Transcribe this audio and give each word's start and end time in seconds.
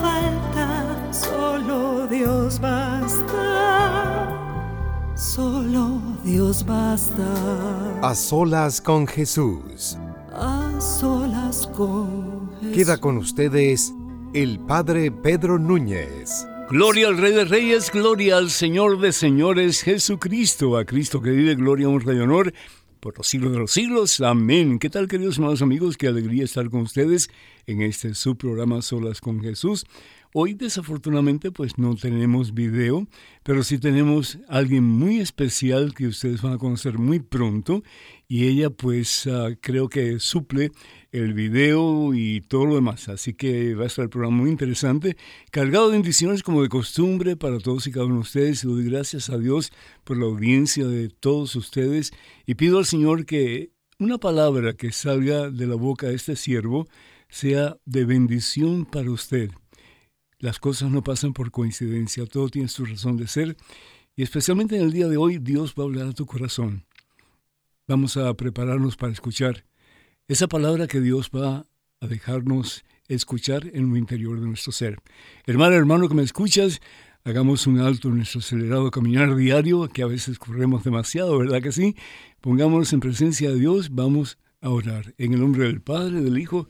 falta. 0.00 1.12
Solo 1.12 2.06
Dios 2.06 2.60
basta, 2.60 4.28
solo 5.14 6.00
Dios 6.24 6.64
basta. 6.64 8.00
A 8.02 8.14
solas 8.14 8.80
con 8.80 9.06
Jesús. 9.06 9.96
A 10.32 10.80
solas 10.80 11.66
con 11.76 12.50
Jesús. 12.60 12.76
Queda 12.76 12.98
con 12.98 13.16
ustedes 13.18 13.92
el 14.34 14.58
Padre 14.60 15.10
Pedro 15.10 15.58
Núñez. 15.58 16.46
Gloria 16.70 17.08
al 17.08 17.16
Rey 17.16 17.32
de 17.32 17.46
Reyes, 17.46 17.90
gloria 17.90 18.36
al 18.36 18.50
Señor 18.50 19.00
de 19.00 19.12
Señores, 19.12 19.82
Jesucristo, 19.82 20.76
a 20.76 20.84
Cristo 20.84 21.22
que 21.22 21.30
vive, 21.30 21.54
gloria, 21.54 21.88
honra 21.88 22.12
y 22.12 22.18
honor 22.18 22.52
por 23.00 23.16
los 23.16 23.26
siglos 23.26 23.52
de 23.52 23.58
los 23.58 23.70
siglos. 23.70 24.20
Amén. 24.20 24.78
¿Qué 24.78 24.90
tal, 24.90 25.08
queridos 25.08 25.36
hermanos 25.36 25.62
amigos? 25.62 25.96
Qué 25.96 26.08
alegría 26.08 26.44
estar 26.44 26.68
con 26.68 26.82
ustedes 26.82 27.30
en 27.68 27.82
este 27.82 28.14
su 28.14 28.36
programa 28.36 28.82
Solas 28.82 29.20
con 29.20 29.40
Jesús. 29.40 29.84
Hoy 30.32 30.54
desafortunadamente 30.54 31.50
pues 31.50 31.78
no 31.78 31.94
tenemos 31.96 32.52
video, 32.54 33.06
pero 33.42 33.62
sí 33.62 33.78
tenemos 33.78 34.38
a 34.48 34.56
alguien 34.58 34.84
muy 34.84 35.20
especial 35.20 35.94
que 35.94 36.06
ustedes 36.06 36.42
van 36.42 36.54
a 36.54 36.58
conocer 36.58 36.98
muy 36.98 37.20
pronto 37.20 37.82
y 38.26 38.46
ella 38.46 38.70
pues 38.70 39.26
uh, 39.26 39.56
creo 39.60 39.88
que 39.88 40.18
suple 40.18 40.70
el 41.12 41.34
video 41.34 42.14
y 42.14 42.40
todo 42.40 42.66
lo 42.66 42.74
demás. 42.74 43.08
Así 43.08 43.34
que 43.34 43.74
va 43.74 43.84
a 43.84 43.86
estar 43.86 44.04
el 44.04 44.10
programa 44.10 44.38
muy 44.38 44.50
interesante, 44.50 45.16
cargado 45.50 45.88
de 45.88 45.92
bendiciones 45.92 46.42
como 46.42 46.62
de 46.62 46.68
costumbre 46.68 47.36
para 47.36 47.58
todos 47.58 47.86
y 47.86 47.92
cada 47.92 48.06
uno 48.06 48.16
de 48.16 48.20
ustedes. 48.20 48.64
Y 48.64 48.66
doy 48.66 48.84
gracias 48.84 49.28
a 49.30 49.38
Dios 49.38 49.72
por 50.04 50.16
la 50.16 50.24
audiencia 50.24 50.86
de 50.86 51.10
todos 51.10 51.54
ustedes 51.54 52.12
y 52.46 52.54
pido 52.54 52.78
al 52.78 52.86
Señor 52.86 53.26
que 53.26 53.72
una 53.98 54.18
palabra 54.18 54.74
que 54.74 54.92
salga 54.92 55.50
de 55.50 55.66
la 55.66 55.74
boca 55.74 56.06
de 56.06 56.14
este 56.14 56.36
siervo 56.36 56.86
sea 57.28 57.76
de 57.84 58.04
bendición 58.04 58.84
para 58.84 59.10
usted. 59.10 59.50
Las 60.38 60.58
cosas 60.58 60.90
no 60.90 61.02
pasan 61.02 61.32
por 61.32 61.50
coincidencia, 61.50 62.26
todo 62.26 62.48
tiene 62.48 62.68
su 62.68 62.84
razón 62.84 63.16
de 63.16 63.26
ser 63.26 63.56
y 64.14 64.22
especialmente 64.22 64.76
en 64.76 64.82
el 64.82 64.92
día 64.92 65.08
de 65.08 65.16
hoy 65.16 65.38
Dios 65.38 65.74
va 65.78 65.82
a 65.82 65.86
hablar 65.86 66.08
a 66.08 66.12
tu 66.12 66.26
corazón. 66.26 66.84
Vamos 67.86 68.16
a 68.16 68.34
prepararnos 68.34 68.96
para 68.96 69.12
escuchar 69.12 69.64
esa 70.26 70.46
palabra 70.46 70.86
que 70.86 71.00
Dios 71.00 71.30
va 71.34 71.66
a 72.00 72.06
dejarnos 72.06 72.84
escuchar 73.08 73.70
en 73.72 73.90
lo 73.90 73.96
interior 73.96 74.40
de 74.40 74.46
nuestro 74.46 74.72
ser. 74.72 74.98
Hermano, 75.46 75.74
hermano 75.74 76.08
que 76.08 76.14
me 76.14 76.22
escuchas, 76.22 76.80
hagamos 77.24 77.66
un 77.66 77.80
alto 77.80 78.08
en 78.08 78.16
nuestro 78.16 78.40
acelerado 78.40 78.90
caminar 78.90 79.34
diario, 79.34 79.88
que 79.88 80.02
a 80.02 80.06
veces 80.06 80.38
corremos 80.38 80.84
demasiado, 80.84 81.38
¿verdad 81.38 81.62
que 81.62 81.72
sí? 81.72 81.96
Pongámonos 82.40 82.92
en 82.92 83.00
presencia 83.00 83.50
de 83.50 83.58
Dios, 83.58 83.94
vamos 83.94 84.38
a 84.60 84.68
orar. 84.70 85.14
En 85.18 85.32
el 85.32 85.40
nombre 85.40 85.64
del 85.64 85.80
Padre, 85.80 86.20
del 86.20 86.38
Hijo 86.38 86.68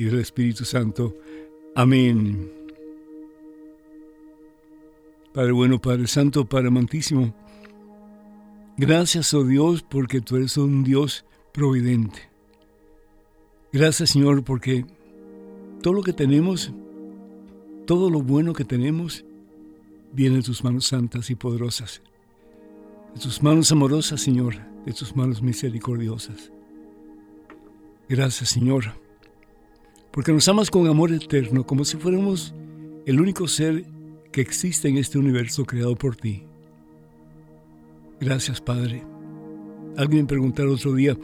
y 0.00 0.04
del 0.04 0.20
Espíritu 0.20 0.64
Santo. 0.64 1.14
Amén. 1.74 2.50
Padre 5.34 5.52
bueno, 5.52 5.78
Padre 5.78 6.06
Santo, 6.06 6.46
Padre 6.46 6.68
amantísimo, 6.68 7.34
gracias, 8.78 9.34
oh 9.34 9.44
Dios, 9.44 9.82
porque 9.82 10.22
tú 10.22 10.36
eres 10.36 10.56
un 10.56 10.84
Dios 10.84 11.26
providente. 11.52 12.30
Gracias, 13.74 14.10
Señor, 14.10 14.42
porque 14.42 14.86
todo 15.82 15.92
lo 15.92 16.02
que 16.02 16.14
tenemos, 16.14 16.72
todo 17.86 18.08
lo 18.08 18.22
bueno 18.22 18.54
que 18.54 18.64
tenemos, 18.64 19.26
viene 20.14 20.36
de 20.36 20.42
tus 20.42 20.64
manos 20.64 20.86
santas 20.86 21.28
y 21.28 21.34
poderosas, 21.34 22.00
de 23.14 23.20
tus 23.20 23.42
manos 23.42 23.70
amorosas, 23.70 24.22
Señor, 24.22 24.54
de 24.86 24.94
tus 24.94 25.14
manos 25.14 25.42
misericordiosas. 25.42 26.50
Gracias, 28.08 28.48
Señor, 28.48 28.94
porque 30.10 30.32
nos 30.32 30.48
amas 30.48 30.70
con 30.70 30.86
amor 30.86 31.12
eterno, 31.12 31.64
como 31.64 31.84
si 31.84 31.96
fuéramos 31.96 32.54
el 33.06 33.20
único 33.20 33.46
ser 33.48 33.84
que 34.32 34.40
existe 34.40 34.88
en 34.88 34.96
este 34.96 35.18
universo 35.18 35.64
creado 35.64 35.94
por 35.96 36.16
ti. 36.16 36.44
Gracias, 38.20 38.60
Padre. 38.60 39.02
Alguien 39.96 40.26
el 40.30 40.68
otro 40.68 40.94
día, 40.94 41.16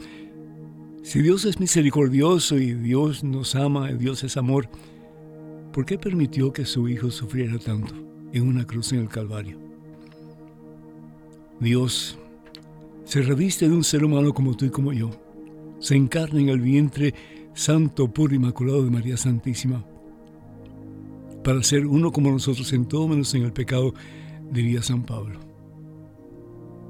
si 1.03 1.21
Dios 1.21 1.45
es 1.45 1.59
misericordioso 1.59 2.57
y 2.57 2.73
Dios 2.73 3.23
nos 3.23 3.55
ama, 3.55 3.91
Dios 3.93 4.23
es 4.23 4.35
amor, 4.35 4.69
¿por 5.71 5.85
qué 5.85 5.97
permitió 5.97 6.51
que 6.51 6.65
su 6.65 6.87
Hijo 6.87 7.11
sufriera 7.11 7.57
tanto 7.59 7.93
en 8.33 8.47
una 8.47 8.65
cruz 8.65 8.91
en 8.93 8.99
el 8.99 9.09
Calvario? 9.09 9.57
Dios 11.59 12.17
se 13.05 13.21
reviste 13.21 13.69
de 13.69 13.75
un 13.75 13.83
ser 13.83 14.03
humano 14.03 14.33
como 14.33 14.55
tú 14.55 14.65
y 14.65 14.69
como 14.69 14.91
yo. 14.91 15.11
Se 15.79 15.95
encarna 15.95 16.39
en 16.39 16.49
el 16.49 16.59
vientre 16.59 17.13
santo, 17.57 18.07
puro, 18.07 18.35
inmaculado 18.35 18.83
de 18.83 18.91
María 18.91 19.17
Santísima 19.17 19.83
para 21.43 21.63
ser 21.63 21.87
uno 21.87 22.11
como 22.11 22.29
nosotros 22.29 22.71
en 22.73 22.85
todo 22.85 23.07
menos 23.07 23.33
en 23.33 23.43
el 23.43 23.51
pecado, 23.51 23.93
diría 24.51 24.83
San 24.83 25.03
Pablo. 25.03 25.39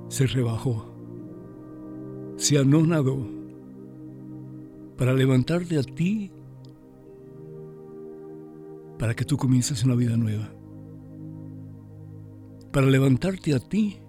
Se 0.10 0.28
rebajó, 0.28 0.92
se 2.36 2.58
anonadó 2.58 3.26
para 4.98 5.14
levantarte 5.14 5.78
a 5.78 5.84
ti, 5.84 6.32
para 9.00 9.14
que 9.16 9.26
tú 9.26 9.38
comiences 9.38 9.84
una 9.84 9.96
vida 9.96 10.18
nueva, 10.18 10.50
para 12.72 12.88
levantarte 12.88 13.54
a 13.54 13.60
ti 13.60 14.00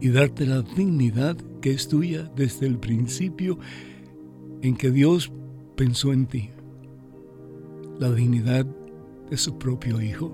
y 0.00 0.10
darte 0.10 0.46
la 0.46 0.62
dignidad 0.62 1.36
que 1.60 1.72
es 1.72 1.88
tuya 1.88 2.30
desde 2.36 2.66
el 2.66 2.78
principio 2.78 3.58
en 4.62 4.76
que 4.76 4.90
Dios 4.90 5.32
pensó 5.80 6.12
en 6.12 6.26
ti, 6.26 6.50
la 7.98 8.12
dignidad 8.12 8.66
de 9.30 9.36
su 9.38 9.56
propio 9.56 9.98
Hijo. 9.98 10.30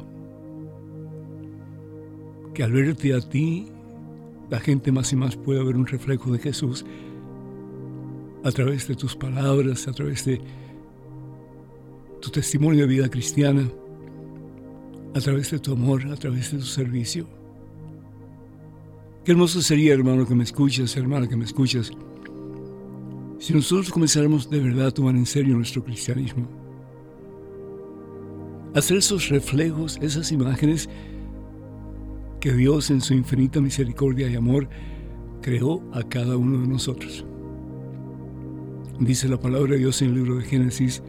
Que 2.53 2.65
al 2.65 2.73
verte 2.73 3.15
a 3.15 3.21
ti, 3.21 3.69
la 4.51 4.59
gente 4.59 4.91
más 4.91 5.13
y 5.13 5.17
más 5.17 5.37
pueda 5.37 5.63
ver 5.63 5.77
un 5.77 5.87
reflejo 5.87 6.33
de 6.33 6.41
Jesús 6.41 6.85
a 8.43 8.51
través 8.51 8.89
de 8.89 8.97
tus 8.97 9.15
palabras, 9.15 9.87
a 9.87 9.93
través 9.93 10.25
de 10.25 10.41
tu 12.21 12.29
testimonio 12.31 12.81
de 12.81 12.95
vida 12.95 13.09
cristiana, 13.09 13.71
a 15.15 15.21
través 15.21 15.53
de 15.53 15.61
tu 15.61 15.75
amor, 15.75 16.09
a 16.09 16.17
través 16.17 16.51
de 16.51 16.59
tu 16.59 16.65
servicio. 16.65 17.29
Qué 19.25 19.31
hermoso 19.31 19.63
sería, 19.63 19.95
hermano, 19.95 20.27
que 20.27 20.35
me 20.35 20.43
escuchas, 20.43 20.97
hermana, 20.97 21.29
que 21.29 21.37
me 21.37 21.45
escuchas, 21.45 21.93
si 23.39 23.53
nosotros 23.53 23.91
comenzáramos 23.91 24.49
de 24.49 24.61
verdad 24.61 24.89
a 24.89 24.91
tomar 24.91 25.15
en 25.17 25.27
serio 25.27 25.57
nuestro 25.57 25.85
cristianismo 25.85 26.47
hacer 28.77 28.99
esos 28.99 29.31
reflejos, 29.31 29.99
esas 30.03 30.31
imágenes 30.33 30.89
que 32.41 32.53
Dios 32.53 32.91
en 32.91 33.01
su 33.01 33.15
infinita 33.15 33.61
misericordia 33.61 34.29
y 34.29 34.37
amor 34.37 34.69
creó 35.41 35.83
a 35.95 36.03
cada 36.03 36.37
uno 36.37 36.61
de 36.61 36.69
nosotros. 36.69 37.25
Dice 39.01 39.29
la 39.29 39.41
palabra 39.41 39.73
de 39.73 39.79
Dios 39.79 40.03
en 40.03 40.09
el 40.09 40.15
libro 40.17 40.37
de 40.37 40.45
Génesis, 40.45 41.03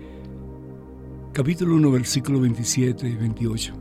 capítulo 1.34 1.76
1, 1.76 1.92
versículo 1.92 2.40
27 2.40 3.08
y 3.08 3.16
28, 3.16 3.74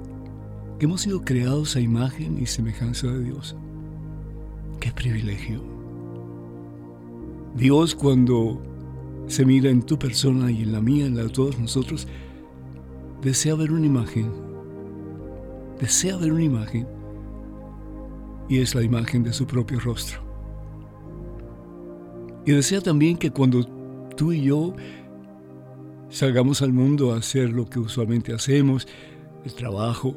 que 0.78 0.87
hemos 0.87 1.02
sido 1.02 1.20
creados 1.22 1.76
a 1.76 1.81
imagen 1.81 2.38
y 2.43 2.46
semejanza 2.46 3.06
de 3.06 3.22
Dios. 3.22 3.56
¡Qué 4.81 4.90
privilegio! 4.90 5.75
Dios 7.56 7.94
cuando 7.94 8.61
se 9.29 9.47
mira 9.47 9.70
en 9.70 9.82
tu 9.82 9.99
persona 9.99 10.50
y 10.50 10.62
en 10.62 10.73
la 10.73 10.82
mía, 10.82 11.06
en 11.06 11.17
la 11.17 11.23
de 11.23 11.31
todos 11.31 11.58
nosotros, 11.58 12.06
desea 13.23 13.55
ver 13.55 13.73
una 13.73 13.87
imagen. 13.87 14.31
Desea 15.81 16.19
ver 16.19 16.32
una 16.32 16.44
imagen. 16.44 16.87
Y 18.49 18.58
es 18.58 18.75
la 18.75 18.82
imagen 18.82 19.23
de 19.23 19.32
su 19.32 19.47
propio 19.47 19.81
rostro. 19.81 20.20
Y 22.44 22.53
desea 22.53 22.82
también 22.82 23.17
que 23.17 23.31
cuando 23.31 23.64
tú 24.17 24.32
y 24.32 24.43
yo 24.43 24.75
salgamos 26.11 26.61
al 26.61 26.75
mundo 26.75 27.12
a 27.12 27.17
hacer 27.17 27.50
lo 27.50 27.64
que 27.64 27.79
usualmente 27.79 28.35
hacemos, 28.35 28.87
el 29.44 29.55
trabajo, 29.55 30.14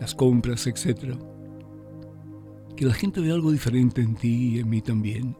las 0.00 0.14
compras, 0.14 0.68
etc., 0.68 1.16
que 2.76 2.86
la 2.86 2.94
gente 2.94 3.20
vea 3.20 3.34
algo 3.34 3.50
diferente 3.50 4.00
en 4.00 4.14
ti 4.14 4.54
y 4.54 4.58
en 4.60 4.70
mí 4.70 4.80
también. 4.80 5.36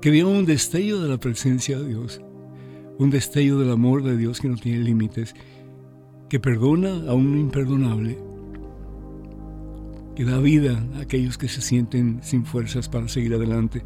Que 0.00 0.10
vea 0.10 0.26
un 0.26 0.46
destello 0.46 1.00
de 1.02 1.08
la 1.08 1.18
presencia 1.18 1.78
de 1.78 1.88
Dios, 1.88 2.20
un 2.98 3.10
destello 3.10 3.58
del 3.58 3.70
amor 3.70 4.02
de 4.02 4.16
Dios 4.16 4.40
que 4.40 4.48
no 4.48 4.56
tiene 4.56 4.80
límites, 4.80 5.34
que 6.28 6.40
perdona 6.40 7.10
a 7.10 7.14
un 7.14 7.36
imperdonable, 7.36 8.18
que 10.14 10.24
da 10.24 10.38
vida 10.38 10.82
a 10.96 11.00
aquellos 11.00 11.36
que 11.36 11.48
se 11.48 11.60
sienten 11.60 12.20
sin 12.22 12.44
fuerzas 12.44 12.88
para 12.88 13.08
seguir 13.08 13.34
adelante. 13.34 13.84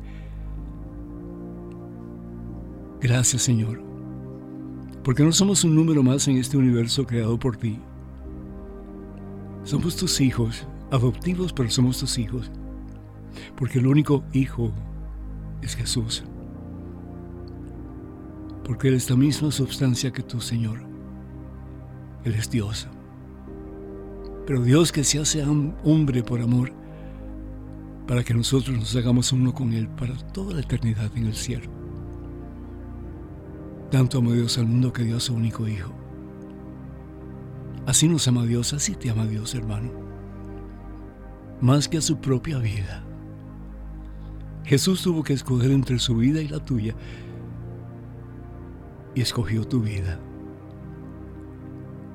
Gracias 3.01 3.43
Señor, 3.43 3.83
porque 5.03 5.25
no 5.25 5.33
somos 5.33 5.65
un 5.65 5.75
número 5.75 6.03
más 6.03 6.29
en 6.29 6.37
este 6.37 6.57
universo 6.57 7.07
creado 7.07 7.39
por 7.39 7.57
ti. 7.57 7.79
Somos 9.65 9.97
tus 9.97 10.21
hijos 10.21 10.67
adoptivos, 10.91 11.53
pero 11.53 11.71
somos 11.71 11.99
tus 11.99 12.19
hijos. 12.19 12.51
Porque 13.57 13.79
el 13.79 13.87
único 13.87 14.23
hijo 14.33 14.73
es 15.65 15.75
Jesús. 15.75 16.25
Porque 18.65 18.89
Él 18.89 18.95
es 18.95 19.11
la 19.11 19.17
misma 19.17 19.51
sustancia 19.51 20.13
que 20.13 20.23
tú, 20.23 20.41
Señor. 20.41 20.81
Él 22.25 22.35
es 22.35 22.51
Dios. 22.51 22.89
Pero 24.47 24.63
Dios 24.63 24.93
que 24.93 25.05
se 25.05 25.19
hace 25.19 25.45
hombre 25.85 26.23
por 26.23 26.41
amor, 26.41 26.73
para 28.07 28.23
que 28.23 28.35
nosotros 28.35 28.77
nos 28.77 28.95
hagamos 28.97 29.33
uno 29.33 29.53
con 29.53 29.73
Él 29.73 29.89
para 29.89 30.17
toda 30.33 30.55
la 30.55 30.61
eternidad 30.61 31.11
en 31.17 31.27
el 31.27 31.35
cielo. 31.35 31.71
Tanto 33.91 34.19
amó 34.19 34.33
Dios 34.33 34.59
al 34.59 34.67
mundo 34.67 34.93
que 34.93 35.05
dio 35.05 35.17
a 35.17 35.21
su 35.21 35.35
único 35.35 35.67
Hijo. 35.69 35.93
Así 37.87 38.09
nos 38.09 38.27
ama 38.29 38.45
Dios, 38.45 38.73
así 38.73 38.95
te 38.95 39.11
ama 39.11 39.27
Dios, 39.27 39.55
hermano 39.55 40.05
más 41.65 41.89
que 41.89 41.97
a 41.97 42.03
su 42.03 42.19
propia 42.19 42.59
vida. 42.59 43.03
Jesús 44.65 45.03
tuvo 45.03 45.23
que 45.23 45.35
escoger 45.35 45.71
entre 45.71 45.99
su 45.99 46.17
vida 46.17 46.41
y 46.41 46.49
la 46.49 46.65
tuya 46.65 46.95
y 49.15 49.21
escogió 49.21 49.67
tu 49.67 49.81
vida. 49.81 50.19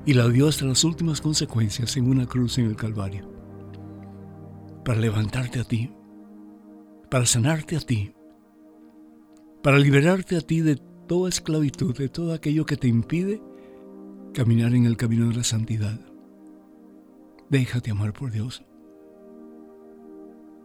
Y 0.04 0.14
la 0.14 0.28
dio 0.28 0.48
hasta 0.48 0.64
las 0.64 0.82
últimas 0.82 1.20
consecuencias 1.20 1.96
en 1.96 2.08
una 2.08 2.26
cruz 2.26 2.58
en 2.58 2.66
el 2.66 2.76
Calvario. 2.76 3.30
Para 4.84 4.98
levantarte 4.98 5.60
a 5.60 5.64
ti, 5.64 5.92
para 7.08 7.26
sanarte 7.26 7.76
a 7.76 7.80
ti, 7.80 8.12
para 9.62 9.78
liberarte 9.78 10.36
a 10.36 10.40
ti 10.40 10.60
de 10.60 10.76
toda 11.06 11.28
esclavitud, 11.28 11.96
de 11.96 12.08
todo 12.08 12.32
aquello 12.32 12.64
que 12.66 12.76
te 12.76 12.88
impide 12.88 13.42
caminar 14.32 14.74
en 14.74 14.86
el 14.86 14.96
camino 14.96 15.28
de 15.28 15.36
la 15.36 15.44
santidad. 15.44 16.00
Déjate 17.48 17.90
amar 17.90 18.12
por 18.12 18.30
Dios. 18.30 18.64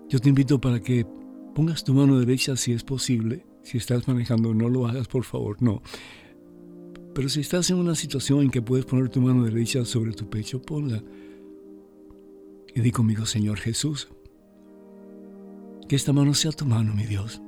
Yo 0.07 0.19
te 0.19 0.29
invito 0.29 0.61
para 0.61 0.79
que 0.79 1.05
pongas 1.55 1.85
tu 1.85 1.93
mano 1.93 2.19
derecha 2.19 2.55
si 2.57 2.73
es 2.73 2.83
posible. 2.83 3.45
Si 3.63 3.79
estás 3.79 4.07
manejando, 4.07 4.53
no 4.53 4.69
lo 4.69 4.85
hagas, 4.85 5.07
por 5.07 5.23
favor, 5.23 5.59
no. 5.61 5.81
Pero 7.15 7.29
si 7.29 7.39
estás 7.39 7.69
en 7.71 7.77
una 7.77 7.95
situación 7.95 8.41
en 8.41 8.51
que 8.51 8.61
puedes 8.61 8.85
poner 8.85 9.09
tu 9.09 9.21
mano 9.21 9.45
derecha 9.45 9.85
sobre 9.85 10.11
tu 10.11 10.29
pecho, 10.29 10.61
ponla. 10.61 11.01
Y 12.75 12.81
di 12.81 12.91
conmigo, 12.91 13.25
Señor 13.25 13.57
Jesús, 13.57 14.09
que 15.87 15.95
esta 15.95 16.11
mano 16.11 16.33
sea 16.33 16.51
tu 16.51 16.65
mano, 16.65 16.93
mi 16.93 17.05
Dios. 17.05 17.41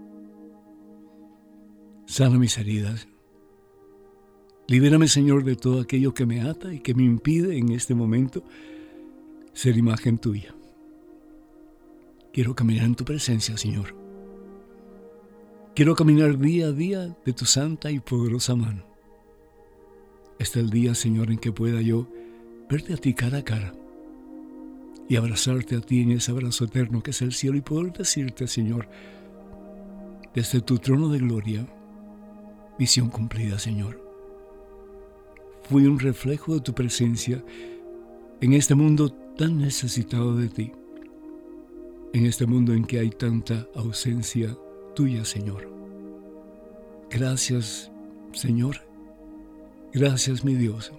Sana 2.06 2.39
mis 2.39 2.57
heridas. 2.57 3.09
Libérame, 4.69 5.09
Señor, 5.09 5.44
de 5.44 5.57
todo 5.57 5.81
aquello 5.81 6.13
que 6.13 6.25
me 6.25 6.42
ata 6.42 6.74
y 6.74 6.80
que 6.80 6.94
me 6.94 7.04
impide 7.04 7.57
en 7.57 7.74
este 7.74 7.94
momento 7.94 8.44
ser 9.54 9.77
imagen 9.77 10.18
tuya. 10.18 10.56
Quiero 12.38 12.54
caminar 12.54 12.86
en 12.86 12.94
tu 12.94 13.04
presencia, 13.04 13.57
Señor. 13.57 13.95
Quiero 15.74 15.95
caminar 15.95 16.38
día 16.38 16.68
a 16.68 16.72
día 16.72 17.18
de 17.25 17.34
tu 17.34 17.45
santa 17.45 17.89
y 17.89 18.00
poderosa 18.00 18.56
mano. 18.56 18.86
Este 20.38 20.60
es 20.60 20.66
el 20.66 20.69
día, 20.69 20.94
Señor, 20.94 21.31
en 21.31 21.39
que 21.39 21.51
pueda 21.51 21.81
yo 21.81 22.07
verte 22.69 22.94
a 22.94 22.98
ti 22.98 23.16
cara 23.16 23.39
a 23.39 23.44
cara 23.44 23.74
y 25.10 25.16
abrazarte 25.16 25.78
a 25.78 25.81
ti 25.81 26.04
en 26.04 26.12
ese 26.12 26.30
abrazo 26.30 26.66
eterno 26.66 27.01
que 27.01 27.10
es 27.10 27.24
el 27.24 27.34
cielo 27.34 27.57
y 27.57 27.62
poder 27.62 27.92
decirte, 27.92 28.45
Señor, 28.45 28.88
desde 30.36 30.62
tu 30.62 30.78
trono 30.78 31.10
de 31.10 31.18
gloria, 31.18 31.66
visión 32.78 33.10
cumplida, 33.10 33.57
Señor. 33.57 34.00
Fui 35.63 35.88
un 35.88 35.98
reflejo 35.98 36.54
de 36.54 36.62
tu 36.62 36.75
presencia 36.75 37.44
en 38.42 38.54
este 38.54 38.75
mundo 38.75 39.12
tan 39.12 39.57
necesitado 39.57 40.36
de 40.36 40.50
ti 40.50 40.72
en 42.13 42.25
este 42.25 42.45
mundo 42.45 42.74
en 42.74 42.86
que 42.86 43.00
hay 43.00 43.09
tanta 43.09 43.68
ausencia 43.75 44.56
tuya, 44.95 45.25
Señor. 45.25 45.69
Gracias, 47.09 47.92
Señor. 48.33 48.77
Gracias, 49.94 50.44
mi 50.44 50.56
Dios, 50.56 50.92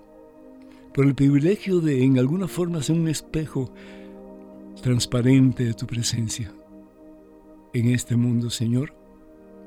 por 0.95 1.07
el 1.07 1.15
privilegio 1.15 1.81
de 1.81 2.03
en 2.03 2.19
alguna 2.19 2.49
forma 2.49 2.83
ser 2.83 2.97
un 2.97 3.09
espejo 3.09 3.73
transparente 4.83 5.65
de 5.65 5.75
tu 5.75 5.87
presencia 5.87 6.53
en 7.73 7.91
este 7.91 8.17
mundo, 8.17 8.51
Señor, 8.51 8.95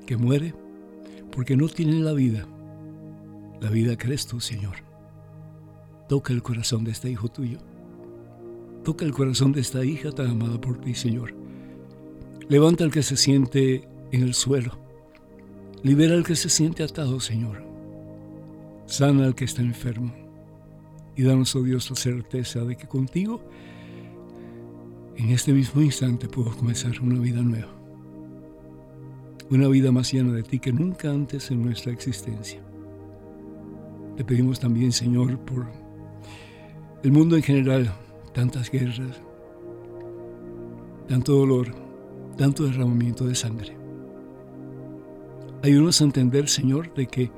que 0.05 0.17
muere 0.17 0.53
porque 1.31 1.55
no 1.55 1.67
tiene 1.69 1.99
la 1.99 2.13
vida. 2.13 2.47
La 3.61 3.69
vida 3.69 3.93
eres 3.93 4.25
tú, 4.25 4.39
Señor. 4.39 4.77
Toca 6.09 6.33
el 6.33 6.41
corazón 6.41 6.83
de 6.83 6.91
este 6.91 7.09
hijo 7.09 7.29
tuyo. 7.29 7.59
Toca 8.83 9.05
el 9.05 9.13
corazón 9.13 9.51
de 9.51 9.61
esta 9.61 9.85
hija 9.85 10.11
tan 10.11 10.31
amada 10.31 10.59
por 10.59 10.79
ti, 10.79 10.95
Señor. 10.95 11.35
Levanta 12.49 12.83
al 12.83 12.91
que 12.91 13.03
se 13.03 13.15
siente 13.15 13.87
en 14.11 14.23
el 14.23 14.33
suelo. 14.33 14.71
Libera 15.83 16.15
al 16.15 16.23
que 16.23 16.35
se 16.35 16.49
siente 16.49 16.83
atado, 16.83 17.19
Señor. 17.19 17.63
Sana 18.87 19.25
al 19.25 19.35
que 19.35 19.45
está 19.45 19.61
enfermo. 19.61 20.11
Y 21.15 21.23
danos, 21.23 21.55
oh 21.55 21.61
Dios, 21.61 21.89
la 21.91 21.95
certeza 21.95 22.61
de 22.61 22.75
que 22.75 22.87
contigo, 22.87 23.41
en 25.15 25.29
este 25.29 25.53
mismo 25.53 25.81
instante, 25.81 26.27
puedo 26.27 26.49
comenzar 26.55 26.99
una 27.01 27.19
vida 27.19 27.41
nueva. 27.41 27.71
Una 29.51 29.67
vida 29.67 29.91
más 29.91 30.11
llena 30.11 30.33
de 30.33 30.41
ti 30.41 30.57
que 30.57 30.73
nunca 30.73 31.11
antes 31.11 31.51
en 31.51 31.61
nuestra 31.61 31.91
existencia. 31.91 32.61
Te 34.17 34.25
pedimos 34.25 34.59
también, 34.59 34.91
Señor, 34.91 35.37
por 35.39 35.67
el 37.03 37.11
mundo 37.11 37.35
en 37.35 37.43
general, 37.43 37.93
tantas 38.33 38.69
guerras, 38.69 39.21
tanto 41.07 41.33
dolor, 41.33 41.73
tanto 42.37 42.63
derramamiento 42.63 43.25
de 43.25 43.35
sangre. 43.35 43.77
Ayúdanos 45.63 46.01
a 46.01 46.05
entender, 46.05 46.47
Señor, 46.49 46.93
de 46.93 47.07
que 47.07 47.31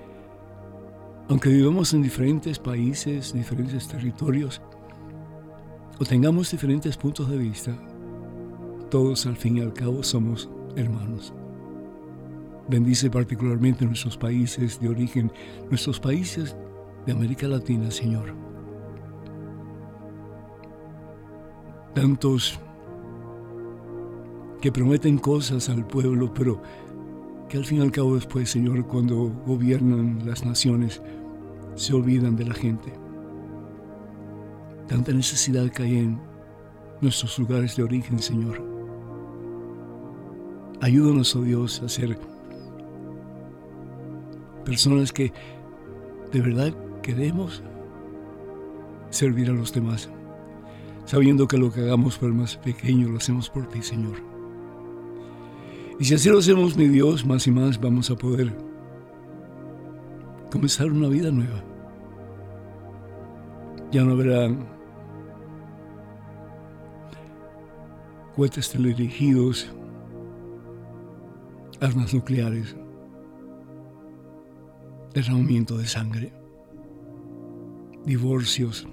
aunque 1.30 1.50
vivamos 1.50 1.94
en 1.94 2.02
diferentes 2.02 2.60
países, 2.60 3.34
diferentes 3.34 3.88
territorios, 3.88 4.62
o 6.00 6.06
tengamos 6.06 6.52
diferentes 6.52 6.98
puntos 6.98 7.30
de 7.30 7.38
vista, 7.38 7.78
todos 8.90 9.26
al 9.26 9.36
fin 9.36 9.58
y 9.58 9.62
al 9.62 9.74
cabo 9.74 10.04
somos 10.04 10.50
hermanos. 10.76 11.34
Bendice 12.68 13.10
particularmente 13.10 13.86
nuestros 13.86 14.18
países 14.18 14.80
de 14.80 14.90
origen, 14.90 15.32
nuestros 15.70 16.00
países 16.00 16.56
de 17.06 17.12
América 17.12 17.48
Latina, 17.48 17.90
Señor 17.90 18.53
tantos 21.94 22.60
que 24.62 24.72
prometen 24.72 25.18
cosas 25.18 25.70
al 25.70 25.86
pueblo, 25.86 26.34
pero 26.34 26.62
que 27.50 27.58
al 27.58 27.66
fin 27.66 27.80
y 27.80 27.82
al 27.82 27.92
cabo 27.92 28.16
después, 28.16 28.50
Señor, 28.50 28.88
cuando 28.88 29.30
gobiernan 29.46 30.26
las 30.26 30.46
naciones, 30.46 31.02
se 31.76 31.94
olvidan 31.94 32.36
de 32.36 32.46
la 32.46 32.54
gente. 32.54 32.94
Tanta 34.88 35.12
necesidad 35.12 35.70
que 35.70 35.84
hay 35.84 35.98
en 35.98 36.20
nuestros 37.02 37.38
lugares 37.40 37.76
de 37.76 37.84
origen, 37.84 38.20
Señor. 38.20 38.62
Ayúdanos, 40.82 41.36
oh 41.36 41.42
Dios, 41.42 41.82
a 41.82 41.90
ser 41.90 42.18
personas 44.66 45.12
que 45.12 45.34
de 46.32 46.42
verdad 46.42 46.74
queremos 47.02 47.64
servir 49.10 49.50
a 49.50 49.54
los 49.54 49.74
demás 49.74 50.10
sabiendo 51.06 51.48
que 51.48 51.58
lo 51.58 51.72
que 51.72 51.82
hagamos 51.82 52.18
por 52.18 52.30
el 52.30 52.36
más 52.36 52.58
pequeño 52.58 53.10
lo 53.10 53.18
hacemos 53.18 53.50
por 53.50 53.68
ti, 53.68 53.82
Señor. 53.82 54.16
Y 56.00 56.06
si 56.06 56.16
así 56.16 56.30
lo 56.30 56.40
hacemos, 56.40 56.76
mi 56.76 56.88
Dios, 56.88 57.26
más 57.26 57.46
y 57.48 57.52
más 57.52 57.80
vamos 57.80 58.10
a 58.10 58.16
poder 58.16 58.56
comenzar 60.52 60.92
una 60.92 61.08
vida 61.08 61.32
nueva. 61.32 61.64
Ya 63.92 64.04
no 64.04 64.14
habrán 64.14 64.68
cohetes 68.36 68.72
teledirigidos, 68.72 69.72
armas 71.80 72.14
nucleares, 72.14 72.76
derramamiento 75.14 75.78
de 75.78 75.86
sangre, 75.86 76.34
divorcios, 78.06 78.88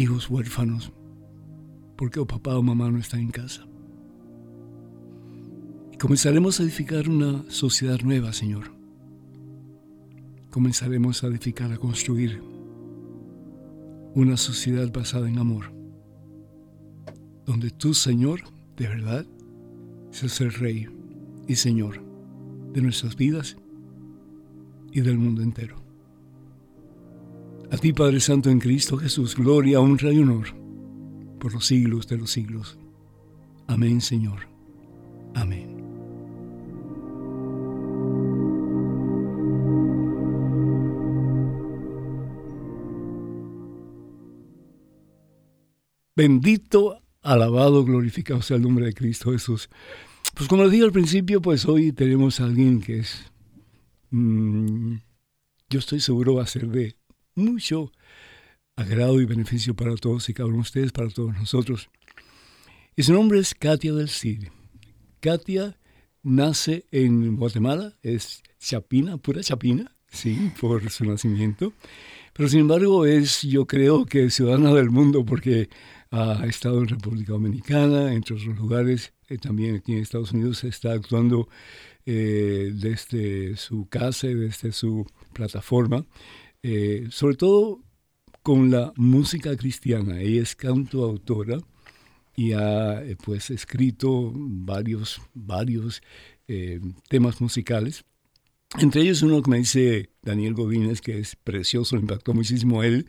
hijos 0.00 0.30
huérfanos, 0.30 0.92
porque 1.96 2.20
o 2.20 2.26
papá 2.26 2.56
o 2.56 2.62
mamá 2.62 2.90
no 2.90 2.98
están 2.98 3.20
en 3.20 3.30
casa. 3.30 3.66
Comenzaremos 6.00 6.58
a 6.58 6.62
edificar 6.62 7.08
una 7.08 7.44
sociedad 7.50 8.00
nueva, 8.00 8.32
Señor. 8.32 8.72
Comenzaremos 10.50 11.22
a 11.22 11.26
edificar, 11.26 11.70
a 11.70 11.76
construir 11.76 12.42
una 14.14 14.38
sociedad 14.38 14.90
basada 14.90 15.28
en 15.28 15.38
amor, 15.38 15.70
donde 17.44 17.70
tú, 17.70 17.92
Señor, 17.92 18.40
de 18.78 18.88
verdad, 18.88 19.26
seas 20.10 20.40
el 20.40 20.52
Rey 20.54 20.88
y 21.46 21.56
Señor 21.56 22.02
de 22.72 22.80
nuestras 22.80 23.16
vidas 23.16 23.58
y 24.92 25.02
del 25.02 25.18
mundo 25.18 25.42
entero. 25.42 25.79
A 27.72 27.76
ti, 27.76 27.92
Padre 27.92 28.18
Santo 28.18 28.50
en 28.50 28.58
Cristo 28.58 28.96
Jesús, 28.96 29.36
gloria, 29.36 29.80
honra 29.80 30.12
y 30.12 30.18
honor 30.18 30.48
por 31.38 31.54
los 31.54 31.66
siglos 31.66 32.08
de 32.08 32.18
los 32.18 32.32
siglos. 32.32 32.76
Amén, 33.68 34.00
Señor. 34.00 34.48
Amén. 35.34 35.80
Bendito, 46.16 47.00
alabado, 47.22 47.84
glorificado 47.84 48.42
sea 48.42 48.56
el 48.56 48.62
nombre 48.62 48.84
de 48.86 48.94
Cristo 48.94 49.30
Jesús. 49.30 49.70
Pues 50.34 50.48
como 50.48 50.64
les 50.64 50.72
dije 50.72 50.84
al 50.84 50.92
principio, 50.92 51.40
pues 51.40 51.66
hoy 51.66 51.92
tenemos 51.92 52.40
a 52.40 52.44
alguien 52.44 52.80
que 52.80 52.98
es, 52.98 53.32
mm, 54.10 54.96
yo 55.70 55.78
estoy 55.78 56.00
seguro 56.00 56.34
va 56.34 56.42
a 56.42 56.46
ser 56.46 56.66
de 56.66 56.99
mucho 57.40 57.92
agrado 58.76 59.20
y 59.20 59.26
beneficio 59.26 59.74
para 59.74 59.94
todos 59.96 60.28
y 60.28 60.34
cada 60.34 60.48
uno 60.48 60.56
de 60.56 60.62
ustedes, 60.62 60.92
para 60.92 61.08
todos 61.08 61.34
nosotros. 61.34 61.90
Y 62.96 63.02
su 63.02 63.12
nombre 63.12 63.38
es 63.38 63.54
Katia 63.54 63.92
del 63.92 64.08
Cid. 64.08 64.48
Katia 65.20 65.76
nace 66.22 66.86
en 66.90 67.36
Guatemala, 67.36 67.96
es 68.02 68.42
chapina, 68.58 69.16
pura 69.16 69.42
chapina, 69.42 69.94
sí, 70.08 70.52
por 70.60 70.88
su 70.90 71.04
nacimiento. 71.04 71.72
Pero 72.32 72.48
sin 72.48 72.60
embargo 72.60 73.04
es, 73.06 73.42
yo 73.42 73.66
creo 73.66 74.06
que 74.06 74.30
ciudadana 74.30 74.72
del 74.72 74.90
mundo 74.90 75.24
porque 75.24 75.68
ha 76.10 76.44
estado 76.46 76.80
en 76.80 76.88
República 76.88 77.32
Dominicana, 77.32 78.12
entre 78.12 78.34
otros 78.34 78.56
lugares, 78.56 79.12
eh, 79.28 79.38
también 79.38 79.76
aquí 79.76 79.92
en 79.92 79.98
Estados 79.98 80.32
Unidos 80.32 80.64
está 80.64 80.92
actuando 80.92 81.48
eh, 82.06 82.72
desde 82.74 83.56
su 83.56 83.88
casa, 83.88 84.26
desde 84.26 84.72
su 84.72 85.06
plataforma. 85.32 86.04
Eh, 86.62 87.08
sobre 87.10 87.36
todo 87.36 87.82
con 88.42 88.70
la 88.70 88.92
música 88.96 89.56
cristiana. 89.56 90.20
Ella 90.20 90.42
es 90.42 90.56
cantautora 90.56 91.58
y 92.36 92.52
ha 92.52 93.02
eh, 93.02 93.16
pues 93.22 93.50
escrito 93.50 94.32
varios, 94.34 95.20
varios 95.34 96.02
eh, 96.48 96.80
temas 97.08 97.40
musicales. 97.40 98.04
Entre 98.78 99.02
ellos 99.02 99.22
uno 99.22 99.42
que 99.42 99.50
me 99.50 99.58
dice 99.58 100.10
Daniel 100.22 100.54
Godínez, 100.54 101.00
que 101.00 101.18
es 101.18 101.36
precioso, 101.36 101.96
impactó 101.96 102.34
muchísimo 102.34 102.82
él, 102.82 103.08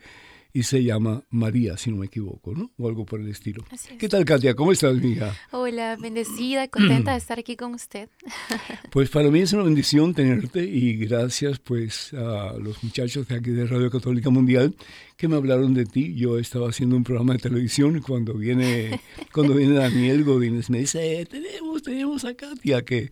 y 0.54 0.64
se 0.64 0.84
llama 0.84 1.24
María, 1.30 1.78
si 1.78 1.92
no 1.92 1.98
me 1.98 2.08
equivoco, 2.08 2.54
¿no? 2.54 2.72
O 2.78 2.88
algo 2.88 3.06
por 3.06 3.22
el 3.22 3.28
estilo. 3.30 3.64
¿Qué 3.98 4.10
tal, 4.10 4.26
Katia? 4.26 4.54
¿Cómo 4.54 4.72
estás, 4.72 4.96
mija? 4.96 5.36
Hola, 5.52 5.96
bendecida, 5.96 6.68
contenta 6.68 7.12
de 7.12 7.18
estar 7.18 7.40
aquí 7.40 7.56
con 7.56 7.74
usted. 7.74 8.10
Pues 8.92 9.10
para 9.10 9.32
mí 9.32 9.40
es 9.40 9.54
una 9.54 9.64
bendición 9.64 10.14
tenerte 10.14 10.64
y 10.64 10.98
gracias 10.98 11.60
pues 11.60 12.14
a 12.14 12.54
los 12.58 12.84
muchachos 12.84 13.28
de 13.28 13.36
aquí 13.36 13.52
de 13.52 13.66
Radio 13.66 13.90
Católica 13.90 14.30
Mundial 14.30 14.76
que 15.16 15.28
me 15.30 15.38
hablaron 15.38 15.74
de 15.74 15.86
ti. 15.86 16.14
Yo 16.16 16.38
estaba 16.38 16.70
haciendo 16.70 16.98
un 16.98 17.04
programa 17.04 17.34
de 17.34 17.40
televisión 17.40 18.02
cuando 18.02 18.34
viene, 18.34 19.00
cuando 19.32 19.54
viene 19.54 19.76
Daniel 19.76 20.24
Godínez 20.26 20.70
me 20.70 20.80
dice, 20.80 21.22
eh, 21.22 21.26
tenemos, 21.26 21.84
tenemos 21.84 22.26
a 22.26 22.34
Katia 22.34 22.84
que 22.84 23.12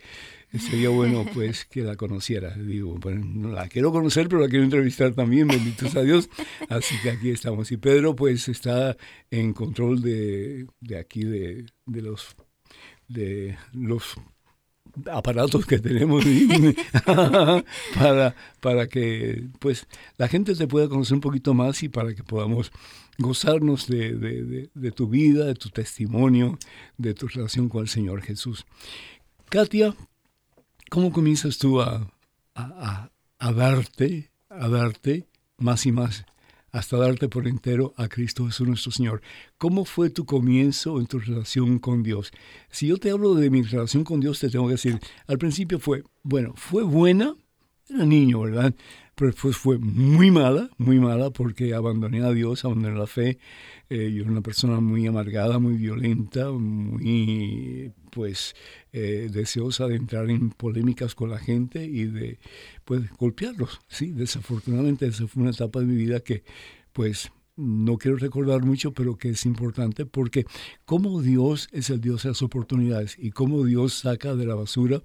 sería 0.58 0.90
bueno 0.90 1.26
pues 1.34 1.66
que 1.66 1.82
la 1.82 1.96
conociera. 1.96 2.56
Digo, 2.56 2.96
bueno, 3.00 3.26
no 3.26 3.50
la 3.50 3.68
quiero 3.68 3.92
conocer, 3.92 4.28
pero 4.30 4.42
la 4.42 4.50
quiero 4.50 4.64
entrevistar 4.64 5.14
también, 5.14 5.48
benditos 5.48 5.96
a 5.96 6.02
Dios. 6.02 6.30
Así 6.70 6.96
que 7.04 7.12
aquí 7.12 7.30
estamos. 7.30 7.72
Y 7.72 7.78
Pedro 7.78 8.16
pues 8.16 8.48
está 8.48 8.98
en 9.30 9.54
control 9.54 10.02
de, 10.02 10.68
de 10.80 10.98
aquí, 10.98 11.24
de, 11.24 11.66
de, 11.86 12.02
los 12.02 12.36
de 13.08 13.58
los 13.74 14.16
aparatos 15.12 15.66
que 15.66 15.80
tenemos 15.80 16.26
para, 17.96 18.36
para 18.60 18.88
que 18.88 19.48
pues 19.60 19.88
la 20.18 20.28
gente 20.28 20.56
te 20.56 20.68
pueda 20.68 20.90
conocer 20.90 21.16
un 21.16 21.22
poquito 21.22 21.54
más 21.54 21.84
y 21.84 21.90
para 21.90 22.14
que 22.14 22.24
podamos 22.24 22.72
gozarnos 23.18 23.88
de, 23.88 24.14
de, 24.14 24.70
de, 24.74 24.92
tu 24.92 25.08
vida, 25.08 25.46
de 25.46 25.54
tu 25.54 25.70
testimonio, 25.70 26.58
de 26.98 27.14
tu 27.14 27.28
relación 27.28 27.70
con 27.70 27.82
el 27.82 27.90
Señor 27.90 28.22
Jesús. 28.22 28.66
Katia, 29.50 29.96
¿Cómo 30.90 31.12
comienzas 31.12 31.60
tú 31.60 31.82
a, 31.82 32.12
a, 32.56 33.12
a, 33.38 33.54
darte, 33.54 34.32
a 34.50 34.68
darte 34.70 35.28
más 35.58 35.86
y 35.86 35.92
más, 35.92 36.26
hasta 36.72 36.98
darte 36.98 37.30
por 37.30 37.48
entero 37.48 37.94
a 37.96 38.08
Cristo 38.08 38.48
Jesús 38.48 38.68
nuestro 38.68 38.92
Señor? 38.92 39.22
¿Cómo 39.60 39.86
fue 39.86 40.10
tu 40.10 40.26
comienzo 40.26 41.00
en 41.00 41.06
tu 41.06 41.20
relación 41.20 41.78
con 41.78 42.02
Dios? 42.02 42.32
Si 42.72 42.88
yo 42.88 42.98
te 42.98 43.12
hablo 43.12 43.36
de 43.36 43.52
mi 43.52 43.62
relación 43.62 44.04
con 44.04 44.20
Dios, 44.20 44.40
te 44.40 44.50
tengo 44.50 44.66
que 44.66 44.74
decir, 44.74 45.00
al 45.28 45.38
principio 45.38 45.80
fue, 45.80 46.04
bueno, 46.24 46.54
fue 46.56 46.82
buena, 46.82 47.36
era 47.88 48.06
niño, 48.06 48.42
¿verdad? 48.42 48.74
Pero 49.14 49.32
después 49.32 49.58
fue 49.58 49.78
muy 49.78 50.32
mala, 50.32 50.70
muy 50.78 51.00
mala, 51.00 51.30
porque 51.30 51.74
abandoné 51.76 52.24
a 52.24 52.32
Dios, 52.32 52.66
abandoné 52.66 52.98
la 52.98 53.06
fe. 53.06 53.38
Eh, 53.90 54.12
yo 54.12 54.22
era 54.22 54.32
una 54.32 54.42
persona 54.42 54.80
muy 54.80 55.06
amargada, 55.06 55.60
muy 55.60 55.74
violenta, 55.74 56.50
muy 56.52 57.92
pues 58.12 58.56
eh, 58.92 59.30
deseosa 59.32 59.88
de 59.88 59.96
entrar 59.96 60.30
en 60.30 60.50
polémicas 60.50 61.16
con 61.16 61.30
la 61.30 61.40
gente 61.40 61.86
y 61.86 62.06
de 62.06 62.40
pues 62.86 63.10
golpearlos. 63.18 63.82
Sí, 63.88 64.12
desafortunadamente 64.12 65.06
esa 65.06 65.28
fue 65.28 65.44
una 65.44 65.52
etapa 65.52 65.80
de 65.80 65.86
mi 65.86 65.96
vida 65.96 66.22
que 66.22 66.44
pues 66.94 67.32
no 67.56 67.98
quiero 67.98 68.18
recordar 68.18 68.64
mucho, 68.64 68.94
pero 68.94 69.18
que 69.18 69.30
es 69.30 69.46
importante 69.46 70.06
porque 70.06 70.46
como 70.86 71.22
Dios 71.22 71.68
es 71.72 71.90
el 71.90 72.02
Dios 72.02 72.24
de 72.24 72.30
las 72.30 72.42
oportunidades 72.42 73.16
y 73.20 73.32
cómo 73.32 73.64
Dios 73.64 73.94
saca 73.94 74.36
de 74.36 74.46
la 74.46 74.56
basura 74.56 75.02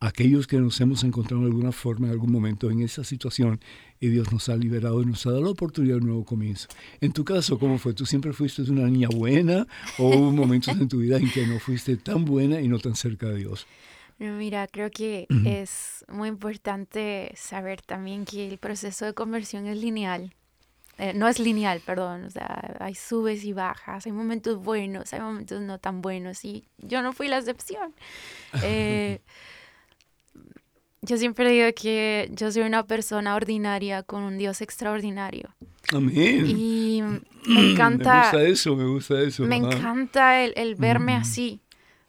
aquellos 0.00 0.46
que 0.46 0.58
nos 0.58 0.80
hemos 0.80 1.02
encontrado 1.04 1.42
en 1.42 1.48
alguna 1.48 1.72
forma, 1.72 2.06
en 2.06 2.12
algún 2.12 2.30
momento 2.30 2.70
en 2.70 2.82
esa 2.82 3.04
situación, 3.04 3.60
y 4.00 4.08
Dios 4.08 4.32
nos 4.32 4.48
ha 4.48 4.56
liberado 4.56 5.02
y 5.02 5.06
nos 5.06 5.26
ha 5.26 5.30
dado 5.30 5.42
la 5.42 5.50
oportunidad 5.50 5.94
de 5.94 6.00
un 6.00 6.06
nuevo 6.06 6.24
comienzo. 6.24 6.68
En 7.00 7.12
tu 7.12 7.24
caso, 7.24 7.58
¿cómo 7.58 7.78
fue? 7.78 7.94
¿Tú 7.94 8.06
siempre 8.06 8.32
fuiste 8.32 8.62
una 8.62 8.86
niña 8.86 9.08
buena 9.08 9.66
o 9.98 10.08
hubo 10.08 10.30
momentos 10.30 10.76
en 10.76 10.88
tu 10.88 10.98
vida 10.98 11.16
en 11.16 11.30
que 11.30 11.46
no 11.46 11.58
fuiste 11.58 11.96
tan 11.96 12.24
buena 12.24 12.60
y 12.60 12.68
no 12.68 12.78
tan 12.78 12.94
cerca 12.94 13.26
de 13.28 13.36
Dios? 13.36 13.66
Mira, 14.18 14.66
creo 14.66 14.90
que 14.90 15.28
es 15.44 16.04
muy 16.08 16.28
importante 16.28 17.32
saber 17.36 17.82
también 17.82 18.24
que 18.24 18.48
el 18.48 18.58
proceso 18.58 19.04
de 19.04 19.14
conversión 19.14 19.66
es 19.66 19.78
lineal. 19.78 20.34
Eh, 20.98 21.12
no 21.14 21.28
es 21.28 21.38
lineal, 21.38 21.80
perdón, 21.86 22.24
o 22.24 22.30
sea, 22.30 22.76
hay 22.80 22.96
subes 22.96 23.44
y 23.44 23.52
bajas, 23.52 24.06
hay 24.06 24.10
momentos 24.10 24.60
buenos, 24.60 25.12
hay 25.12 25.20
momentos 25.20 25.60
no 25.60 25.78
tan 25.78 26.02
buenos 26.02 26.44
y 26.44 26.64
yo 26.78 27.02
no 27.02 27.12
fui 27.12 27.28
la 27.28 27.38
excepción. 27.38 27.94
Eh, 28.64 29.20
yo 31.02 31.16
siempre 31.16 31.50
digo 31.50 31.68
que 31.74 32.30
yo 32.32 32.50
soy 32.50 32.62
una 32.62 32.84
persona 32.84 33.36
ordinaria 33.36 34.02
con 34.02 34.22
un 34.22 34.38
Dios 34.38 34.60
extraordinario. 34.60 35.54
Amén. 35.92 36.46
Y 36.46 37.02
me 37.46 37.72
encanta... 37.72 38.14
Me 38.14 38.20
gusta 38.22 38.42
eso, 38.42 38.76
me 38.76 38.86
gusta 38.86 39.20
eso. 39.20 39.44
Me 39.44 39.56
encanta 39.56 40.42
el, 40.42 40.74
verme 40.74 41.14
así, 41.14 41.60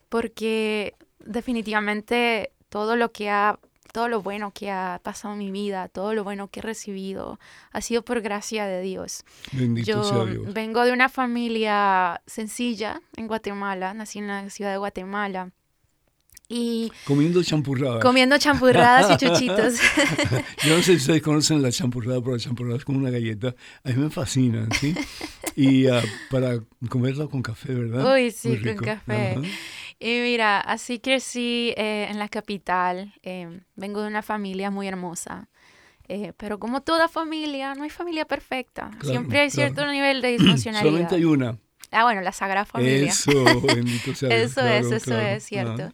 porque 0.10 0.96
definitivamente 1.19 2.51
todo 2.69 2.96
lo 2.96 3.12
que 3.12 3.29
ha 3.29 3.60
todo 3.91 4.08
lo 4.08 4.22
bueno 4.22 4.51
que 4.53 4.69
ha 4.69 5.01
pasado 5.03 5.34
en 5.34 5.39
mi 5.39 5.50
vida, 5.50 5.88
todo 5.88 6.13
lo 6.13 6.24
bueno 6.24 6.48
que 6.48 6.60
he 6.60 6.63
recibido, 6.63 7.39
ha 7.72 7.81
sido 7.81 8.03
por 8.03 8.22
gracia 8.22 8.67
de 8.67 8.81
Dios. 8.81 9.24
Bendito 9.51 9.88
Yo 9.88 10.03
sea 10.03 10.25
Dios. 10.25 10.53
vengo 10.53 10.86
de 10.86 10.91
una 10.91 11.10
familia 11.10 12.22
sencilla 12.27 13.01
en 13.17 13.25
Guatemala, 13.25 13.96
nací 13.96 14.19
en 14.19 14.27
la 14.27 14.48
ciudad 14.51 14.72
de 14.72 14.77
Guatemala. 14.77 15.51
Y 16.51 16.91
comiendo 17.06 17.44
champurradas. 17.44 18.01
Comiendo 18.01 18.36
champurradas 18.39 19.12
y 19.12 19.18
chuchitos. 19.24 19.75
Yo 20.65 20.75
no 20.75 20.82
sé 20.82 20.94
si 20.94 20.96
ustedes 20.96 21.22
conocen 21.22 21.62
la 21.62 21.72
champurrada, 21.72 22.20
pero 22.22 22.34
la 22.34 22.39
champurrada 22.39 22.77
es 22.77 22.86
como 22.86 22.98
una 22.98 23.12
galleta. 23.12 23.53
A 23.84 23.89
mí 23.89 23.96
me 23.96 24.10
fascina, 24.10 24.68
¿sí? 24.79 24.96
Y 25.56 25.88
uh, 25.88 26.01
para 26.32 26.60
comerla 26.89 27.27
con 27.27 27.44
café, 27.44 27.74
¿verdad? 27.75 28.15
Uy, 28.15 28.32
sí, 28.32 28.58
con 28.63 28.77
café. 28.77 29.38
Y 30.00 30.08
mira, 30.22 30.60
así 30.60 31.00
crecí 31.00 31.74
eh, 31.77 32.08
en 32.10 32.18
la 32.18 32.29
capital. 32.29 33.13
eh, 33.22 33.60
vengo 33.75 34.01
de 34.01 34.08
una 34.08 34.24
familia 34.24 34.72
muy 34.72 34.88
hermosa. 34.88 35.50
eh, 36.08 36.34
pero 36.38 36.58
como 36.58 36.82
toda 36.82 37.08
familia, 37.10 37.75
no 37.75 37.84
hay 37.84 37.91
familia 37.91 38.25
perfecta. 38.25 38.89
Claro, 38.98 39.06
Siempre 39.10 39.39
hay 39.41 39.51
cierto 39.51 39.75
claro. 39.75 39.91
nivel 39.91 40.22
de 40.24 40.29
disfuncionalidad. 40.38 40.89
Solamente 40.89 41.15
hay 41.15 41.25
una. 41.25 41.60
Ah, 41.91 42.03
bueno, 42.03 42.22
la 42.22 42.31
Sagrada 42.31 42.65
Familia. 42.65 43.10
Eso, 43.12 43.31
bendito 43.63 44.13
sea 44.15 44.29
Dios. 44.38 44.51
Eso 44.51 44.62
es, 44.67 44.91
eso 44.91 45.05
claro. 45.12 45.27
es 45.27 45.43
cierto. 45.43 45.84
Ajá. 45.84 45.93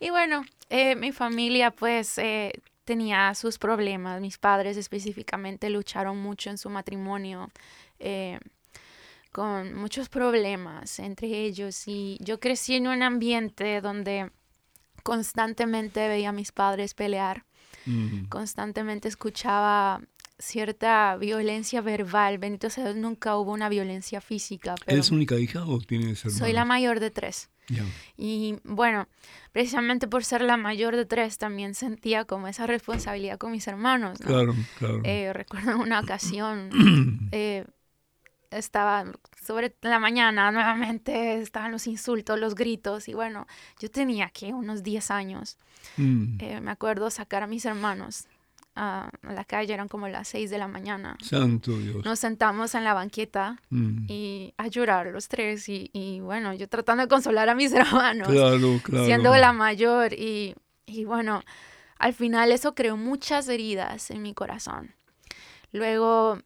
Y 0.00 0.10
bueno, 0.10 0.44
eh, 0.70 0.96
mi 0.96 1.12
familia 1.12 1.70
pues 1.70 2.18
eh, 2.18 2.52
tenía 2.84 3.34
sus 3.34 3.58
problemas. 3.58 4.20
Mis 4.20 4.38
padres 4.38 4.76
específicamente 4.76 5.70
lucharon 5.70 6.18
mucho 6.18 6.50
en 6.50 6.58
su 6.58 6.70
matrimonio 6.70 7.50
eh, 7.98 8.38
con 9.32 9.74
muchos 9.74 10.08
problemas 10.08 10.98
entre 10.98 11.28
ellos. 11.28 11.84
Y 11.86 12.18
yo 12.20 12.40
crecí 12.40 12.74
en 12.74 12.88
un 12.88 13.02
ambiente 13.02 13.80
donde 13.80 14.30
constantemente 15.02 16.06
veía 16.08 16.30
a 16.30 16.32
mis 16.32 16.52
padres 16.52 16.94
pelear, 16.94 17.44
Mm. 17.86 18.26
constantemente 18.28 19.08
escuchaba 19.08 20.02
cierta 20.38 21.16
violencia 21.16 21.80
verbal. 21.80 22.38
Bendito 22.38 22.70
sea 22.70 22.84
Dios, 22.84 22.96
nunca 22.96 23.36
hubo 23.36 23.52
una 23.52 23.68
violencia 23.68 24.20
física. 24.20 24.74
Pero 24.84 24.96
¿Eres 24.96 25.10
única 25.10 25.36
hija 25.36 25.64
o 25.64 25.80
tienes 25.80 26.20
hermanos? 26.24 26.38
soy 26.38 26.52
la 26.52 26.64
mayor 26.64 27.00
de 27.00 27.10
tres. 27.10 27.50
Ya. 27.68 27.84
Y 28.16 28.56
bueno, 28.64 29.08
precisamente 29.52 30.08
por 30.08 30.24
ser 30.24 30.40
la 30.40 30.56
mayor 30.56 30.96
de 30.96 31.04
tres, 31.04 31.36
también 31.36 31.74
sentía 31.74 32.24
como 32.24 32.48
esa 32.48 32.66
responsabilidad 32.66 33.36
con 33.36 33.52
mis 33.52 33.66
hermanos. 33.68 34.20
¿no? 34.20 34.26
Claro, 34.26 34.54
claro. 34.78 35.00
Eh, 35.04 35.32
recuerdo 35.32 35.78
una 35.78 36.00
ocasión, 36.04 36.70
eh, 37.32 37.66
estaba 38.50 39.04
sobre 39.44 39.74
la 39.82 39.98
mañana, 39.98 40.50
nuevamente 40.50 41.40
estaban 41.42 41.72
los 41.72 41.86
insultos, 41.86 42.40
los 42.40 42.54
gritos, 42.54 43.08
y 43.08 43.12
bueno, 43.12 43.46
yo 43.80 43.90
tenía 43.90 44.26
aquí 44.26 44.52
unos 44.52 44.82
10 44.82 45.10
años. 45.10 45.58
Mm. 45.98 46.38
Eh, 46.40 46.60
me 46.62 46.70
acuerdo 46.70 47.10
sacar 47.10 47.42
a 47.42 47.46
mis 47.46 47.66
hermanos 47.66 48.28
a, 48.78 49.10
a 49.22 49.32
la 49.32 49.44
calle, 49.44 49.74
eran 49.74 49.88
como 49.88 50.06
las 50.08 50.28
6 50.28 50.48
de 50.50 50.58
la 50.58 50.68
mañana. 50.68 51.16
Santo 51.20 51.76
Dios. 51.78 52.04
Nos 52.04 52.18
sentamos 52.20 52.74
en 52.74 52.84
la 52.84 52.94
banqueta 52.94 53.60
Mm. 53.70 54.06
y 54.08 54.54
a 54.56 54.68
llorar 54.68 55.06
los 55.08 55.26
tres, 55.28 55.68
y, 55.68 55.90
y 55.92 56.20
bueno, 56.20 56.54
yo 56.54 56.68
tratando 56.68 57.02
de 57.02 57.08
consolar 57.08 57.48
a 57.48 57.54
mis 57.54 57.72
hermanos 58.12 58.28
Claro, 58.28 58.80
claro. 58.84 59.04
siendo 59.04 59.36
la 59.36 59.52
mayor 59.52 60.12
y, 60.12 60.54
y 60.86 61.04
bueno, 61.04 61.42
al 61.98 62.14
final 62.14 62.52
eso 62.52 62.74
creó 62.74 62.96
muchas 62.96 63.48
heridas 63.48 64.10
en 64.10 64.22
mi 64.22 64.32
corazón. 64.34 64.94
Luego, 65.72 66.38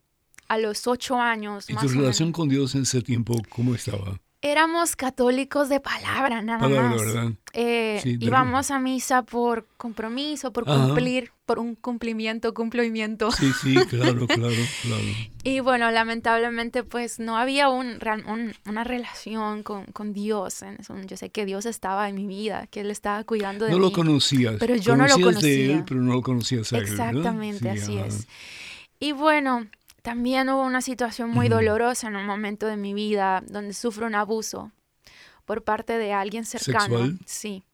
a 0.49 0.59
los 0.59 0.87
ocho 0.87 1.17
años, 1.21 1.69
¿Y 1.71 1.75
más 1.75 1.83
tu 1.85 1.89
relación 1.91 2.29
menos, 2.29 2.37
con 2.37 2.49
Dios 2.49 2.75
en 2.75 2.83
ese 2.83 3.03
tiempo 3.03 3.35
cómo 3.49 3.75
estaba? 3.75 4.19
Éramos 4.42 4.96
católicos 4.96 5.68
de 5.68 5.80
palabra, 5.80 6.42
nada 6.42 6.58
Palabra, 6.61 6.88
más. 6.90 7.00
¿verdad? 7.00 7.32
Eh, 7.54 8.00
Sí, 8.02 8.16
de- 8.16 8.26
íbamos 8.26 8.70
a 8.70 8.78
misa 8.80 9.22
por 9.22 9.66
compromiso, 9.76 10.52
por 10.52 10.68
Ajá. 10.68 10.87
cumplir, 10.87 11.30
por 11.46 11.58
un 11.58 11.75
cumplimiento, 11.76 12.52
cumplimiento. 12.52 13.30
Sí, 13.30 13.52
sí, 13.62 13.75
claro, 13.88 14.26
claro, 14.26 14.54
claro. 14.82 15.02
Y 15.44 15.61
bueno, 15.61 15.90
lamentablemente 15.90 16.82
pues 16.82 17.18
no 17.20 17.37
había 17.38 17.68
un, 17.68 17.99
un- 18.26 18.54
una 18.66 18.84
relación 18.84 19.62
con, 19.62 19.84
con 19.87 20.12
Dios. 20.12 20.62
En 20.62 20.76
eso. 20.80 20.94
Yo 21.06 21.16
sé 21.16 21.30
que 21.30 21.46
Dios 21.46 21.64
estaba 21.66 22.08
en 22.08 22.16
mi 22.16 22.26
vida, 22.26 22.66
que 22.68 22.80
Él 22.80 22.90
estaba 22.90 23.22
cuidando 23.25 23.66
de 23.66 23.70
No 23.70 23.78
mí. 23.78 23.84
lo 23.84 23.92
conocías. 23.92 24.56
Pero 24.58 24.75
yo 24.76 24.96
no 24.96 25.06
lo 25.06 25.14
Conocías 25.14 25.42
de 25.42 25.54
él, 25.64 25.66
conocía. 25.70 25.84
pero 25.88 26.00
no 26.00 26.12
lo 26.14 26.22
conocías 26.22 26.72
a. 26.72 26.78
Exactamente, 26.78 27.61
Sí, 27.61 27.68
así 27.68 27.99
es. 27.99 28.26
Y 28.99 29.12
bueno, 29.12 29.66
también 30.02 30.49
hubo 30.50 30.62
una 30.62 30.82
situación 30.82 31.30
muy 31.30 31.49
dolorosa 31.49 32.09
en 32.09 32.16
un 32.16 32.26
momento 32.26 32.66
de 32.66 32.76
mi 32.76 32.92
vida 32.92 33.42
donde 33.47 33.73
sufro 33.73 34.06
un 34.06 34.14
abuso 34.14 34.73
por 35.44 35.62
parte 35.62 35.99
de 35.99 36.12
alguien 36.12 36.44
cercano. 36.44 36.81
¿Sexual? 36.81 37.18
Sí. 37.24 37.64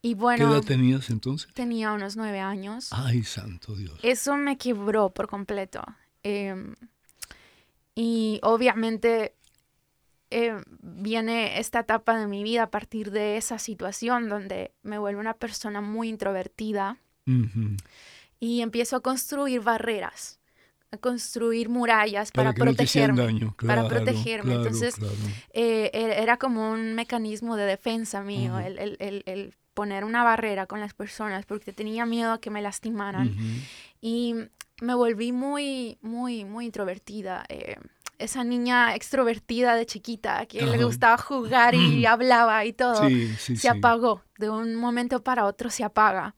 Y 0.00 0.10
¿Qué 0.10 0.14
bueno, 0.20 0.52
edad 0.52 0.62
tenías 0.62 1.10
entonces? 1.10 1.52
tenía 1.54 1.92
unos 1.92 2.16
nueve 2.16 2.40
años. 2.40 2.88
Ay, 2.90 3.22
santo 3.22 3.76
Dios. 3.76 3.98
Eso 4.02 4.36
me 4.36 4.58
quebró 4.58 5.10
por 5.10 5.28
completo. 5.28 5.82
Em, 6.24 6.74
y 7.94 8.40
obviamente 8.42 9.34
eh, 10.30 10.60
viene 10.80 11.60
esta 11.60 11.80
etapa 11.80 12.18
de 12.18 12.26
mi 12.26 12.42
vida 12.42 12.64
a 12.64 12.70
partir 12.70 13.10
de 13.10 13.36
esa 13.36 13.58
situación 13.58 14.28
donde 14.30 14.72
me 14.82 14.98
vuelvo 14.98 15.20
una 15.20 15.34
persona 15.34 15.82
muy 15.82 16.08
introvertida 16.08 16.96
y 18.40 18.62
empiezo 18.62 18.96
a 18.96 19.00
construir 19.00 19.60
barreras, 19.60 20.40
a 20.92 20.98
construir 20.98 21.68
murallas 21.70 22.30
Para, 22.30 22.52
para, 22.52 22.64
protegerme. 22.66 23.22
daño. 23.22 23.54
para 23.58 23.82
claro, 23.82 23.88
protegerme. 23.88 24.52
claro, 24.52 24.62
Entonces, 24.66 24.94
eh, 25.52 25.90
era 25.94 26.14
era 26.14 26.36
como 26.36 26.70
un 26.70 26.94
mecanismo 26.94 27.56
de 27.56 27.64
defensa 27.64 28.22
mío, 28.22 28.52
Ujú. 28.52 28.60
el, 28.66 28.78
el- 28.78 28.96
el- 29.00 29.22
el 29.26 29.54
poner 29.74 30.04
una 30.04 30.22
barrera 30.22 30.66
con 30.66 30.80
las 30.80 30.92
personas 30.92 31.46
porque 31.46 31.72
tenía 31.72 32.04
miedo 32.04 32.32
a 32.32 32.40
que 32.40 32.50
me 32.50 32.60
lastimaran. 32.60 33.28
Ujú. 33.28 33.42
Y 34.02 34.34
me 34.82 34.94
volví 34.94 35.32
muy, 35.32 35.96
muy, 36.02 36.44
muy 36.44 36.66
introvertida. 36.66 37.44
eh, 37.48 37.76
esa 38.18 38.44
niña 38.44 38.94
extrovertida 38.94 39.74
de 39.74 39.84
chiquita 39.84 40.46
que 40.46 40.64
le 40.64 40.74
Ajá. 40.76 40.84
gustaba 40.84 41.16
jugar 41.18 41.74
y 41.74 42.06
hablaba 42.06 42.64
y 42.64 42.72
todo, 42.72 43.08
Sí, 43.08 43.26
sí, 43.38 43.56
se 43.56 43.62
sí. 43.62 43.68
apagó. 43.68 44.22
De 44.38 44.48
un 44.48 44.76
momento 44.76 45.24
para 45.24 45.44
otro 45.46 45.70
se 45.70 45.82
apaga. 45.82 46.36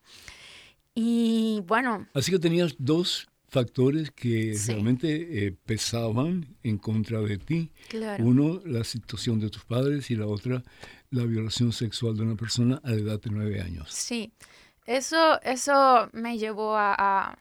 Y 0.95 1.63
bueno, 1.67 2.07
Así 2.15 2.31
que 2.31 2.39
tenías 2.39 2.75
dos 2.79 3.27
factores 3.55 4.11
que 4.11 4.55
Sí. 4.57 4.73
realmente 4.73 5.47
eh, 5.47 5.53
pesaban 5.65 6.57
en 6.63 6.77
contra 6.79 7.21
de 7.21 7.39
ti. 7.39 7.71
claro. 7.89 8.25
Uno, 8.25 8.61
la 8.67 8.83
situación 8.85 9.39
de 9.41 9.49
tus 9.49 9.65
padres 9.65 10.11
y 10.11 10.17
la 10.17 10.27
otra, 10.27 10.63
la 11.11 11.25
violación 11.25 11.73
sexual 11.73 12.17
de 12.17 12.23
una 12.25 12.35
persona 12.37 12.81
a 12.85 12.91
la 12.91 12.97
edad 12.97 13.21
de 13.21 13.31
nueve 13.31 13.61
años. 13.61 13.89
Sí, 13.93 14.33
eso, 14.87 15.41
eso 15.43 16.11
me 16.13 16.37
llevó 16.37 16.77
a, 16.77 16.95
a- 16.99 17.39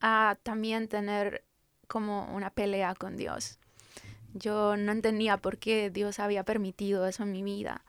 a 0.00 0.36
también 0.42 0.88
tener 0.88 1.44
como 1.86 2.34
una 2.34 2.50
pelea 2.50 2.94
con 2.94 3.16
Dios. 3.16 3.58
Yo 4.32 4.76
no 4.76 4.92
entendía 4.92 5.36
por 5.36 5.58
qué 5.58 5.90
Dios 5.90 6.18
había 6.18 6.44
permitido 6.44 7.06
eso 7.06 7.24
en 7.24 7.32
mi 7.32 7.42
vida. 7.42 7.84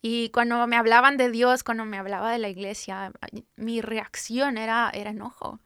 Y 0.00 0.28
cuando 0.30 0.66
me 0.66 0.76
hablaban 0.76 1.16
de 1.16 1.30
Dios, 1.30 1.62
cuando 1.64 1.84
me 1.84 1.96
hablaba 1.96 2.30
de 2.32 2.38
la 2.38 2.48
iglesia, 2.48 3.12
mi 3.56 3.80
reacción 3.80 4.58
era, 4.58 4.90
era 4.94 5.10
enojo. 5.10 5.60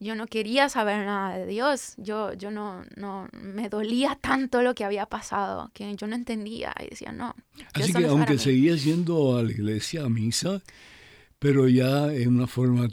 Yo 0.00 0.14
no 0.14 0.26
quería 0.26 0.68
saber 0.68 1.04
nada 1.04 1.36
de 1.36 1.46
Dios. 1.46 1.94
Yo, 1.96 2.32
yo 2.34 2.50
no, 2.50 2.84
no, 2.96 3.28
me 3.32 3.68
dolía 3.68 4.16
tanto 4.20 4.62
lo 4.62 4.74
que 4.74 4.84
había 4.84 5.06
pasado 5.06 5.70
que 5.74 5.94
yo 5.96 6.06
no 6.06 6.14
entendía 6.14 6.72
y 6.80 6.90
decía, 6.90 7.10
no. 7.10 7.34
Así 7.74 7.92
que 7.92 8.00
no 8.00 8.10
aunque 8.10 8.34
mí". 8.34 8.38
seguías 8.38 8.84
yendo 8.84 9.36
a 9.36 9.42
la 9.42 9.50
iglesia, 9.50 10.04
a 10.04 10.08
misa, 10.08 10.62
pero 11.40 11.68
ya 11.68 12.12
en 12.12 12.28
una 12.28 12.46
forma, 12.46 12.88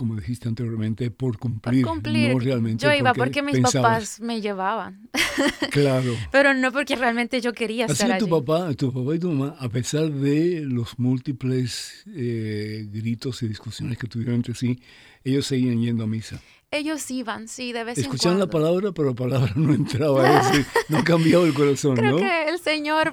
como 0.00 0.16
dijiste 0.16 0.48
anteriormente, 0.48 1.10
por 1.10 1.32
por 1.32 1.38
cumplir, 1.38 1.84
cumplir. 1.86 2.32
no 2.32 2.38
realmente 2.38 2.84
yo 2.86 2.92
iba 2.94 3.12
porque 3.12 3.42
mis 3.42 3.56
pensabas. 3.56 3.82
papás 3.82 4.20
me 4.20 4.40
llevaban, 4.40 5.10
Claro. 5.70 6.14
pero 6.32 6.54
no 6.54 6.72
porque 6.72 6.96
realmente 6.96 7.40
yo 7.42 7.52
quería 7.52 7.84
Así 7.84 7.92
estar 7.92 8.12
allí. 8.12 8.24
tu 8.24 8.30
papá, 8.30 8.72
tu 8.74 8.90
papá 8.92 9.14
y 9.14 9.18
tu 9.18 9.30
mamá, 9.30 9.54
a 9.58 9.68
pesar 9.68 10.10
de 10.10 10.62
los 10.64 10.98
múltiples 10.98 12.04
eh, 12.14 12.86
gritos 12.90 13.42
y 13.42 13.48
discusiones 13.48 13.98
que 13.98 14.06
tuvieron 14.06 14.36
entre 14.36 14.54
sí, 14.54 14.80
ellos 15.22 15.46
seguían 15.46 15.80
yendo 15.82 16.04
a 16.04 16.06
misa. 16.06 16.40
Ellos 16.70 17.10
iban, 17.10 17.46
sí, 17.48 17.72
de 17.72 17.84
vez 17.84 17.98
en 17.98 18.04
Escuchaban 18.04 18.38
cuando. 18.38 18.46
la 18.46 18.50
palabra, 18.64 18.92
pero 18.92 19.08
la 19.10 19.14
palabra 19.14 19.52
no 19.56 19.74
entraba, 19.74 20.42
no 20.88 21.04
cambiaba 21.04 21.44
el 21.46 21.52
corazón, 21.52 21.96
Creo 21.96 22.12
¿no? 22.12 22.16
que 22.18 22.48
el 22.48 22.58
Señor 22.58 23.12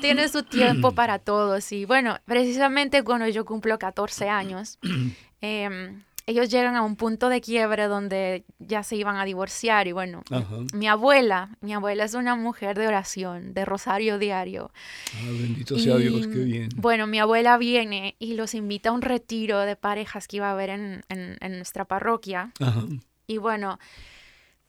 tiene 0.00 0.28
su 0.28 0.42
tiempo 0.42 0.92
para 0.92 1.18
todos. 1.18 1.70
Y 1.72 1.84
bueno, 1.84 2.18
precisamente 2.24 3.02
cuando 3.04 3.28
yo 3.28 3.44
cumplo 3.44 3.78
14 3.78 4.28
años, 4.28 4.78
em, 5.40 6.02
ellos 6.30 6.50
llegan 6.50 6.76
a 6.76 6.82
un 6.82 6.94
punto 6.96 7.30
de 7.30 7.40
quiebre 7.40 7.88
donde 7.88 8.44
ya 8.58 8.82
se 8.82 8.96
iban 8.96 9.16
a 9.16 9.24
divorciar. 9.24 9.88
Y 9.88 9.92
bueno, 9.92 10.22
Ajá. 10.30 10.56
mi 10.74 10.86
abuela, 10.86 11.56
mi 11.62 11.72
abuela 11.72 12.04
es 12.04 12.12
una 12.12 12.36
mujer 12.36 12.76
de 12.78 12.86
oración, 12.86 13.54
de 13.54 13.64
rosario 13.64 14.18
diario. 14.18 14.70
Ah, 15.16 15.30
bendito 15.30 15.78
sea 15.78 15.96
Dios, 15.96 16.26
qué 16.26 16.38
bien. 16.38 16.68
Bueno, 16.76 17.06
mi 17.06 17.18
abuela 17.18 17.56
viene 17.56 18.14
y 18.18 18.34
los 18.34 18.54
invita 18.54 18.90
a 18.90 18.92
un 18.92 19.00
retiro 19.02 19.60
de 19.60 19.74
parejas 19.76 20.28
que 20.28 20.36
iba 20.36 20.48
a 20.48 20.52
haber 20.52 20.68
en, 20.70 21.02
en- 21.08 21.38
en 21.40 21.56
nuestra 21.56 21.86
parroquia. 21.86 22.52
Ajá. 22.60 22.82
Y 23.26 23.38
bueno, 23.38 23.78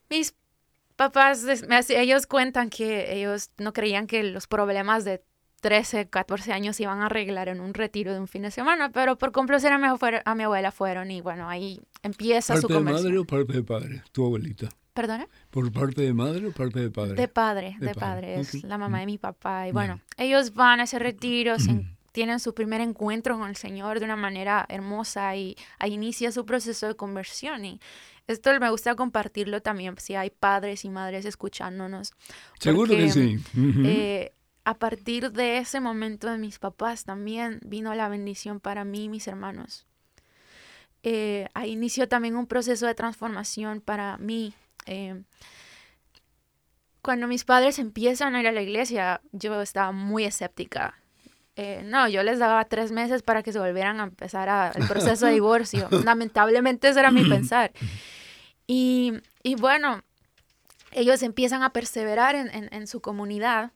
mis 0.10 0.36
papás, 0.96 1.46
ellos 1.90 2.26
cuentan 2.28 2.70
que 2.70 3.14
ellos 3.20 3.52
no 3.58 3.74
creían 3.74 4.08
que 4.08 4.24
los 4.24 4.48
problemas 4.48 5.06
de 5.06 5.24
13, 5.62 6.08
14 6.10 6.54
años 6.54 6.76
se 6.76 6.84
iban 6.84 7.02
a 7.02 7.08
arreglar 7.08 7.48
en 7.50 7.60
un 7.62 7.74
retiro 7.74 8.14
de 8.14 8.20
un 8.20 8.28
fin 8.28 8.44
de 8.44 8.52
semana, 8.52 8.90
pero 8.92 9.18
por 9.18 9.32
complacer 9.32 9.72
a 9.74 9.78
mi, 9.78 9.86
a 10.26 10.36
mi 10.36 10.44
abuela 10.44 10.72
fueron 10.72 11.12
y 11.12 11.22
bueno, 11.22 11.50
ahí 11.50 11.80
empieza 12.04 12.56
su 12.56 12.62
¿Parte 12.64 12.74
de 12.74 12.80
conversión. 12.80 13.04
madre 13.06 13.18
o 13.20 13.26
parte 13.26 13.54
de 13.54 13.64
padre? 13.64 14.04
Tu 14.12 14.26
abuelita. 14.26 14.70
¿Perdona? 14.94 15.28
¿Por 15.50 15.72
parte 15.72 16.02
de 16.02 16.14
madre 16.14 16.48
o 16.48 16.52
parte 16.52 16.80
de 16.80 16.90
padre? 16.92 17.16
De 17.16 17.28
padre, 17.28 17.76
De 17.80 17.88
de, 17.88 17.94
padre, 17.94 18.00
padre, 18.34 18.40
es 18.42 18.56
ok. 18.56 18.64
la 18.66 18.78
mamá 18.78 19.00
de 19.00 19.06
mi 19.06 19.18
papá. 19.18 19.68
Y 19.68 19.72
bueno, 19.72 20.02
ellos 20.18 20.54
van 20.54 20.80
a 20.82 20.84
ese 20.84 21.00
retiro, 21.00 21.58
se 21.60 21.72
en- 21.72 21.98
tienen 22.12 22.40
su 22.40 22.54
primer 22.54 22.82
encuentro 22.82 23.38
con 23.38 23.48
el 23.50 23.56
Señor 23.56 24.00
de 24.00 24.06
una 24.06 24.16
manera 24.18 24.66
hermosa 24.68 25.36
y 25.36 25.56
ahí 25.78 25.94
inicia 25.94 26.32
su 26.32 26.46
proceso 26.46 26.88
de 26.88 26.96
conversión. 26.96 27.64
Y 27.64 27.80
esto 28.28 28.50
me 28.60 28.70
gusta 28.72 28.96
compartirlo 28.96 29.62
también 29.62 29.96
si 30.00 30.16
hay 30.16 30.32
padres 30.32 30.84
y 30.86 30.90
madres 30.90 31.24
escuchándonos. 31.26 32.12
Seguro 32.60 32.90
que 32.90 33.06
porque, 33.06 33.12
sí. 33.12 33.36
Ujú. 33.58 33.82
eh, 33.86 34.34
a 34.70 34.76
partir 34.76 35.32
de 35.32 35.58
ese 35.58 35.80
momento 35.80 36.30
de 36.30 36.38
mis 36.38 36.60
papás 36.60 37.04
también 37.04 37.60
vino 37.66 37.96
la 37.96 38.08
bendición 38.08 38.60
para 38.60 38.86
mí 38.86 39.06
y 39.06 39.10
mis 39.10 39.28
hermanos. 39.28 39.88
Eh, 41.02 41.48
ahí 41.56 41.72
inició 41.72 42.08
también 42.08 42.36
un 42.36 42.46
proceso 42.46 42.86
de 42.86 42.94
transformación 42.94 43.82
para 43.82 44.18
mí. 44.20 44.54
Eh, 44.86 45.24
cuando 47.02 47.26
mis 47.26 47.46
padres 47.46 47.80
empiezan 47.80 48.36
a 48.36 48.42
ir 48.42 48.48
a 48.48 48.52
la 48.52 48.62
iglesia, 48.62 49.22
yo 49.32 49.60
estaba 49.60 49.92
muy 49.92 50.26
escéptica. 50.26 51.02
Eh, 51.56 51.82
no, 51.84 52.08
yo 52.08 52.22
les 52.22 52.38
daba 52.38 52.64
tres 52.66 52.92
meses 52.92 53.24
para 53.24 53.42
que 53.42 53.52
se 53.52 53.58
volvieran 53.58 54.00
a 54.00 54.04
empezar 54.04 54.72
el 54.76 54.88
proceso 54.88 55.26
de 55.26 55.32
divorcio. 55.32 55.88
Lamentablemente 56.06 56.90
ese 56.90 57.00
era 57.00 57.10
mi 57.10 57.28
pensar. 57.28 57.72
Y, 58.68 59.14
y 59.42 59.56
bueno, 59.56 60.04
ellos 60.92 61.24
empiezan 61.24 61.64
a 61.64 61.74
perseverar 61.74 62.36
en, 62.36 62.54
en, 62.54 62.70
en 62.72 62.86
su 62.86 63.02
comunidad 63.02 63.72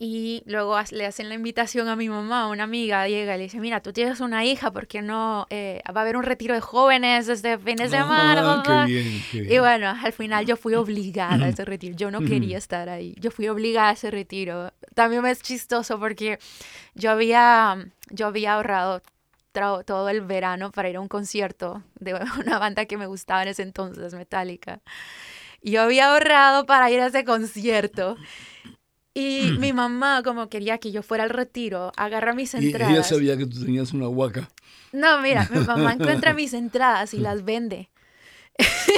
y 0.00 0.44
luego 0.46 0.78
le 0.92 1.06
hacen 1.06 1.28
la 1.28 1.34
invitación 1.34 1.88
a 1.88 1.96
mi 1.96 2.08
mamá, 2.08 2.46
una 2.46 2.62
amiga 2.62 3.08
llega 3.08 3.34
y 3.34 3.38
le 3.38 3.44
dice, 3.44 3.58
mira, 3.58 3.82
tú 3.82 3.92
tienes 3.92 4.20
una 4.20 4.44
hija, 4.44 4.70
¿por 4.70 4.86
qué 4.86 5.02
no? 5.02 5.48
Eh, 5.50 5.82
va 5.88 6.00
a 6.00 6.02
haber 6.02 6.16
un 6.16 6.22
retiro 6.22 6.54
de 6.54 6.60
jóvenes 6.60 7.28
este 7.28 7.58
fin 7.58 7.74
de 7.74 7.84
ah, 7.84 7.88
semana. 7.88 8.86
Y 9.32 9.58
bueno, 9.58 9.96
al 10.00 10.12
final 10.12 10.46
yo 10.46 10.56
fui 10.56 10.76
obligada 10.76 11.46
a 11.46 11.48
ese 11.48 11.64
retiro. 11.64 11.96
Yo 11.96 12.12
no 12.12 12.20
quería 12.20 12.58
estar 12.58 12.88
ahí. 12.88 13.16
Yo 13.18 13.32
fui 13.32 13.48
obligada 13.48 13.88
a 13.88 13.92
ese 13.94 14.12
retiro. 14.12 14.72
También 14.94 15.26
es 15.26 15.42
chistoso 15.42 15.98
porque 15.98 16.38
yo 16.94 17.10
había, 17.10 17.84
yo 18.10 18.28
había 18.28 18.54
ahorrado 18.54 19.02
todo 19.84 20.08
el 20.08 20.20
verano 20.20 20.70
para 20.70 20.88
ir 20.88 20.96
a 20.96 21.00
un 21.00 21.08
concierto 21.08 21.82
de 21.98 22.14
una 22.38 22.60
banda 22.60 22.84
que 22.84 22.96
me 22.96 23.06
gustaba 23.06 23.42
en 23.42 23.48
ese 23.48 23.62
entonces, 23.62 24.14
Metallica. 24.14 24.80
Y 25.60 25.72
yo 25.72 25.82
había 25.82 26.12
ahorrado 26.12 26.66
para 26.66 26.88
ir 26.88 27.00
a 27.00 27.06
ese 27.06 27.24
concierto. 27.24 28.16
Y 29.18 29.58
mi 29.58 29.72
mamá, 29.72 30.22
como 30.22 30.48
quería 30.48 30.78
que 30.78 30.92
yo 30.92 31.02
fuera 31.02 31.24
al 31.24 31.30
retiro, 31.30 31.90
agarra 31.96 32.34
mis 32.34 32.54
entradas. 32.54 32.90
Y 32.90 32.94
ella 32.94 33.02
sabía 33.02 33.36
que 33.36 33.46
tú 33.46 33.64
tenías 33.64 33.92
una 33.92 34.08
huaca. 34.08 34.48
No, 34.92 35.20
mira, 35.20 35.48
mi 35.50 35.58
mamá 35.58 35.94
encuentra 35.94 36.34
mis 36.34 36.54
entradas 36.54 37.14
y 37.14 37.18
las 37.18 37.44
vende. 37.44 37.90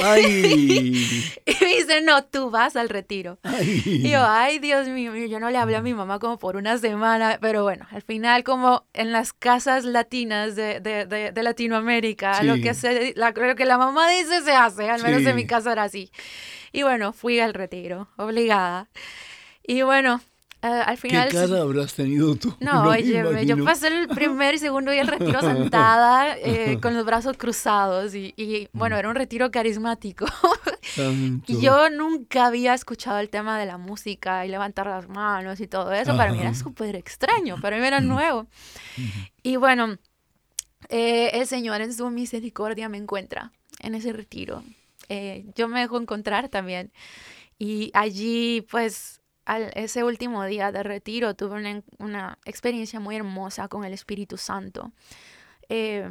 Ay. 0.03 1.33
y 1.45 1.63
me 1.63 1.75
dice, 1.75 2.01
no, 2.01 2.23
tú 2.23 2.51
vas 2.51 2.75
al 2.75 2.89
retiro. 2.89 3.39
Y 3.83 4.11
yo, 4.11 4.23
ay, 4.23 4.59
Dios 4.59 4.87
mío, 4.89 5.15
yo 5.15 5.39
no 5.39 5.49
le 5.49 5.57
hablé 5.57 5.75
a 5.75 5.81
mi 5.81 5.95
mamá 5.95 6.19
como 6.19 6.37
por 6.37 6.55
una 6.55 6.77
semana, 6.77 7.39
pero 7.41 7.63
bueno, 7.63 7.87
al 7.89 8.03
final 8.03 8.43
como 8.43 8.85
en 8.93 9.11
las 9.11 9.33
casas 9.33 9.85
latinas 9.85 10.55
de, 10.55 10.79
de, 10.81 11.31
de, 11.31 11.43
Latinoamérica, 11.43 12.43
lo 12.43 12.55
que 12.55 12.75
se, 12.75 13.13
la, 13.15 13.31
lo 13.31 13.55
que 13.55 13.65
la 13.65 13.79
mamá 13.79 14.07
dice 14.11 14.41
se 14.41 14.51
hace, 14.51 14.87
al 14.87 15.01
menos 15.01 15.23
en 15.23 15.35
mi 15.35 15.47
casa 15.47 15.71
era 15.71 15.83
así. 15.83 16.11
Y 16.71 16.83
bueno, 16.83 17.11
fui 17.11 17.39
al 17.39 17.55
retiro, 17.55 18.07
obligada. 18.17 18.87
Y 19.63 19.81
bueno, 19.83 20.21
eh, 20.63 20.67
al 20.67 20.97
final... 20.97 21.29
¿Qué 21.29 21.37
cara 21.37 21.61
habrás 21.61 21.95
tenido 21.95 22.35
tú? 22.35 22.55
No, 22.59 22.83
oye, 22.89 23.45
yo 23.45 23.63
pasé 23.63 23.87
el 23.87 24.07
primer 24.07 24.55
y 24.55 24.59
segundo 24.59 24.91
día 24.91 25.03
del 25.03 25.19
retiro 25.19 25.41
sentada 25.41 26.37
eh, 26.37 26.77
con 26.79 26.93
los 26.93 27.05
brazos 27.05 27.35
cruzados 27.37 28.13
y, 28.13 28.33
y, 28.37 28.69
bueno, 28.71 28.97
era 28.97 29.09
un 29.09 29.15
retiro 29.15 29.49
carismático. 29.49 30.25
yo 31.47 31.89
nunca 31.89 32.45
había 32.45 32.73
escuchado 32.73 33.19
el 33.19 33.29
tema 33.29 33.57
de 33.57 33.65
la 33.65 33.77
música 33.77 34.45
y 34.45 34.49
levantar 34.49 34.85
las 34.85 35.09
manos 35.09 35.59
y 35.59 35.67
todo 35.67 35.91
eso. 35.93 36.15
Para 36.15 36.31
mí 36.31 36.39
era 36.39 36.53
súper 36.53 36.95
extraño, 36.95 37.59
para 37.59 37.77
mí 37.77 37.85
era 37.85 37.99
nuevo. 37.99 38.47
Y 39.41 39.55
bueno, 39.55 39.97
eh, 40.89 41.31
el 41.33 41.47
Señor 41.47 41.81
en 41.81 41.93
su 41.93 42.09
misericordia 42.11 42.87
me 42.87 42.97
encuentra 42.97 43.51
en 43.79 43.95
ese 43.95 44.13
retiro. 44.13 44.63
yo 45.55 45.67
me 45.67 45.79
dejo 45.79 45.99
encontrar 45.99 46.49
también. 46.49 46.91
Y 47.57 47.91
allí 47.93 48.61
pues 48.69 49.20
ese 49.57 50.03
último 50.03 50.45
día 50.45 50.71
de 50.71 50.83
retiro 50.83 51.35
tuve 51.35 51.83
una, 51.97 52.37
experiencia 52.45 52.99
muy 52.99 53.15
hermosa 53.15 53.67
con 53.67 53.83
el 53.83 53.93
Espíritu 53.93 54.37
Santo. 54.37 54.91
Eh, 55.69 56.09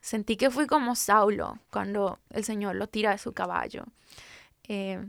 sentí 0.00 0.36
que 0.36 0.50
fui 0.50 0.66
como 0.66 0.94
Saulo 0.96 1.58
cuando 1.70 2.18
el 2.30 2.44
Señor 2.44 2.76
lo 2.76 2.88
tira 2.88 3.10
de 3.10 3.18
su 3.18 3.32
caballo. 3.32 3.84
Eh, 4.68 5.00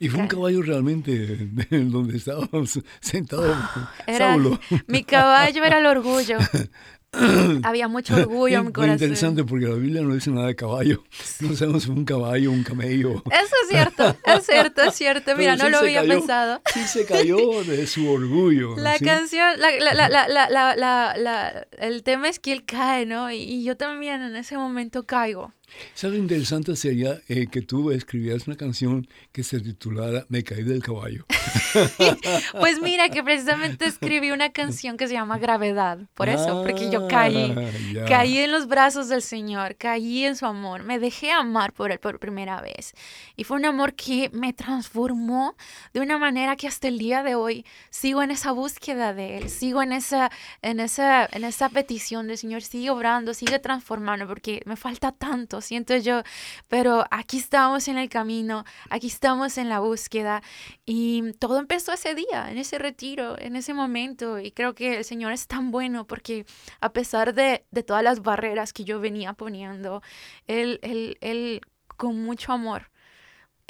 y 0.00 0.08
fue 0.08 0.20
un 0.20 0.28
caballo 0.28 0.62
realmente 0.62 1.48
donde 1.70 2.16
estábamos 2.16 2.80
sentados. 3.00 3.56
Saulo. 4.16 4.60
Mi 4.86 5.02
caballo 5.04 5.64
era 5.64 5.78
el 5.78 5.86
orgullo. 5.86 6.38
Había 7.62 7.88
mucho 7.88 8.14
orgullo 8.16 8.58
en 8.58 8.66
mi 8.66 8.72
corazón. 8.72 8.96
Es 8.96 9.02
interesante 9.02 9.44
porque 9.44 9.66
la 9.66 9.74
Biblia 9.76 10.02
no 10.02 10.14
dice 10.14 10.30
nada 10.30 10.48
de 10.48 10.56
caballo. 10.56 11.04
No 11.40 11.54
sabemos 11.56 11.86
un 11.86 12.04
caballo 12.04 12.50
un 12.50 12.62
camello. 12.62 13.22
Eso 13.30 13.54
es 13.62 13.68
cierto, 13.70 14.16
es 14.24 14.46
cierto, 14.46 14.82
es 14.82 14.94
cierto. 14.94 15.36
Mira, 15.36 15.56
no 15.56 15.68
lo 15.70 15.78
había 15.78 16.02
pensado. 16.02 16.60
Sí 16.72 16.80
se 16.84 17.06
cayó 17.06 17.64
de 17.64 17.86
su 17.86 18.10
orgullo. 18.10 18.76
La 18.76 18.98
canción, 18.98 19.58
la, 19.58 20.08
la, 20.08 21.66
el 21.78 22.02
tema 22.02 22.28
es 22.28 22.38
que 22.38 22.52
él 22.52 22.64
cae, 22.64 23.06
¿no? 23.06 23.30
y 23.30 23.64
yo 23.64 23.76
también 23.76 24.22
en 24.22 24.36
ese 24.36 24.56
momento 24.56 25.06
caigo. 25.06 25.52
¿Sabes 25.94 26.18
interesante 26.18 26.74
sería 26.76 27.20
eh, 27.28 27.46
que 27.50 27.62
tú 27.62 27.90
escribieras 27.90 28.46
una 28.46 28.56
canción 28.56 29.06
que 29.32 29.42
se 29.44 29.60
titulara 29.60 30.26
Me 30.28 30.42
caí 30.42 30.62
del 30.62 30.82
caballo? 30.82 31.26
pues 32.60 32.80
mira, 32.80 33.08
que 33.08 33.22
precisamente 33.22 33.86
escribí 33.86 34.30
una 34.30 34.50
canción 34.50 34.96
que 34.96 35.06
se 35.06 35.14
llama 35.14 35.38
Gravedad, 35.38 35.98
por 36.14 36.28
eso, 36.28 36.62
porque 36.64 36.90
yo 36.90 37.08
caí, 37.08 37.54
ah, 37.56 38.04
caí 38.08 38.38
en 38.38 38.52
los 38.52 38.66
brazos 38.68 39.08
del 39.08 39.22
Señor, 39.22 39.76
caí 39.76 40.24
en 40.24 40.36
su 40.36 40.46
amor, 40.46 40.84
me 40.84 40.98
dejé 40.98 41.30
amar 41.30 41.72
por 41.72 41.92
Él 41.92 41.98
por 41.98 42.18
primera 42.18 42.60
vez. 42.60 42.94
Y 43.36 43.44
fue 43.44 43.56
un 43.56 43.64
amor 43.64 43.94
que 43.94 44.30
me 44.32 44.52
transformó 44.52 45.56
de 45.92 46.00
una 46.00 46.18
manera 46.18 46.56
que 46.56 46.68
hasta 46.68 46.88
el 46.88 46.98
día 46.98 47.22
de 47.22 47.34
hoy 47.34 47.64
sigo 47.90 48.22
en 48.22 48.30
esa 48.30 48.52
búsqueda 48.52 49.14
de 49.14 49.38
Él, 49.38 49.50
sigo 49.50 49.82
en 49.82 49.92
esa, 49.92 50.30
en 50.62 50.80
esa, 50.80 51.28
en 51.30 51.44
esa 51.44 51.68
petición 51.68 52.28
del 52.28 52.38
Señor, 52.38 52.62
sigue 52.62 52.90
obrando, 52.90 53.34
sigue 53.34 53.58
transformando, 53.58 54.26
porque 54.26 54.62
me 54.64 54.76
falta 54.76 55.12
tanto 55.12 55.57
siento 55.60 55.96
yo, 55.96 56.22
pero 56.68 57.04
aquí 57.10 57.38
estamos 57.38 57.88
en 57.88 57.98
el 57.98 58.08
camino, 58.08 58.64
aquí 58.90 59.08
estamos 59.08 59.58
en 59.58 59.68
la 59.68 59.80
búsqueda 59.80 60.42
y 60.84 61.32
todo 61.34 61.58
empezó 61.58 61.92
ese 61.92 62.14
día, 62.14 62.50
en 62.50 62.58
ese 62.58 62.78
retiro, 62.78 63.38
en 63.38 63.56
ese 63.56 63.74
momento 63.74 64.38
y 64.38 64.52
creo 64.52 64.74
que 64.74 64.98
el 64.98 65.04
Señor 65.04 65.32
es 65.32 65.46
tan 65.46 65.70
bueno 65.70 66.06
porque 66.06 66.46
a 66.80 66.92
pesar 66.92 67.34
de, 67.34 67.64
todas 67.86 68.02
las 68.02 68.22
barreras 68.22 68.72
que 68.72 68.84
yo 68.84 69.00
venía 69.00 69.32
poniendo, 69.32 70.02
Él, 70.46 70.78
él, 70.82 71.16
él 71.20 71.60
con 71.96 72.22
mucho 72.22 72.52
amor. 72.52 72.90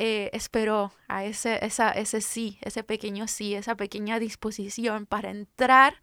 Eh, 0.01 0.31
esperó 0.33 0.93
a 1.09 1.25
ese, 1.25 1.59
esa, 1.67 1.91
ese 1.91 2.21
sí, 2.21 2.59
ese 2.63 2.85
pequeño 2.85 3.27
sí, 3.27 3.57
esa 3.57 3.75
pequeña 3.75 4.21
disposición 4.21 5.07
para 5.07 5.31
entrar 5.31 6.01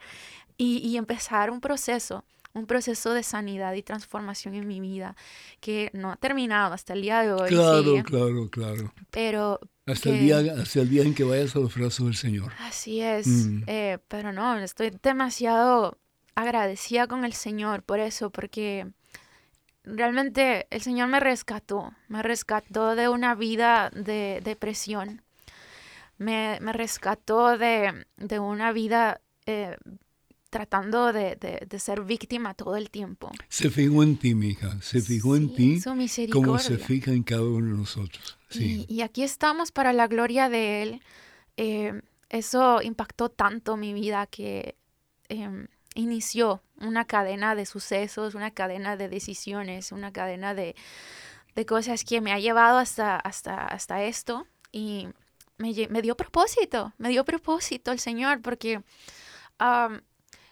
y, 0.58 0.80
y 0.80 0.98
empezar 0.98 1.50
un 1.50 1.62
proceso 1.62 2.26
un 2.56 2.66
proceso 2.66 3.14
de 3.14 3.22
sanidad 3.22 3.74
y 3.74 3.84
transformación 3.84 4.56
en 4.56 4.66
mi 4.68 4.80
vida 4.80 5.16
que 5.60 5.92
no 5.94 6.12
ha 6.12 6.16
terminado 6.16 6.74
hasta 6.74 6.94
el 6.94 7.02
día 7.02 7.22
de 7.22 7.34
hoy. 7.34 7.50
Claro, 7.50 8.04
claro, 8.04 8.50
claro. 8.50 8.94
Pero... 9.12 9.60
Hasta, 9.86 10.10
el 10.10 10.20
día, 10.22 10.40
hasta 10.40 10.80
el 10.80 10.90
día 10.90 11.04
en 11.04 11.14
que 11.14 11.24
vayas 11.24 11.56
a 11.56 11.60
los 11.60 11.76
brazos 11.76 12.08
del 12.08 12.16
Señor. 12.16 12.52
Así 12.60 13.02
es. 13.02 13.28
Mm. 13.28 13.64
Eh, 13.68 14.00
pero 14.08 14.32
no, 14.32 14.58
estoy 14.58 14.92
demasiado 15.04 16.00
agradecida 16.34 17.08
con 17.08 17.24
el 17.24 17.34
Señor 17.34 17.84
por 17.84 18.00
eso, 18.00 18.32
porque 18.32 18.88
realmente 19.84 20.66
el 20.72 20.82
Señor 20.82 21.10
me 21.10 21.20
rescató, 21.20 21.94
me 22.08 22.24
rescató 22.24 22.96
de 22.96 23.10
una 23.10 23.36
vida 23.36 23.92
de 23.92 24.42
depresión, 24.44 25.22
me, 26.18 26.58
me 26.62 26.74
rescató 26.74 27.58
de, 27.58 28.08
de 28.18 28.40
una 28.40 28.72
vida 28.72 29.22
eh, 29.46 29.78
tratando 30.56 31.12
de, 31.12 31.36
de, 31.36 31.80
ser 31.80 32.04
víctima 32.06 32.54
todo 32.54 32.78
el 32.78 32.90
tiempo. 32.90 33.30
Se 33.50 33.70
fijó 33.70 34.04
en 34.04 34.16
ti, 34.16 34.36
mija, 34.36 34.82
se 34.82 35.02
fijó 35.02 35.36
en 35.36 35.54
ti 35.54 35.82
como 36.32 36.58
se 36.60 36.78
fija 36.78 37.12
en 37.12 37.24
cada 37.24 37.44
uno 37.44 37.74
de 37.74 37.78
nosotros. 37.80 38.38
Sí. 38.50 38.86
Y, 38.88 39.02
aquí 39.02 39.24
estamos 39.24 39.74
para 39.74 39.92
la 39.92 40.08
gloria 40.08 40.48
de 40.48 40.82
Él. 40.82 41.02
Eh, 41.58 42.02
eso 42.30 42.82
impactó 42.82 43.28
tanto 43.28 43.76
mi 43.76 43.94
vida 43.94 44.28
que 44.28 44.78
em, 45.28 45.68
inició 45.94 46.64
una 46.80 47.04
cadena 47.04 47.54
de 47.54 47.66
sucesos, 47.66 48.34
una 48.34 48.52
cadena 48.52 48.96
de 48.96 49.10
decisiones, 49.10 49.92
una 49.92 50.14
cadena 50.14 50.54
de, 50.54 50.74
de 51.54 51.66
cosas 51.66 52.06
que 52.06 52.22
me 52.22 52.32
ha 52.32 52.40
llevado 52.40 52.78
hasta, 52.78 53.18
hasta, 53.18 53.66
hasta 53.66 54.06
esto 54.06 54.48
y 54.72 55.10
me, 55.58 55.74
me, 55.90 56.02
dio 56.02 56.16
propósito, 56.16 56.94
me 56.98 57.10
dio 57.10 57.26
propósito 57.26 57.92
el 57.92 58.00
Señor 58.00 58.42
porque 58.42 58.82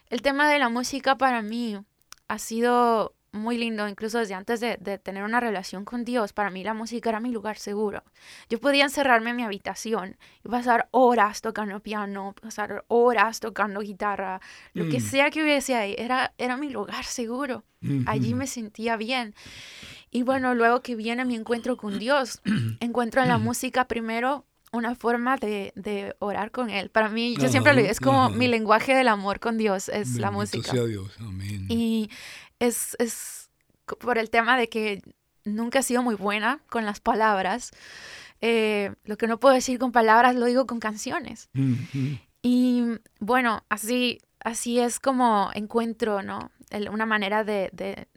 el 0.09 0.21
tema 0.21 0.49
de 0.49 0.59
la 0.59 0.69
música 0.69 1.17
para 1.17 1.41
mí 1.41 1.79
ha 2.27 2.39
sido 2.39 3.15
muy 3.33 3.57
lindo, 3.57 3.87
incluso 3.87 4.19
desde 4.19 4.35
antes 4.35 4.59
de, 4.59 4.77
tener 4.99 5.23
una 5.23 5.39
relación 5.39 5.85
con 5.85 6.05
Dios, 6.05 6.33
para 6.33 6.51
mí 6.51 6.63
la 6.63 6.75
música 6.75 7.09
era 7.09 7.19
mi 7.19 7.31
lugar 7.31 7.57
seguro. 7.57 8.03
Yo 8.47 8.59
podía 8.59 8.83
encerrarme 8.83 9.31
en 9.31 9.35
mi 9.35 9.43
habitación 9.43 10.17
y 10.45 10.49
pasar 10.49 10.87
horas 10.91 11.41
tocando 11.41 11.79
piano, 11.79 12.35
pasar 12.39 12.85
horas 12.87 13.39
tocando 13.39 13.81
guitarra, 13.81 14.39
lo 14.73 14.87
que 14.87 14.99
mm. 14.99 15.01
sea 15.01 15.31
que 15.31 15.41
hubiese 15.41 15.75
ahí, 15.75 15.95
era, 15.97 16.33
era 16.37 16.57
mi 16.57 16.69
lugar 16.69 17.03
seguro. 17.03 17.63
Allí 18.05 18.33
me 18.33 18.47
sentía 18.47 18.95
bien. 18.95 19.35
Y 20.09 20.23
bueno, 20.23 20.55
luego 20.55 20.81
que 20.81 20.95
viene 20.95 21.25
mi 21.25 21.35
encuentro 21.35 21.75
con 21.75 21.99
Dios, 21.99 22.41
encuentro 22.79 23.21
en 23.21 23.27
la 23.27 23.39
música 23.39 23.87
primero 23.89 24.45
una 24.73 24.95
forma 24.95 25.37
de, 25.37 25.71
de 25.75 26.15
orar 26.19 26.51
con 26.51 26.69
Él. 26.69 26.89
Para 26.89 27.07
mí, 27.07 27.35
yo 27.37 27.47
siempre 27.47 27.73
lo 27.73 27.79
digo, 27.79 27.91
es 27.91 27.99
como 27.99 28.25
ajá. 28.25 28.35
mi 28.35 28.47
lenguaje 28.47 28.93
del 28.93 29.07
amor 29.07 29.39
con 29.39 29.57
Dios, 29.57 29.87
es 29.87 30.15
la 30.17 30.31
música. 30.31 30.71
sea 30.71 30.83
Dios, 30.83 31.11
amén. 31.19 31.65
Y 31.69 32.09
es, 32.59 32.95
es 32.99 33.49
por 33.99 34.17
el 34.17 34.29
tema 34.29 34.57
de 34.57 34.67
que 34.69 35.01
nunca 35.45 35.79
he 35.79 35.83
sido 35.83 36.03
muy 36.03 36.15
buena 36.15 36.59
con 36.69 36.85
las 36.85 36.99
palabras. 36.99 37.71
Eh, 38.41 38.93
lo 39.05 39.15
que 39.17 39.27
no 39.27 39.39
puedo 39.39 39.55
decir 39.55 39.79
con 39.79 39.91
palabras 39.93 40.35
lo 40.35 40.45
digo 40.47 40.65
con 40.65 40.79
canciones. 40.79 41.49
Y 42.41 42.83
bueno, 43.19 43.63
así, 43.69 44.19
así 44.43 44.79
es 44.79 44.99
como 44.99 45.49
encuentro, 45.53 46.21
¿no? 46.23 46.51
El- 46.69 46.89
una 46.89 47.05
manera 47.05 47.43
de, 47.43 47.69
de 47.71 48.07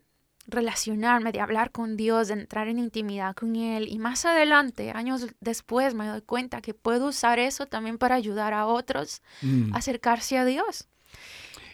relacionarme, 0.47 1.33
de 1.33 1.41
hablar 1.41 1.71
con 1.73 1.97
Dios, 1.97 2.29
de 2.29 2.35
entrar 2.35 2.69
en 2.69 2.79
intimidad 2.79 3.35
con 3.35 3.57
Él. 3.57 3.89
Y 3.89 3.99
más 3.99 4.25
adelante, 4.25 4.91
años 4.93 5.27
después, 5.41 5.95
me 5.95 6.07
doy 6.07 6.23
cuenta 6.23 6.61
que 6.61 6.75
puedo 6.75 7.09
usar 7.09 7.39
eso 7.39 7.67
también 7.67 7.99
para 7.99 8.15
ayudar 8.15 8.55
a 8.55 8.67
otros 8.67 9.23
Mm. 9.43 9.75
a 9.75 9.79
acercarse 9.79 10.39
a 10.39 10.45
Dios. 10.45 10.89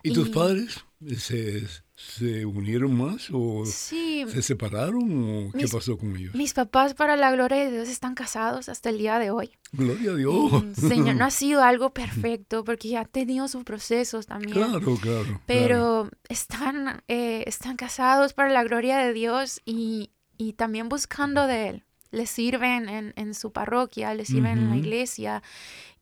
¿Y 0.02 0.12
tus 0.12 0.30
padres 0.30 0.84
se, 1.16 1.62
se 1.94 2.46
unieron 2.46 2.94
más 2.96 3.28
o 3.32 3.64
Sí, 3.66 4.24
se 4.28 4.42
separaron 4.42 5.48
o 5.48 5.52
qué 5.52 5.58
Mis- 5.62 5.72
pasó 5.72 5.96
con 5.98 6.16
ellos? 6.16 6.34
mis 6.34 6.52
papás, 6.54 6.94
para 6.94 7.16
la 7.16 7.30
gloria 7.32 7.58
de 7.64 7.70
Dios, 7.72 7.88
están 7.88 8.14
casados 8.14 8.68
hasta 8.68 8.90
el 8.90 8.98
día 8.98 9.18
de 9.18 9.30
hoy. 9.30 9.50
Gloria 9.72 10.12
a 10.12 10.14
Dios. 10.14 10.52
Mm, 10.64 10.72
Señor, 10.88 11.16
no 11.16 11.24
ha 11.24 11.30
sido 11.30 11.62
algo 11.62 11.90
perfecto 11.94 12.64
porque 12.64 12.88
ya 12.88 13.00
ha 13.00 13.04
tenido 13.04 13.48
sus 13.48 13.64
procesos 13.64 14.26
también. 14.26 14.52
Claro, 14.52 14.80
claro. 14.80 14.98
claro. 15.00 15.40
pero 15.46 16.10
están, 16.28 17.02
eh, 17.08 17.44
están 17.46 17.76
casados 17.76 18.32
para 18.34 18.50
la 18.50 18.62
gloria 18.64 18.98
de 18.98 19.12
Dios 19.12 19.60
y, 19.64 20.10
y 20.36 20.54
también 20.54 20.88
buscando 20.88 21.46
de 21.46 21.68
Él. 21.68 21.84
Les 22.12 22.30
sirven 22.30 22.88
en, 22.88 23.12
en 23.16 23.34
su 23.34 23.50
parroquia, 23.52 24.14
les 24.14 24.28
sirven 24.28 24.58
en 24.58 24.70
la 24.70 24.76
iglesia. 24.76 25.42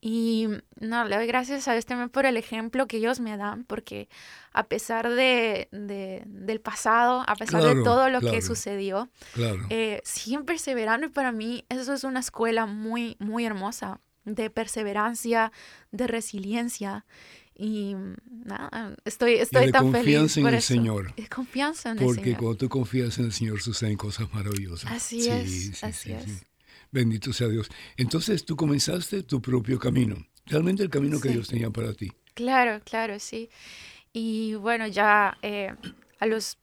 Y 0.03 0.49
no, 0.81 1.05
le 1.05 1.16
doy 1.16 1.27
gracias 1.27 1.68
a 1.68 1.73
Dios 1.73 1.87
también 1.87 2.09
por 2.09 2.27
el 2.27 2.37
ejemplo 2.37 2.87
que 2.87 2.96
ellos 2.99 3.20
me 3.20 3.37
dan, 3.37 3.64
porque 3.64 4.09
a 4.53 4.64
pesar 4.64 5.09
de, 5.11 5.68
de- 5.73 6.23
del 6.27 6.61
pasado, 6.61 7.23
a 7.27 7.35
pesar 7.37 7.61
Claro, 7.61 7.77
de 7.79 7.85
todo 7.85 8.09
lo 8.09 8.20
claro. 8.20 8.35
que 8.35 8.42
sucedió, 8.42 9.09
Claro. 9.35 9.66
eh, 9.70 10.01
siguen 10.05 10.44
perseverando 10.44 11.07
y 11.07 11.11
para 11.11 11.33
mí 11.33 11.64
eso 11.68 11.92
es 11.94 12.03
una 12.05 12.20
escuela 12.20 12.66
muy, 12.66 13.16
muy 13.20 13.44
hermosa 13.46 14.01
de 14.25 14.51
perseverancia, 14.51 15.53
de 15.92 16.07
resiliencia 16.07 17.05
y 17.62 17.94
nada, 18.46 18.96
estoy, 19.05 19.35
estoy 19.35 19.70
tan 19.70 19.92
feliz 19.92 20.37
en 20.38 20.42
por 20.44 20.53
el 20.53 20.59
eso. 20.59 20.68
Señor. 20.68 21.12
Es 21.16 21.29
confianza 21.29 21.90
en 21.90 21.99
el 21.99 22.05
Porque 22.05 22.23
Señor. 22.23 22.38
cuando 22.38 22.57
tú 22.57 22.68
confías 22.70 23.18
en 23.18 23.27
el 23.27 23.33
Señor 23.33 23.61
suceden 23.61 23.96
cosas 23.99 24.33
maravillosas. 24.33 24.90
Así 24.90 25.29
es, 25.29 25.85
así 25.85 26.12
es. 26.12 26.46
Bendito 26.90 27.33
sea 27.33 27.49
Dios. 27.49 27.68
Entonces 27.96 28.44
tú 28.44 28.57
comenzaste 28.57 29.23
tu 29.23 29.40
propio 29.42 29.79
camino. 29.79 30.16
Realmente 30.46 30.83
el 30.83 30.90
camino 30.90 31.20
que 31.20 31.29
Sí. 31.29 31.35
Dios 31.35 31.49
tenía 31.49 31.70
para 31.70 31.92
ti. 31.92 32.11
Claro, 32.35 32.81
claro, 32.85 33.18
sí. 33.20 33.51
Y 34.12 34.55
bueno, 34.55 34.87
ya 34.87 35.37
eh, 35.42 35.75
a 36.18 36.27
los 36.27 36.57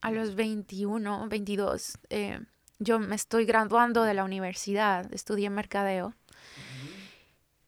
a 0.00 0.10
los 0.10 0.34
21, 0.36 1.28
22, 1.28 1.98
eh, 2.10 2.40
yo 2.78 2.98
me 2.98 3.14
estoy 3.16 3.44
graduando 3.44 4.04
de 4.04 4.14
la 4.14 4.24
universidad, 4.24 5.12
estudié 5.12 5.50
mercadeo. 5.50 6.14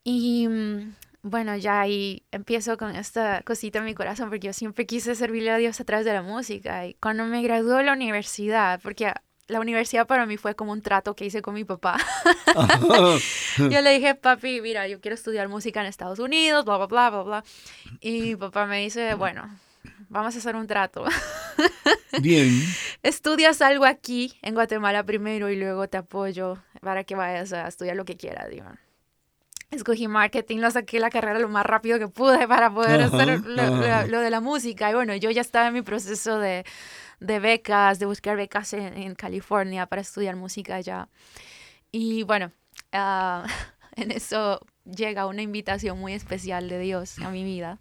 Y 0.04 0.48
mm, 0.48 0.94
bueno, 1.22 1.56
ya 1.56 1.80
ahí 1.80 2.24
empiezo 2.30 2.78
con 2.78 2.96
esta 2.96 3.42
cosita 3.42 3.80
en 3.80 3.84
mi 3.84 3.94
corazón, 3.94 4.30
porque 4.30 4.46
yo 4.46 4.52
siempre 4.52 4.86
quise 4.86 5.14
servirle 5.14 5.50
a 5.50 5.58
Dios 5.58 5.80
a 5.80 5.84
través 5.84 6.06
de 6.06 6.12
la 6.12 6.22
música. 6.22 6.86
Y 6.86 6.94
cuando 6.94 7.24
me 7.26 7.42
gradué 7.42 7.78
de 7.78 7.84
la 7.84 7.92
universidad, 7.92 8.80
porque 8.82 9.12
la 9.50 9.60
universidad 9.60 10.06
para 10.06 10.24
mí 10.26 10.36
fue 10.36 10.54
como 10.54 10.72
un 10.72 10.80
trato 10.80 11.14
que 11.14 11.26
hice 11.26 11.42
con 11.42 11.54
mi 11.54 11.64
papá. 11.64 11.98
Yo 13.58 13.80
le 13.80 13.90
dije, 13.90 14.14
papi, 14.14 14.60
mira, 14.60 14.88
yo 14.88 15.00
quiero 15.00 15.14
estudiar 15.14 15.48
música 15.48 15.80
en 15.80 15.86
Estados 15.86 16.20
Unidos, 16.20 16.64
bla, 16.64 16.76
bla, 16.76 16.86
bla, 16.86 17.10
bla, 17.10 17.22
bla. 17.22 17.44
Y 18.00 18.20
mi 18.22 18.36
papá 18.36 18.66
me 18.66 18.80
dice, 18.80 19.14
bueno, 19.14 19.50
vamos 20.08 20.34
a 20.34 20.38
hacer 20.38 20.56
un 20.56 20.66
trato. 20.66 21.04
Bien. 22.22 22.62
Estudias 23.02 23.60
algo 23.60 23.84
aquí 23.84 24.38
en 24.42 24.54
Guatemala 24.54 25.04
primero 25.04 25.50
y 25.50 25.56
luego 25.56 25.88
te 25.88 25.98
apoyo 25.98 26.58
para 26.80 27.04
que 27.04 27.14
vayas 27.14 27.52
a 27.52 27.68
estudiar 27.68 27.96
lo 27.96 28.04
que 28.04 28.16
quieras, 28.16 28.48
digo. 28.48 28.66
Escogí 29.70 30.08
marketing, 30.08 30.58
lo 30.58 30.70
saqué 30.70 30.98
la 30.98 31.10
carrera 31.10 31.38
lo 31.38 31.48
más 31.48 31.64
rápido 31.64 31.98
que 32.00 32.08
pude 32.08 32.48
para 32.48 32.72
poder 32.74 33.02
Ajá, 33.02 33.16
hacer 33.16 33.40
lo, 33.46 33.76
lo- 33.76 34.06
lo 34.08 34.20
de 34.20 34.30
la 34.30 34.40
música. 34.40 34.90
Y 34.90 34.94
bueno, 34.94 35.14
yo 35.14 35.30
ya 35.30 35.40
estaba 35.42 35.68
en 35.68 35.74
mi 35.74 35.82
proceso 35.82 36.38
de, 36.40 36.64
de 37.20 37.38
becas, 37.38 38.00
de 38.00 38.06
buscar 38.06 38.36
becas 38.36 38.72
en, 38.72 38.96
en 38.96 39.14
California 39.14 39.86
para 39.86 40.02
estudiar 40.02 40.34
música 40.34 40.74
allá. 40.74 41.08
Y 41.92 42.24
bueno, 42.24 42.50
ah, 42.92 43.46
en 43.96 44.10
eso 44.10 44.60
llega 44.84 45.26
una 45.26 45.42
invitación 45.42 46.00
muy 46.00 46.14
especial 46.14 46.68
de 46.68 46.80
Dios 46.80 47.18
a 47.20 47.30
mi 47.30 47.44
vida. 47.44 47.78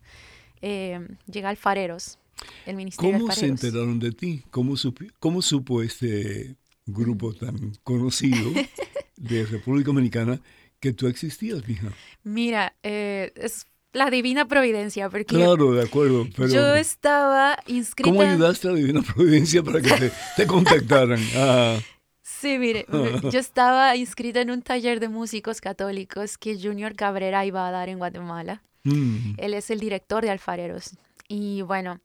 Eh, 0.62 1.00
llega 1.26 1.50
Alfareros, 1.50 2.20
el 2.68 2.76
Ministerio 2.76 3.14
de 3.14 3.18
¿Cómo 3.20 3.32
se 3.32 3.40
Alfareros. 3.46 3.64
enteraron 3.64 4.00
de 4.00 4.12
ti? 4.12 4.44
¿Cómo, 4.52 4.74
supi- 4.74 5.12
cómo 5.20 5.42
supo 5.42 5.82
este 5.82 6.56
grupo 6.86 7.34
tan 7.34 7.74
conocido 7.84 8.52
de 9.18 9.46
República 9.46 9.88
Dominicana 9.88 10.40
que 10.80 10.94
tú 10.94 11.08
existías, 11.08 11.68
hija? 11.68 11.90
Mira, 12.24 12.76
eh, 12.84 13.32
es 13.36 13.66
la 13.94 14.10
divina 14.10 14.48
providencia, 14.48 15.10
porque 15.10 15.26
Claro, 15.26 15.74
de 15.74 15.84
acuerdo, 15.84 16.28
pero 16.36 16.50
yo 16.50 16.76
estaba 16.76 17.58
inscrita. 17.68 18.10
¿cómo 18.10 18.22
ayudaste 18.22 18.68
a 18.68 18.72
la 18.72 18.78
Divina 18.78 19.02
Providencia 19.02 19.64
para 19.64 19.82
que 19.82 19.90
te, 19.90 20.12
te 20.36 20.48
contactaran? 20.48 21.20
Ah, 21.36 21.80
Sí, 22.22 22.58
mire, 22.58 22.86
yo 23.32 23.40
estaba 23.40 23.98
inscrita 23.98 24.40
en 24.40 24.52
un 24.52 24.62
taller 24.62 25.02
de 25.02 25.10
músicos 25.10 25.60
católicos 25.60 26.38
que 26.38 26.58
Junior 26.58 26.96
Cabrera 26.96 27.46
iba 27.46 27.68
a 27.68 27.72
dar 27.72 27.90
en 27.90 27.98
Guatemala. 27.98 28.62
mm, 28.84 29.34
Él 29.38 29.54
es 29.56 29.70
el 29.72 29.80
director 29.82 30.24
de 30.24 30.30
Alfareros. 30.30 30.92
Y 31.28 31.64
bueno, 31.64 32.00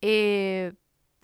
eh, 0.00 0.74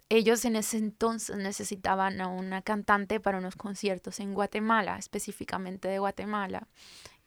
ellos 0.09 0.45
en 0.45 0.57
ese 0.57 0.77
entonces 0.79 1.37
necesitaban 1.37 2.21
a 2.21 2.29
una 2.29 2.63
cantante 2.63 3.19
para 3.21 3.39
unos 3.39 3.57
conciertos 3.57 4.21
en 4.21 4.35
Guatemala, 4.35 4.97
específicamente 4.99 5.89
de 5.89 5.99
Guatemala. 5.99 6.69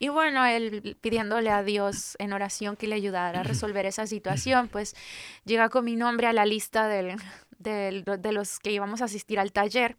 Y 0.01 0.07
bueno, 0.07 0.45
él 0.45 0.97
pidiéndole 1.01 1.49
a 1.49 1.61
Dios 1.61 2.15
en 2.19 2.31
oración 2.31 2.77
que 2.77 2.87
le 2.87 2.95
ayudara 2.95 3.41
a 3.41 3.43
resolver 3.43 3.85
esa 3.85 4.07
situación, 4.07 4.69
pues 4.69 4.95
llega 5.43 5.67
con 5.67 5.83
mi 5.83 5.97
nombre 5.97 6.27
a 6.27 6.33
la 6.33 6.45
lista 6.45 6.87
del- 6.87 7.17
del- 7.57 8.05
de 8.05 8.31
los 8.31 8.59
que 8.59 8.71
íbamos 8.71 9.01
a 9.01 9.05
asistir 9.05 9.39
al 9.39 9.51
taller. 9.51 9.97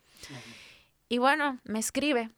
Y 1.11 1.19
bueno, 1.19 1.59
me 1.65 1.79
escribe, 1.81 2.31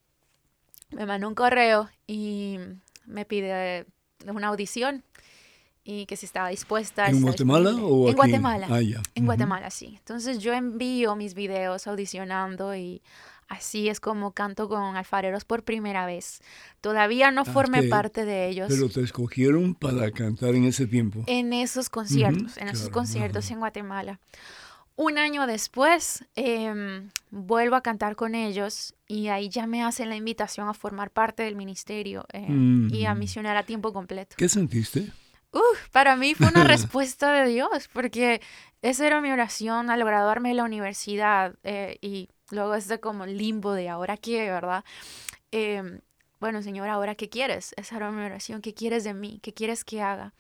me 0.90 1.07
manda 1.07 1.28
un 1.28 1.37
correo 1.37 1.88
y 2.09 2.59
me 3.05 3.24
pide 3.24 3.87
una 4.26 4.48
audición 4.48 5.05
y 5.85 6.07
que 6.07 6.16
si 6.16 6.27
estaba 6.27 6.49
dispuesta. 6.49 7.09
¿En 7.09 7.21
Guatemala 7.23 7.71
disponible. 7.71 7.92
o 7.95 8.03
En 8.05 8.09
aquí? 8.11 8.16
Guatemala. 8.16 8.66
Ah. 8.71 8.81
En 8.81 8.95
Ujú. 9.25 9.25
Guatemala, 9.27 9.71
sí. 9.71 9.95
Entonces 9.99 10.38
yo 10.38 10.53
envío 10.53 11.16
mis 11.16 11.35
videos 11.35 11.87
audicionando 11.87 12.75
y 12.77 13.03
así 13.49 13.88
es 13.88 14.01
como 14.01 14.31
canto 14.33 14.68
con 14.68 14.97
alfareros 14.97 15.45
por 15.45 15.62
primera 15.64 16.07
vez. 16.07 16.40
Todavía 16.81 17.31
no 17.33 17.42
Ah, 17.42 17.45
formé 17.45 17.83
te- 17.83 17.88
parte 17.88 18.25
de 18.25 18.49
ellos. 18.49 18.68
Pero 18.71 18.88
te 18.88 19.03
escogieron 19.03 19.75
para 19.75 20.11
cantar 20.11 20.55
en 20.55 20.64
ese 20.64 20.87
tiempo. 20.87 21.25
En 21.27 21.53
esos 21.53 21.90
conciertos, 21.90 22.57
en 22.57 22.68
esos 22.68 22.83
claro, 22.83 22.92
conciertos 22.92 23.45
ajá. 23.47 23.55
en 23.55 23.59
Guatemala. 23.61 24.21
Un 24.95 25.16
año 25.18 25.47
después, 25.47 26.25
em, 26.37 27.09
vuelvo 27.31 27.77
a 27.77 27.81
cantar 27.81 28.14
con 28.14 28.35
ellos 28.35 28.95
y 29.09 29.29
ahí 29.29 29.49
ya 29.49 29.66
me 29.66 29.83
hacen 29.83 30.11
la 30.11 30.16
invitación 30.16 30.68
a 30.68 30.75
formar 30.75 31.11
parte 31.11 31.42
del 31.42 31.57
ministerio 31.57 32.25
eh, 32.33 32.47
y 32.90 33.05
a 33.07 33.14
Mm. 33.14 33.18
misionar 33.18 33.57
a 33.57 33.62
tiempo 33.64 33.92
completo. 33.92 34.37
¿Qué 34.38 34.49
sentiste? 34.51 35.11
Uf, 35.52 35.88
para 35.90 36.16
mí 36.16 36.34
fue 36.34 36.48
una 36.48 36.64
respuesta 36.64 37.32
de 37.32 37.48
Dios, 37.48 37.88
porque 37.92 38.40
esa 38.80 39.06
era 39.06 39.20
mi 39.20 39.30
oración 39.30 39.90
al 39.90 40.04
graduarme 40.04 40.50
de 40.50 40.54
la 40.56 40.64
universidad 40.64 41.54
eh, 41.62 41.98
y 42.00 42.28
luego 42.50 42.74
ese 42.74 43.00
como 43.00 43.26
limbo 43.26 43.72
de 43.72 43.88
ahora 43.88 44.16
qué, 44.16 44.50
¿verdad? 44.50 44.84
Em, 45.50 46.00
bueno, 46.40 46.62
Señor, 46.62 46.88
¿ahora 46.88 47.14
qué 47.14 47.28
quieres? 47.28 47.74
Esa 47.76 47.96
era 47.96 48.10
mi 48.10 48.24
oración. 48.24 48.62
¿Qué 48.62 48.74
quieres 48.74 49.04
de 49.04 49.14
mí? 49.14 49.38
¿Qué 49.42 49.54
quieres 49.54 49.84
que 49.84 50.02
haga? 50.02 50.34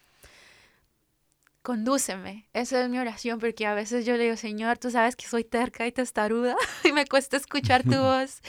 Condúceme. 1.62 2.48
Esa 2.54 2.82
es 2.82 2.88
mi 2.88 2.98
oración 2.98 3.38
porque 3.38 3.66
a 3.66 3.74
veces 3.74 4.04
yo 4.04 4.16
le 4.16 4.24
digo, 4.24 4.36
Señor, 4.36 4.78
tú 4.78 4.90
sabes 4.90 5.14
que 5.14 5.26
soy 5.28 5.44
terca 5.44 5.86
y 5.86 5.92
testaruda 5.92 6.56
y 6.84 6.92
me 6.92 7.06
cuesta 7.06 7.36
escuchar 7.36 7.84
tu 7.84 7.90
voz. 8.00 8.40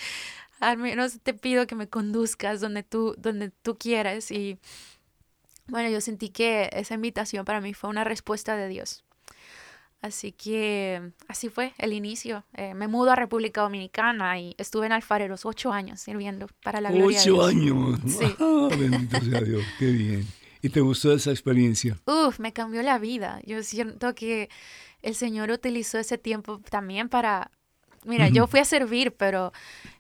Al 0.60 0.78
menos 0.78 1.20
te 1.22 1.34
pido 1.34 1.68
que 1.68 1.76
me 1.76 1.88
conduzcas 1.90 2.62
donde 2.62 2.84
tú, 2.84 3.14
donde 3.18 3.52
tú 3.52 3.78
quieras. 3.78 4.32
Y 4.32 4.58
bueno, 5.74 5.90
yo 5.90 6.02
sentí 6.02 6.30
que 6.30 6.70
esa 6.72 6.94
invitación 6.94 7.46
para 7.46 7.60
mí 7.60 7.74
fue 7.74 7.90
una 7.90 8.04
respuesta 8.04 8.56
de 8.56 8.68
Dios. 8.68 9.04
Así 10.04 10.32
que 10.32 11.02
así 11.28 11.50
fue 11.50 11.74
el 11.80 11.94
inicio. 11.94 12.44
Eh, 12.54 12.76
me 12.76 12.88
mudo 12.88 13.10
a 13.10 13.16
República 13.16 13.62
Dominicana 13.62 14.38
y 14.40 14.54
estuve 14.60 14.86
en 14.86 14.92
Alfareros 14.92 15.48
ocho 15.48 15.74
años 15.74 16.00
sirviendo 16.00 16.46
para 16.62 16.80
la 16.80 16.92
gloria 16.92 17.20
de 17.20 17.32
Ocho 17.32 17.50
Dios. 17.50 17.50
años. 17.50 18.00
Sí. 18.06 18.36
Ah, 18.40 18.68
bendito 18.70 19.20
sea 19.20 19.42
Dios. 19.50 19.64
Qué 19.80 19.86
bien. 19.88 20.28
¿Y 20.62 20.70
te 20.70 20.80
gustó 20.80 21.12
esa 21.12 21.32
experiencia? 21.32 21.98
Uf, 22.06 22.38
me 22.38 22.54
cambió 22.54 22.84
la 22.84 23.00
vida. 23.00 23.42
Yo 23.44 23.64
siento 23.64 24.14
que 24.14 24.50
el 25.02 25.16
Señor 25.16 25.50
utilizó 25.50 25.98
ese 25.98 26.20
tiempo 26.20 26.60
también 26.70 27.10
para... 27.10 27.50
Mira, 28.06 28.28
yo 28.30 28.46
fui 28.46 28.60
a 28.60 28.66
servir, 28.66 29.16
pero 29.16 29.54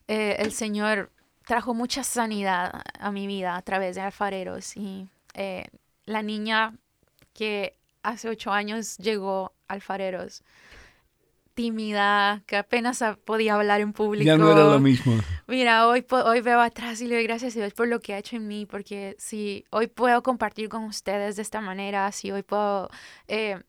eh, 0.08 0.36
el 0.38 0.52
Señor 0.52 1.10
trajo 1.48 1.74
mucha 1.74 2.04
sanidad 2.04 2.84
a 3.00 3.12
mi 3.12 3.26
vida 3.26 3.56
a 3.56 3.62
través 3.64 3.96
de 3.96 4.02
alfareros. 4.02 4.78
Y 4.78 5.08
eh, 5.34 5.66
la 6.06 6.22
niña 6.22 6.76
que 7.34 7.78
hace 8.04 8.30
ocho 8.30 8.52
años 8.52 8.98
llegó 8.98 9.54
alfareros, 9.68 10.44
tímida, 11.54 12.44
que 12.46 12.58
apenas 12.58 13.04
podía 13.26 13.56
hablar 13.56 13.82
en 13.82 13.94
público. 13.94 14.26
Ya 14.26 14.38
no 14.38 14.52
era 14.52 14.66
la 14.66 14.80
misma. 14.80 15.24
Mira, 15.48 15.88
hoy, 15.88 16.06
hoy 16.10 16.42
veo 16.42 16.60
atrás 16.60 17.02
y 17.02 17.08
le 17.08 17.16
doy 17.16 17.24
gracias 17.24 17.56
a 17.56 17.60
Dios 17.60 17.74
por 17.74 17.88
lo 17.88 18.00
que 18.00 18.14
ha 18.14 18.18
hecho 18.18 18.36
en 18.36 18.48
mí, 18.48 18.66
porque 18.66 19.16
si 19.20 19.66
hoy 19.70 19.88
puedo 19.88 20.22
compartir 20.24 20.70
con 20.70 20.84
ustedes 20.86 21.36
de 21.36 21.42
esta 21.42 21.62
manera, 21.62 22.12
si 22.12 22.32
hoy 22.32 22.44
puedo 22.44 22.90
eh, 23.28 23.60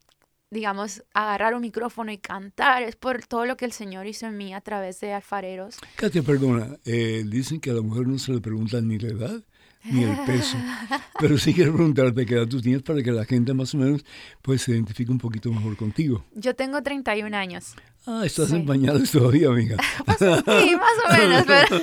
digamos, 0.55 1.03
agarrar 1.13 1.55
un 1.55 1.61
micrófono 1.61 2.13
y 2.13 2.19
cantar, 2.19 2.83
es 2.85 2.97
por 2.97 3.27
todo 3.27 3.45
lo 3.45 3.57
que 3.57 3.65
el 3.67 3.73
Señor 3.73 4.07
hizo 4.07 4.27
en 4.27 4.37
mí 4.37 4.55
a 4.55 4.61
través 4.61 5.01
de 5.01 5.13
alfareros. 5.13 5.77
Katia, 5.97 6.23
perdona, 6.23 6.79
eh, 6.87 7.25
dicen 7.27 7.61
que 7.61 7.71
a 7.71 7.75
la 7.75 7.83
mujer 7.83 8.07
no 8.07 8.19
se 8.19 8.33
le 8.33 8.41
pregunta 8.41 8.81
ni 8.81 8.99
la 8.99 9.09
edad 9.09 9.43
ni 9.85 10.05
el 10.05 10.17
peso, 10.25 10.57
pero 11.21 11.39
sí 11.39 11.53
quiero 11.53 11.75
preguntarte 11.75 12.25
qué 12.25 12.35
edad 12.35 12.47
tú 12.47 12.61
tienes 12.61 12.83
para 12.83 13.03
que 13.03 13.13
la 13.13 13.25
gente 13.25 13.53
más 13.53 13.75
o 13.75 13.79
menos 13.79 14.05
pues 14.43 14.63
se 14.63 14.73
identifique 14.73 15.11
un 15.11 15.19
poquito 15.19 15.53
mejor 15.53 15.77
contigo. 15.77 16.25
Yo 16.35 16.55
tengo 16.55 16.83
31 16.83 17.37
años. 17.37 17.75
Ah, 18.07 18.23
estás 18.25 18.53
en 18.53 18.67
pañales 18.67 19.11
todavía, 19.11 19.49
amiga. 19.49 19.77
pues 20.05 20.19
sí, 20.19 20.25
más 20.25 20.45
o 20.45 21.17
menos, 21.17 21.45
pero 21.47 21.83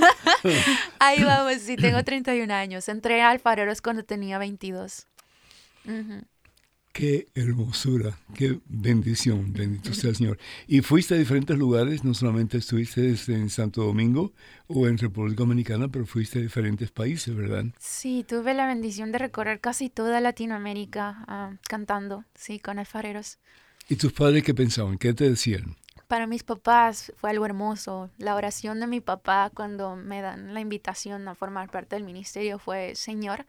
ahí 1.00 1.24
vamos, 1.24 1.62
sí, 1.62 1.76
tengo 1.76 2.04
31 2.04 2.54
años. 2.54 2.88
Entré 2.90 3.22
a 3.22 3.30
alfareros 3.30 3.82
cuando 3.82 4.04
tenía 4.04 4.38
22. 4.38 5.08
Qué 6.94 7.30
hermosura, 7.36 8.18
qué 8.36 8.60
bendición, 8.68 9.54
bendito 9.54 9.94
sea 9.94 10.10
el 10.10 10.18
Señor. 10.18 10.38
Y 10.68 10.82
fuiste 10.82 11.16
a 11.16 11.18
diferentes 11.18 11.58
lugares, 11.58 12.04
no 12.04 12.14
solamente 12.14 12.58
estuviste 12.58 13.16
en 13.28 13.50
Santo 13.50 13.84
Domingo 13.84 14.34
o 14.68 14.88
en 14.88 14.98
República 14.98 15.40
Dominicana, 15.40 15.88
pero 15.88 16.06
fuiste 16.06 16.40
a 16.40 16.42
diferentes 16.42 16.92
países, 16.92 17.34
¿verdad? 17.34 17.64
Sí, 17.80 18.26
tuve 18.28 18.54
la 18.54 18.68
bendición 18.68 19.14
de 19.14 19.20
recorrer 19.20 19.62
casi 19.62 19.90
toda 19.90 20.20
Latinoamérica 20.20 21.24
ah, 21.28 21.54
cantando, 21.70 22.26
sí, 22.36 22.60
con 22.60 22.78
alfareros. 22.78 23.40
¿Y 23.88 23.96
tus 23.96 24.12
padres 24.12 24.44
qué 24.44 24.54
pensaban? 24.54 24.98
¿Qué 24.98 25.14
te 25.14 25.30
decían? 25.30 25.78
Para 26.08 26.28
mis 26.28 26.44
papás 26.44 27.14
fue 27.16 27.30
algo 27.30 27.46
hermoso. 27.46 28.10
La 28.18 28.36
oración 28.36 28.82
de 28.82 28.88
mi 28.88 29.00
papá 29.00 29.50
cuando 29.54 29.96
me 29.96 30.22
dan 30.22 30.54
la 30.54 30.60
invitación 30.60 31.26
a 31.30 31.36
formar 31.36 31.72
parte 31.72 31.96
del 31.96 32.04
ministerio 32.04 32.60
fue, 32.60 32.96
Señor, 32.96 33.46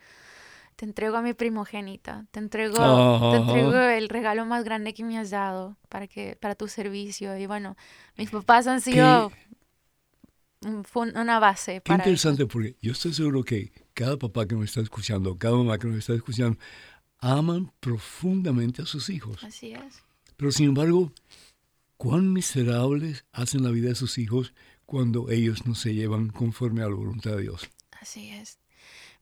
te 0.77 0.85
entrego 0.85 1.17
a 1.17 1.23
mi 1.23 1.35
primogénita, 1.35 2.27
te 2.31 2.41
entrego, 2.41 3.31
te 3.31 3.37
entrego 3.37 3.75
el 3.75 4.09
regalo 4.09 4.47
más 4.47 4.65
grande 4.65 4.95
que 4.95 5.05
me 5.05 5.19
has 5.19 5.31
dado 5.31 5.77
para, 5.89 6.07
que, 6.07 6.37
para 6.41 6.55
tu 6.55 6.69
servicio. 6.69 7.37
Y 7.37 7.47
bueno, 7.47 7.77
mis 8.17 8.31
papás 8.31 8.67
han 8.67 8.81
sido 8.81 9.33
una 10.95 11.39
base. 11.39 11.83
Qué 11.85 11.93
interesante, 11.93 12.47
porque 12.47 12.77
yo 12.81 12.93
estoy 12.93 13.13
seguro 13.13 13.43
que 13.43 13.73
cada 13.95 14.17
papá 14.17 14.47
que 14.47 14.55
me 14.55 14.65
está 14.65 14.81
escuchando, 14.81 15.37
cada 15.37 15.57
mamá 15.57 15.79
que 15.79 15.87
me 15.87 15.99
está 15.99 16.15
escuchando, 16.15 16.59
aman 17.19 17.73
profundamente 17.81 18.83
a 18.83 18.87
sus 18.87 19.09
hijos. 19.11 19.43
Así 19.45 19.73
es. 19.73 20.03
Pero 20.37 20.51
sin 20.51 20.67
embargo, 20.67 21.13
cuán 21.97 22.33
miserables 22.33 23.25
hacen 23.33 23.63
la 23.63 23.71
vida 23.71 23.89
de 23.91 23.95
sus 23.95 24.19
hijos 24.19 24.55
cuando 24.87 25.31
ellos 25.31 25.67
no 25.67 25.75
se 25.75 25.95
llevan 25.95 26.31
conforme 26.31 26.83
a 26.83 26.89
la 26.89 26.95
voluntad 26.95 27.33
de 27.33 27.43
Dios. 27.43 27.71
Así 28.01 28.31
es. 28.31 28.59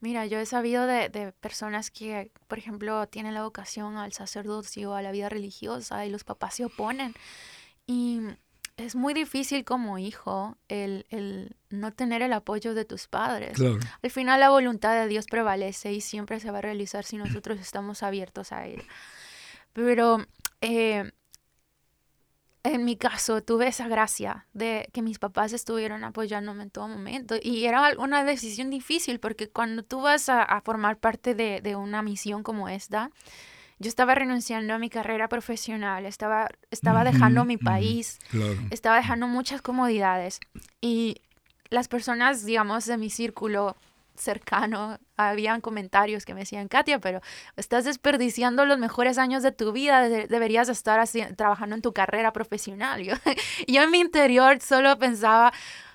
Mira, 0.00 0.26
yo 0.26 0.38
he 0.38 0.46
sabido 0.46 0.86
de, 0.86 1.32
personas 1.40 1.90
que, 1.90 2.32
por 2.48 2.58
ejemplo, 2.58 3.06
tienen 3.08 3.34
la 3.34 3.42
vocación 3.42 3.96
al 3.96 4.12
sacerdocio, 4.12 4.94
a 4.94 5.02
la 5.02 5.12
vida 5.12 5.28
religiosa, 5.28 6.06
y 6.06 6.10
los 6.10 6.24
papás 6.24 6.54
se 6.54 6.64
oponen. 6.64 7.14
Y 7.86 8.20
es 8.78 8.94
muy 8.94 9.12
difícil 9.12 9.64
como 9.64 9.98
hijo 9.98 10.56
el, 10.68 11.06
el 11.10 11.56
no 11.68 11.92
tener 11.92 12.22
el 12.22 12.32
apoyo 12.32 12.74
de 12.74 12.86
tus 12.86 13.08
padres. 13.08 13.58
Al 13.60 14.10
final 14.10 14.40
la 14.40 14.48
voluntad 14.48 14.94
de 14.94 15.06
Dios 15.06 15.26
prevalece 15.26 15.92
y 15.92 16.00
siempre 16.00 16.40
se 16.40 16.50
va 16.50 16.58
a 16.58 16.62
realizar 16.62 17.04
si 17.04 17.18
nosotros 17.18 17.60
estamos 17.60 18.02
abiertos 18.02 18.52
a 18.52 18.66
él. 18.66 18.82
Pero 19.74 20.24
eh, 20.62 21.12
en 22.62 22.84
mi 22.84 22.96
caso 22.96 23.42
tuve 23.42 23.68
esa 23.68 23.88
gracia 23.88 24.46
de 24.52 24.88
que 24.92 25.02
mis 25.02 25.18
papás 25.18 25.52
estuvieron 25.52 26.04
apoyándome 26.04 26.64
en 26.64 26.70
todo 26.70 26.88
momento 26.88 27.36
y 27.40 27.64
era 27.64 27.92
una 27.98 28.24
decisión 28.24 28.70
difícil 28.70 29.18
porque 29.18 29.48
cuando 29.48 29.82
tú 29.82 30.02
vas 30.02 30.28
a, 30.28 30.60
formar 30.62 30.98
parte 30.98 31.34
de, 31.34 31.76
una 31.76 32.02
misión 32.02 32.42
como 32.42 32.68
esta, 32.68 33.10
yo 33.78 33.88
estaba 33.88 34.14
renunciando 34.14 34.74
a 34.74 34.78
mi 34.78 34.90
carrera 34.90 35.28
profesional, 35.28 36.04
estaba, 36.04 36.48
estaba 36.70 37.02
dejando 37.02 37.46
mi 37.46 37.56
país, 37.56 38.18
estaba 38.70 38.96
dejando 38.96 39.26
muchas 39.26 39.62
comodidades 39.62 40.40
y 40.82 41.22
las 41.70 41.88
personas, 41.88 42.44
digamos, 42.44 42.84
de 42.84 42.98
mi 42.98 43.08
círculo 43.08 43.76
cercano, 44.20 44.98
habían 45.16 45.60
comentarios 45.60 46.24
que 46.24 46.34
me 46.34 46.40
decían, 46.40 46.68
Katia, 46.68 47.00
pero 47.00 47.20
estás 47.56 47.84
desperdiciando 47.84 48.64
los 48.64 48.78
mejores 48.78 49.18
años 49.18 49.42
de 49.42 49.52
tu 49.52 49.72
vida, 49.72 50.08
deberías 50.08 50.68
estar 50.68 50.98
así, 51.00 51.22
trabajando 51.36 51.76
en 51.76 51.82
tu 51.82 51.92
carrera 51.92 52.32
profesional. 52.32 53.02
Yo, 53.04 53.14
yo 53.66 53.82
en 53.82 53.90
mi 53.90 54.00
interior 54.00 54.60
solo 54.60 54.98
pensaba, 54.98 55.52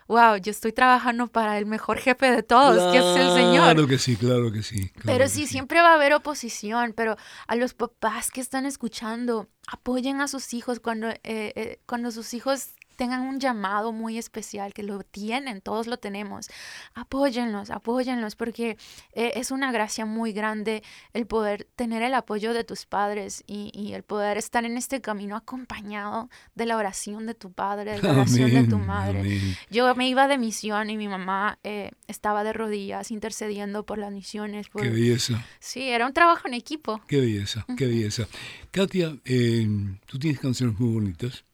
wow, 0.08 0.36
yo 0.38 0.52
estoy 0.52 0.72
trabajando 0.72 1.28
para 1.28 1.58
el 1.58 1.66
mejor 1.66 1.98
jefe 1.98 2.32
de 2.32 2.44
todos, 2.44 2.92
que 2.92 2.98
es 2.98 3.26
el 3.26 3.34
Señor. 3.34 3.64
Claro 3.64 3.88
que 3.88 3.98
sí, 3.98 4.16
claro 4.16 4.52
que 4.52 4.64
sí. 4.64 4.92
pero 5.04 5.28
sí, 5.28 5.48
siempre 5.48 5.82
va 5.82 5.92
a 5.92 5.96
haber 5.96 6.14
oposición, 6.14 6.94
pero 6.96 7.18
a 7.48 7.56
los 7.56 7.74
papás 7.74 8.32
que 8.32 8.42
están 8.42 8.66
escuchando, 8.66 9.48
apoyen 9.68 10.22
a 10.22 10.28
sus 10.28 10.54
hijos 10.54 10.80
cuando, 10.80 11.10
eh, 11.10 11.20
eh, 11.24 11.80
cuando 11.86 12.12
sus 12.12 12.34
hijos 12.34 12.76
tengan 12.96 13.22
un 13.22 13.40
llamado 13.40 13.92
muy 13.92 14.18
especial, 14.18 14.74
que 14.74 14.84
lo 14.84 15.02
tienen, 15.04 15.62
todos 15.62 15.88
lo 15.88 15.98
tenemos. 15.98 16.50
Apóyenlos, 16.94 17.70
apóyenlos, 17.70 18.36
porque 18.36 18.78
eh, 19.14 19.34
es 19.36 19.52
una 19.52 19.72
gracia 19.72 20.06
muy 20.06 20.34
grande 20.34 20.84
el 21.14 21.28
poder 21.28 21.68
tener 21.76 22.02
el 22.02 22.14
apoyo 22.14 22.54
de 22.54 22.64
tus 22.64 22.86
padres 22.86 23.44
y, 23.48 23.94
el 23.96 24.04
poder 24.04 24.38
estar 24.38 24.66
en 24.66 24.78
este 24.78 25.00
camino 25.00 25.36
acompañado 25.36 26.30
de 26.56 26.66
la 26.66 26.76
oración 26.78 27.26
de 27.26 27.34
tu 27.34 27.52
padre, 27.52 27.94
de 27.94 28.02
la 28.02 28.12
oración 28.12 28.52
de 28.52 28.64
tu 28.64 28.78
madre. 28.78 29.40
Yo 29.70 29.94
me 29.96 30.10
iba 30.10 30.28
de 30.28 30.38
misión 30.38 30.90
y 30.90 30.98
mi 30.98 31.08
mamá 31.08 31.60
eh, 31.64 31.92
estaba 32.08 32.44
de 32.44 32.54
rodillas 32.54 33.12
intercediendo 33.12 33.86
por 33.86 33.98
las 33.98 34.12
misiones. 34.12 34.68
Qué 34.70 34.90
belleza. 34.90 35.46
Sí, 35.60 35.90
era 35.90 36.08
un 36.08 36.14
trabajo 36.14 36.48
en 36.48 36.56
equipo. 36.56 37.02
Qué 37.08 37.20
belleza, 37.22 37.66
qué 37.78 37.86
belleza. 37.88 38.28
Katia, 38.72 39.18
eh, 39.26 39.68
tú 40.06 40.20
tienes 40.20 40.40
canciones 40.40 40.80
muy 40.80 40.94
bonitas. 40.94 41.46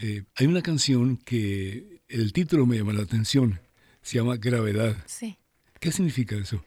Eh, 0.00 0.22
hay 0.36 0.46
una 0.46 0.62
canción 0.62 1.16
que 1.16 2.02
el 2.08 2.32
título 2.32 2.66
me 2.66 2.78
llama 2.78 2.92
la 2.92 3.02
atención. 3.02 3.60
Se 4.00 4.18
llama 4.18 4.36
Gravedad. 4.36 4.96
Sí. 5.06 5.38
¿Qué 5.80 5.90
significa 5.90 6.36
eso? 6.36 6.62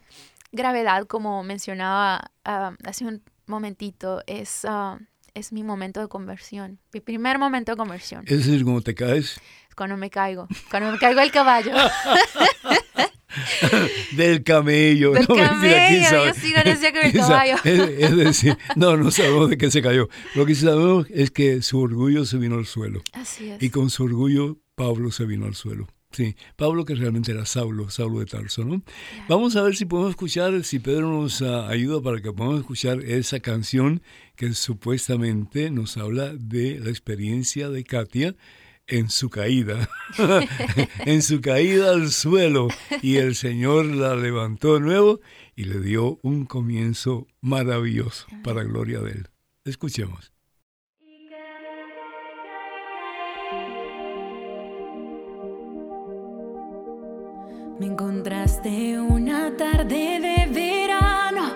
Gravedad, 0.51 1.07
como 1.07 1.41
mencionaba 1.43 2.31
ah, 2.43 2.75
hace 2.83 3.05
un 3.05 3.23
momentito, 3.45 4.21
es, 4.27 4.65
ah, 4.65 4.99
es 5.33 5.53
mi 5.53 5.63
momento 5.63 6.01
de 6.01 6.09
conversión. 6.09 6.79
Mi 6.91 6.99
primer 6.99 7.39
momento 7.39 7.71
de 7.71 7.77
conversión. 7.77 8.25
Es 8.27 8.45
decir, 8.45 8.63
cuando 8.65 8.81
te 8.81 8.95
caes. 8.95 9.39
Cuando 9.77 9.95
me 9.95 10.09
caigo. 10.09 10.49
Cuando 10.69 10.91
me 10.91 10.99
caigo 10.99 11.21
del 11.21 11.31
caballo. 11.31 11.71
del 14.11 14.43
camello. 14.43 15.11
Del 15.11 15.25
no, 15.27 15.35
camello, 15.35 16.25
yo 16.25 16.33
sí 16.33 16.53
decía 16.53 16.91
que 16.91 17.07
el 17.07 17.13
caballo. 17.13 17.55
Es, 17.63 18.15
decir, 18.15 18.57
no, 18.75 18.97
no 18.97 19.11
sabemos 19.11 19.49
de 19.49 19.57
qué 19.57 19.71
se 19.71 19.81
cayó. 19.81 20.09
Lo 20.35 20.45
que 20.45 20.55
sabemos 20.55 21.07
es 21.09 21.31
que 21.31 21.61
su 21.61 21.79
orgullo 21.79 22.25
se 22.25 22.37
vino 22.37 22.55
al 22.55 22.65
suelo. 22.65 23.01
Así 23.13 23.49
es. 23.49 23.61
Y 23.61 23.69
con 23.69 23.89
su 23.89 24.03
orgullo 24.03 24.59
Pablo 24.75 25.11
se 25.11 25.25
vino 25.25 25.45
al 25.45 25.55
suelo. 25.55 25.87
Sí, 26.11 26.35
Pablo 26.57 26.83
que 26.83 26.93
realmente 26.93 27.31
era 27.31 27.45
Saulo, 27.45 27.89
Saulo 27.89 28.19
de 28.19 28.25
Tarso, 28.25 28.65
¿no? 28.65 28.83
Vamos 29.29 29.55
a 29.55 29.61
ver 29.61 29.77
si 29.77 29.85
podemos 29.85 30.09
escuchar, 30.09 30.61
si 30.65 30.79
Pedro 30.79 31.09
nos 31.09 31.39
uh, 31.39 31.61
ayuda 31.69 32.01
para 32.01 32.21
que 32.21 32.33
podamos 32.33 32.59
escuchar 32.59 32.99
esa 32.99 33.39
canción 33.39 34.01
que 34.35 34.53
supuestamente 34.53 35.71
nos 35.71 35.95
habla 35.95 36.33
de 36.33 36.79
la 36.79 36.89
experiencia 36.89 37.69
de 37.69 37.85
Katia 37.85 38.35
en 38.87 39.09
su 39.09 39.29
caída, 39.29 39.89
en 41.05 41.21
su 41.21 41.41
caída 41.41 41.91
al 41.91 42.11
suelo, 42.11 42.67
y 43.01 43.17
el 43.17 43.35
Señor 43.35 43.85
la 43.85 44.15
levantó 44.15 44.75
de 44.75 44.81
nuevo 44.81 45.21
y 45.55 45.65
le 45.65 45.79
dio 45.79 46.19
un 46.21 46.45
comienzo 46.45 47.27
maravilloso 47.41 48.27
para 48.43 48.63
gloria 48.63 48.99
de 48.99 49.11
Él. 49.11 49.27
Escuchemos. 49.63 50.31
Me 57.79 57.87
encontraste 57.87 58.99
una 58.99 59.55
tarde 59.57 60.19
de 60.19 60.53
verano, 60.53 61.55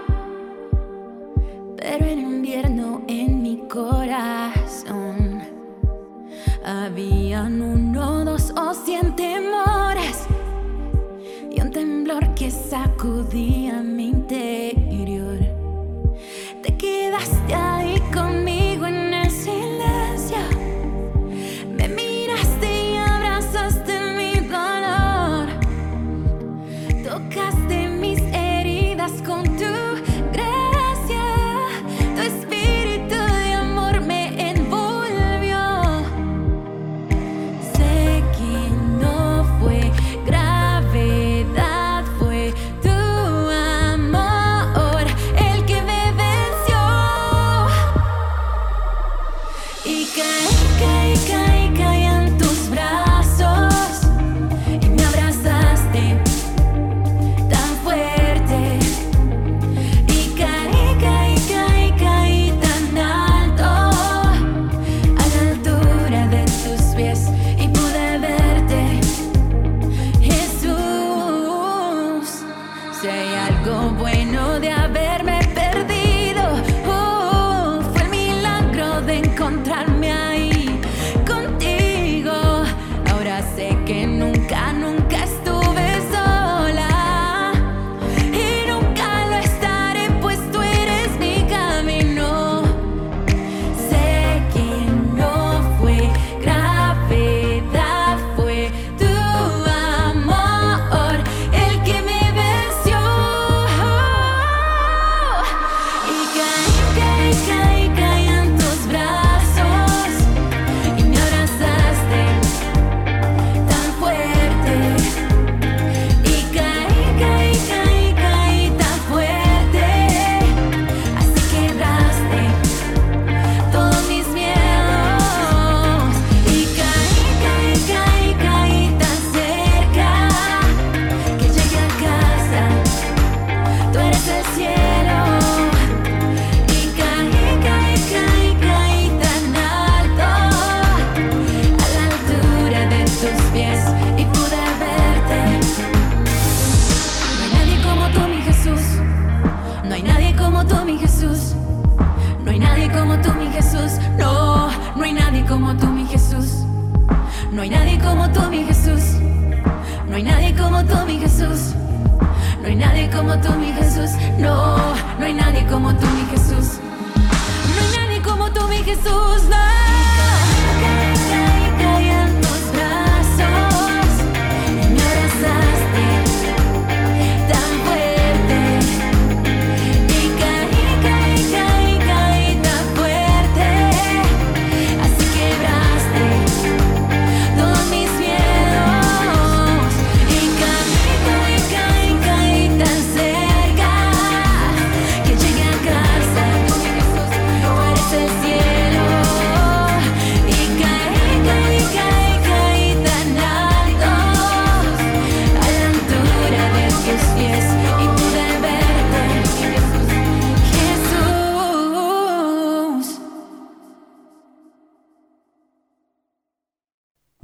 pero 1.77 2.05
en 2.05 2.19
invierno 2.19 3.05
en 3.07 3.43
mi 3.43 3.67
corazón. 3.67 4.34
Habían 6.85 7.63
uno, 7.63 7.94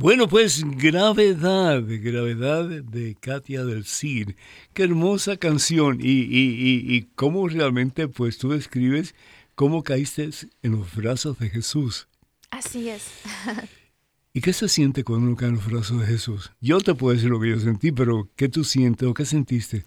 Bueno, 0.02 0.28
pues 0.28 0.64
Gravedad, 0.66 1.84
Gravedad 1.86 2.66
de 2.66 3.16
Katia 3.20 3.64
del 3.64 3.86
Cid. 3.86 4.32
Qué 4.74 4.82
hermosa 4.82 5.38
canción. 5.38 6.00
Y, 6.02 6.24
y, 6.24 6.96
y, 6.96 7.04
cómo 7.14 7.48
realmente, 7.48 8.08
pues 8.08 8.40
tú 8.40 8.50
describes 8.50 9.14
cómo 9.54 9.84
caíste 9.84 10.28
en 10.64 10.72
los 10.72 10.96
brazos 10.96 11.38
de 11.38 11.52
Jesús. 11.52 12.08
Así 12.50 12.90
es. 12.90 13.12
¿Y 14.34 14.42
qué 14.42 14.54
se 14.54 14.70
siente 14.70 15.04
cuando 15.04 15.28
uno 15.28 15.36
cae 15.36 15.50
en 15.50 15.56
los 15.58 15.68
brazos 15.68 16.00
de 16.00 16.08
Jesús? 16.08 16.52
Yo 16.62 16.80
te 16.80 16.96
puedo 16.96 17.14
decir 17.14 17.30
lo 17.30 17.40
que 17.40 17.50
yo 17.50 17.60
sentí, 17.60 17.92
pero 17.92 18.28
¿qué 18.36 18.50
tú 18.50 18.64
sientes 18.64 19.08
o 19.08 19.14
qué 19.14 19.26
sentiste? 19.26 19.84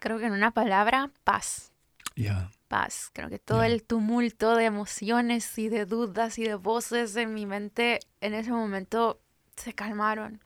Creo 0.00 0.18
que 0.18 0.26
en 0.26 0.34
una 0.34 0.50
palabra, 0.50 1.10
paz. 1.24 1.72
Ya. 2.14 2.50
Paz. 2.68 3.08
Creo 3.14 3.30
que 3.30 3.38
todo 3.38 3.62
el 3.62 3.84
tumulto 3.84 4.54
de 4.54 4.66
emociones 4.66 5.58
y 5.58 5.70
de 5.70 5.86
dudas 5.86 6.38
y 6.38 6.42
de 6.42 6.56
voces 6.56 7.16
en 7.16 7.32
mi 7.32 7.46
mente 7.46 8.00
en 8.20 8.34
ese 8.34 8.50
momento 8.50 9.18
se 9.60 9.72
calmaron. 9.72 10.40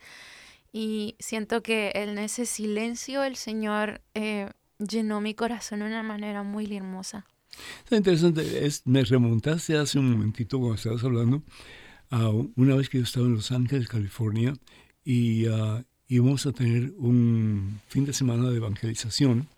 Y 0.72 1.16
siento 1.18 1.62
que 1.62 1.92
en 1.94 2.18
ese 2.18 2.46
silencio 2.46 3.22
el 3.22 3.36
Señor 3.36 4.00
eh, 4.14 4.50
llenó 4.78 5.20
mi 5.20 5.34
corazón 5.34 5.80
de 5.80 5.86
una 5.86 6.02
manera 6.02 6.42
muy 6.42 6.74
hermosa. 6.74 7.26
Es 7.88 7.96
interesante, 7.96 8.66
es, 8.66 8.82
me 8.84 9.04
remontaste 9.04 9.76
hace 9.76 9.98
un 9.98 10.10
momentito 10.10 10.58
cuando 10.58 10.74
estabas 10.74 11.04
hablando 11.04 11.42
una 12.56 12.76
vez 12.76 12.88
que 12.88 12.98
yo 12.98 13.04
estaba 13.04 13.26
en 13.26 13.34
Los 13.34 13.50
Ángeles, 13.50 13.88
California, 13.88 14.54
y 15.04 15.46
uh, 15.48 15.82
íbamos 16.08 16.46
a 16.46 16.52
tener 16.52 16.92
un 16.96 17.80
fin 17.88 18.04
de 18.04 18.12
semana 18.12 18.50
de 18.50 18.56
evangelización. 18.56 19.48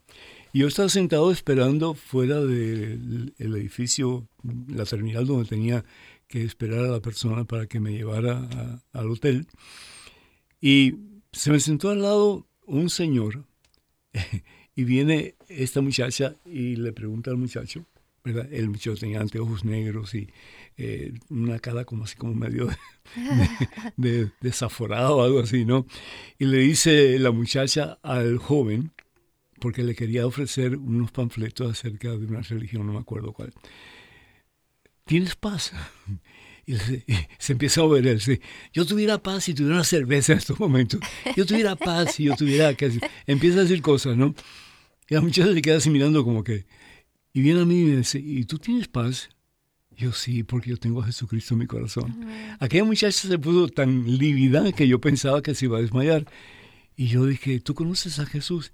Y 0.52 0.60
yo 0.60 0.68
estaba 0.68 0.88
sentado 0.88 1.30
esperando 1.30 1.94
fuera 1.94 2.40
del 2.40 3.34
edificio, 3.38 4.26
la 4.68 4.84
terminal 4.84 5.26
donde 5.26 5.48
tenía 5.48 5.84
que 6.28 6.42
esperar 6.42 6.80
a 6.80 6.88
la 6.88 7.00
persona 7.00 7.44
para 7.44 7.66
que 7.66 7.80
me 7.80 7.92
llevara 7.92 8.82
al 8.92 9.10
hotel. 9.10 9.46
Y 10.60 10.94
se 11.32 11.50
me 11.50 11.60
sentó 11.60 11.90
al 11.90 12.02
lado 12.02 12.46
un 12.66 12.90
señor 12.90 13.44
y 14.74 14.84
viene 14.84 15.34
esta 15.48 15.80
muchacha 15.80 16.36
y 16.44 16.76
le 16.76 16.92
pregunta 16.92 17.30
al 17.30 17.36
muchacho, 17.36 17.86
¿verdad? 18.24 18.48
El 18.52 18.68
muchacho 18.68 18.96
tenía 18.96 19.20
anteojos 19.20 19.64
negros 19.64 20.14
y 20.14 20.28
eh, 20.76 21.14
una 21.28 21.58
cara 21.58 21.84
como 21.84 22.04
así 22.04 22.16
como 22.16 22.34
medio 22.34 22.68
de, 23.96 24.30
desaforado 24.40 25.18
o 25.18 25.22
algo 25.22 25.40
así, 25.40 25.64
¿no? 25.64 25.86
Y 26.38 26.46
le 26.46 26.58
dice 26.58 27.18
la 27.18 27.30
muchacha 27.30 27.98
al 28.02 28.38
joven, 28.38 28.92
porque 29.60 29.82
le 29.82 29.94
quería 29.94 30.26
ofrecer 30.26 30.76
unos 30.76 31.12
panfletos 31.12 31.70
acerca 31.70 32.10
de 32.10 32.26
una 32.26 32.42
religión, 32.42 32.86
no 32.86 32.92
me 32.92 33.00
acuerdo 33.00 33.32
cuál 33.32 33.52
tienes 35.06 35.36
paz. 35.36 35.72
Y 36.66 36.74
se, 37.38 37.52
empieza 37.52 37.80
a 37.80 37.84
él. 37.96 38.20
Yo 38.72 38.84
tuviera 38.84 39.22
paz 39.22 39.44
si 39.44 39.54
tuviera 39.54 39.76
una 39.76 39.84
cerveza 39.84 40.32
en 40.32 40.38
estos 40.38 40.60
momentos. 40.60 41.00
Yo 41.36 41.46
tuviera 41.46 41.76
paz 41.76 42.14
si 42.16 42.24
yo 42.24 42.36
tuviera 42.36 42.74
que 42.74 43.00
Empieza 43.26 43.60
a 43.60 43.62
decir 43.62 43.80
cosas, 43.80 44.16
¿no? 44.16 44.34
Y 45.08 45.14
la 45.14 45.20
muchacha 45.20 45.52
se 45.52 45.62
queda 45.62 45.76
así 45.76 45.88
mirando 45.88 46.24
como 46.24 46.44
que... 46.44 46.66
Y 47.32 47.40
viene 47.40 47.60
a 47.60 47.64
mí 47.64 47.82
y 47.82 47.84
me 47.84 47.96
dice, 47.98 48.18
¿y 48.18 48.44
tú 48.44 48.58
tienes 48.58 48.88
paz? 48.88 49.28
Yo 49.96 50.12
sí, 50.12 50.42
porque 50.42 50.70
yo 50.70 50.76
tengo 50.78 51.02
a 51.02 51.06
Jesucristo 51.06 51.54
en 51.54 51.60
mi 51.60 51.66
corazón. 51.66 52.26
Aquella 52.60 52.84
muchacha 52.84 53.12
se 53.28 53.38
puso 53.38 53.68
tan 53.68 54.18
lívida 54.18 54.72
que 54.72 54.88
yo 54.88 55.00
pensaba 55.00 55.42
que 55.42 55.54
se 55.54 55.66
iba 55.66 55.78
a 55.78 55.82
desmayar. 55.82 56.26
Y 56.96 57.08
yo 57.08 57.26
dije, 57.26 57.60
¿tú 57.60 57.74
conoces 57.74 58.18
a 58.18 58.26
Jesús? 58.26 58.72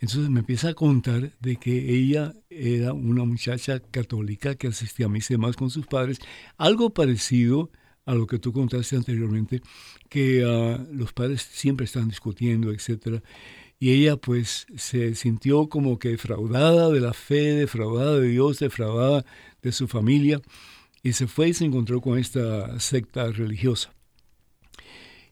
Entonces 0.00 0.30
me 0.30 0.40
empieza 0.40 0.70
a 0.70 0.74
contar 0.74 1.32
de 1.40 1.56
que 1.56 1.92
ella 1.92 2.32
era 2.50 2.92
una 2.92 3.24
muchacha 3.24 3.80
católica 3.80 4.54
que 4.54 4.68
asistía 4.68 5.06
a 5.06 5.08
misa 5.08 5.36
más 5.38 5.56
con 5.56 5.70
sus 5.70 5.86
padres, 5.86 6.18
algo 6.56 6.90
parecido 6.90 7.70
a 8.04 8.14
lo 8.14 8.26
que 8.26 8.38
tú 8.38 8.52
contaste 8.52 8.96
anteriormente, 8.96 9.60
que 10.08 10.42
ah, 10.46 10.82
los 10.92 11.12
padres 11.12 11.42
siempre 11.42 11.84
están 11.84 12.08
discutiendo, 12.08 12.72
etc. 12.72 13.22
Y 13.78 13.90
ella 13.90 14.16
pues 14.16 14.66
se 14.76 15.14
sintió 15.14 15.68
como 15.68 15.98
que 15.98 16.10
defraudada 16.10 16.90
de 16.90 17.00
la 17.00 17.12
fe, 17.12 17.54
defraudada 17.54 18.18
de 18.18 18.28
Dios, 18.28 18.60
defraudada 18.60 19.24
de 19.62 19.72
su 19.72 19.88
familia, 19.88 20.40
y 21.02 21.12
se 21.12 21.26
fue 21.26 21.50
y 21.50 21.54
se 21.54 21.64
encontró 21.64 22.00
con 22.00 22.18
esta 22.18 22.80
secta 22.80 23.30
religiosa. 23.30 23.92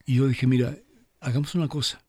Y 0.04 0.16
yo 0.16 0.28
dije, 0.28 0.46
mira, 0.46 0.76
hagamos 1.20 1.54
una 1.54 1.68
cosa, 1.68 2.04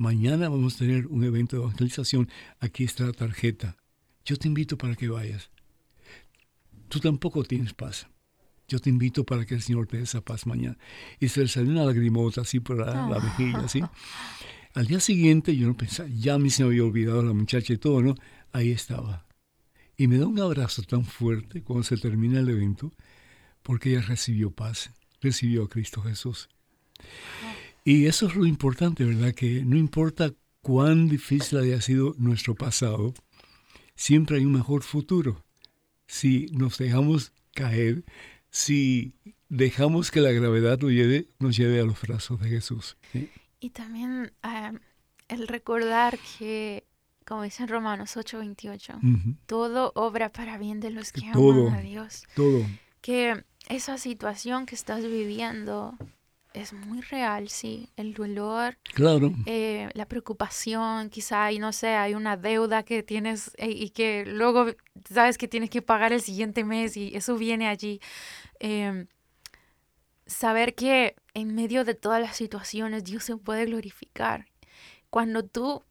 Mañana 0.00 0.48
vamos 0.48 0.76
a 0.76 0.78
tener 0.78 1.08
un 1.08 1.24
evento 1.24 1.56
de 1.56 1.62
evangelización. 1.62 2.30
Aquí 2.58 2.84
está 2.84 3.04
la 3.04 3.12
tarjeta. 3.12 3.76
Yo 4.24 4.38
te 4.38 4.48
invito 4.48 4.78
para 4.78 4.96
que 4.96 5.10
vayas. 5.10 5.50
Tú 6.88 7.00
tampoco 7.00 7.44
tienes 7.44 7.74
paz. 7.74 8.06
Yo 8.66 8.78
te 8.78 8.88
invito 8.88 9.26
para 9.26 9.44
que 9.44 9.56
el 9.56 9.60
Señor 9.60 9.88
te 9.88 9.98
dé 9.98 10.04
esa 10.04 10.22
paz 10.22 10.46
mañana. 10.46 10.78
Y 11.18 11.28
se 11.28 11.42
le 11.42 11.48
salió 11.48 11.70
una 11.72 11.84
lagrimota 11.84 12.40
así 12.40 12.60
por 12.60 12.78
la, 12.78 13.08
ah. 13.14 13.20
mejilla, 13.20 13.58
así. 13.58 13.82
Al 14.74 14.86
día 14.86 15.00
siguiente 15.00 15.54
yo 15.54 15.66
no 15.66 15.76
pensaba, 15.76 16.08
ya 16.08 16.32
a 16.32 16.38
mí 16.38 16.48
se 16.48 16.62
me 16.62 16.70
había 16.70 16.84
olvidado 16.84 17.22
la 17.22 17.34
muchacha 17.34 17.74
y 17.74 17.76
todo, 17.76 18.00
¿no? 18.00 18.14
Ahí 18.52 18.70
estaba. 18.70 19.26
Y 19.98 20.06
me 20.06 20.16
da 20.16 20.26
un 20.26 20.40
abrazo 20.40 20.82
tan 20.82 21.04
fuerte 21.04 21.62
cuando 21.62 21.82
se 21.82 21.98
termina 21.98 22.40
el 22.40 22.48
evento, 22.48 22.90
porque 23.62 23.90
ella 23.90 24.00
recibió 24.00 24.50
paz, 24.50 24.92
recibió 25.20 25.64
a 25.64 25.68
Cristo 25.68 26.00
Jesús. 26.00 26.48
Y 27.84 28.06
eso 28.06 28.26
es 28.26 28.34
lo 28.34 28.46
importante, 28.46 29.04
¿verdad? 29.04 29.34
Que 29.34 29.64
no 29.64 29.76
importa 29.76 30.32
cuán 30.60 31.08
difícil 31.08 31.58
haya 31.58 31.80
sido 31.80 32.14
nuestro 32.18 32.54
pasado, 32.54 33.14
siempre 33.94 34.36
hay 34.38 34.44
un 34.44 34.52
mejor 34.52 34.82
futuro. 34.82 35.44
Si 36.06 36.46
nos 36.52 36.78
dejamos 36.78 37.32
caer, 37.54 38.04
si 38.50 39.14
dejamos 39.48 40.10
que 40.10 40.20
la 40.20 40.32
gravedad 40.32 40.78
nos 40.78 40.90
lleve, 40.90 41.28
nos 41.38 41.56
lleve 41.56 41.80
a 41.80 41.84
los 41.84 42.00
brazos 42.00 42.40
de 42.40 42.48
Jesús. 42.50 42.96
Y 43.60 43.70
también 43.70 44.32
el 45.28 45.48
recordar 45.48 46.18
que, 46.38 46.84
como 47.24 47.42
dice 47.42 47.62
en 47.62 47.68
Romanos 47.68 48.16
8:28, 48.16 49.36
todo 49.46 49.92
obra 49.94 50.30
para 50.30 50.58
bien 50.58 50.80
de 50.80 50.90
los 50.90 51.12
que 51.12 51.28
aman 51.28 51.74
a 51.74 51.80
Dios. 51.80 52.24
Todo. 52.34 52.66
Que 53.00 53.44
esa 53.68 53.98
situación 53.98 54.66
que 54.66 54.74
estás 54.74 55.02
viviendo 55.02 55.96
es 56.52 56.72
muy 56.72 57.00
real, 57.00 57.48
sí. 57.48 57.88
El 57.96 58.14
dolor, 58.14 58.76
claro. 58.94 59.32
Eh, 59.46 59.88
la 59.94 60.06
preocupación, 60.06 61.10
quizá, 61.10 61.44
hay, 61.44 61.58
no 61.58 61.72
sé, 61.72 61.88
hay 61.88 62.14
una 62.14 62.36
deuda 62.36 62.82
que 62.82 63.02
tienes 63.02 63.52
eh, 63.56 63.70
y 63.70 63.90
que 63.90 64.24
luego 64.26 64.66
sabes 65.08 65.38
que 65.38 65.48
tienes 65.48 65.70
que 65.70 65.82
pagar 65.82 66.12
el 66.12 66.20
siguiente 66.20 66.64
mes 66.64 66.96
y 66.96 67.14
eso 67.14 67.36
viene 67.36 67.68
allí. 67.68 68.00
Em, 68.58 69.06
saber 70.26 70.74
que 70.74 71.16
en 71.34 71.54
medio 71.54 71.84
de 71.84 71.94
todas 71.94 72.20
las 72.20 72.36
situaciones 72.36 73.04
Dios 73.04 73.24
se 73.24 73.36
puede 73.36 73.66
glorificar. 73.66 74.46
Cuando 75.10 75.44
tú 75.44 75.84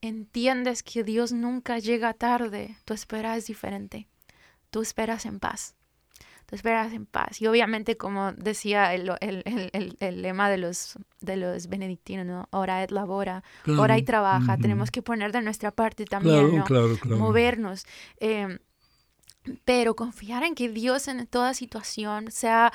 entiendes 0.00 0.82
que 0.82 1.02
Dios 1.04 1.32
nunca 1.32 1.78
llega 1.78 2.14
tarde, 2.14 2.76
tu 2.84 2.94
espera 2.94 3.36
es 3.36 3.46
diferente. 3.46 4.08
Tú 4.70 4.82
esperas 4.82 5.26
en 5.26 5.40
paz 5.40 5.74
te 6.46 6.56
esperas 6.56 6.92
en 6.92 7.06
paz. 7.06 7.40
Y 7.40 7.46
obviamente, 7.46 7.96
como 7.96 8.32
decía 8.32 8.94
el, 8.94 9.06
lema 10.00 10.50
de 10.50 10.58
los, 10.58 10.98
de 11.20 11.36
los 11.36 11.68
benedictinos, 11.68 12.26
¿no? 12.26 12.48
Ora 12.50 12.82
et 12.82 12.90
labora, 12.90 13.42
ora 13.78 13.98
y 13.98 14.02
trabaja. 14.02 14.56
Tenemos 14.58 14.90
que 14.90 15.02
poner 15.02 15.32
de 15.32 15.42
nuestra 15.42 15.70
parte 15.70 16.04
también, 16.04 16.56
¿no? 16.56 16.64
Movernos. 17.16 17.86
Em, 18.18 18.58
pero 19.64 19.94
confiar 19.94 20.42
en 20.42 20.54
que 20.54 20.68
Dios 20.68 21.08
en 21.08 21.26
toda 21.26 21.54
situación, 21.54 22.30
sea 22.30 22.72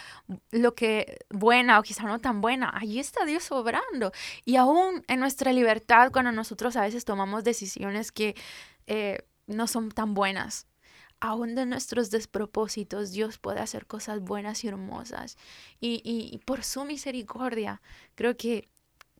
lo 0.51 0.75
que 0.75 1.17
buena 1.29 1.79
o 1.79 1.83
quizá 1.83 2.03
no 2.03 2.19
tan 2.19 2.41
buena, 2.41 2.71
allí 2.73 2.99
está 2.99 3.25
Dios 3.25 3.51
obrando. 3.51 4.11
Y 4.45 4.55
aún 4.55 5.03
en 5.07 5.19
nuestra 5.19 5.51
libertad, 5.51 6.11
cuando 6.11 6.31
nosotros 6.31 6.75
a 6.75 6.81
veces 6.81 7.05
tomamos 7.05 7.43
decisiones 7.43 8.11
que 8.11 8.35
eh, 8.87 9.25
no 9.47 9.65
son 9.67 9.89
tan 9.89 10.13
buenas, 10.13 10.67
aún 11.19 11.55
de 11.55 11.65
nuestros 11.65 12.11
despropósitos, 12.11 13.11
Dios 13.11 13.37
puede 13.37 13.59
hacer 13.59 13.85
cosas 13.85 14.21
buenas 14.21 14.63
y 14.63 14.67
hermosas. 14.67 15.37
Y, 15.79 16.01
y, 16.03 16.33
y 16.33 16.37
por 16.39 16.63
su 16.63 16.85
misericordia, 16.85 17.81
creo 18.15 18.37
que, 18.37 18.69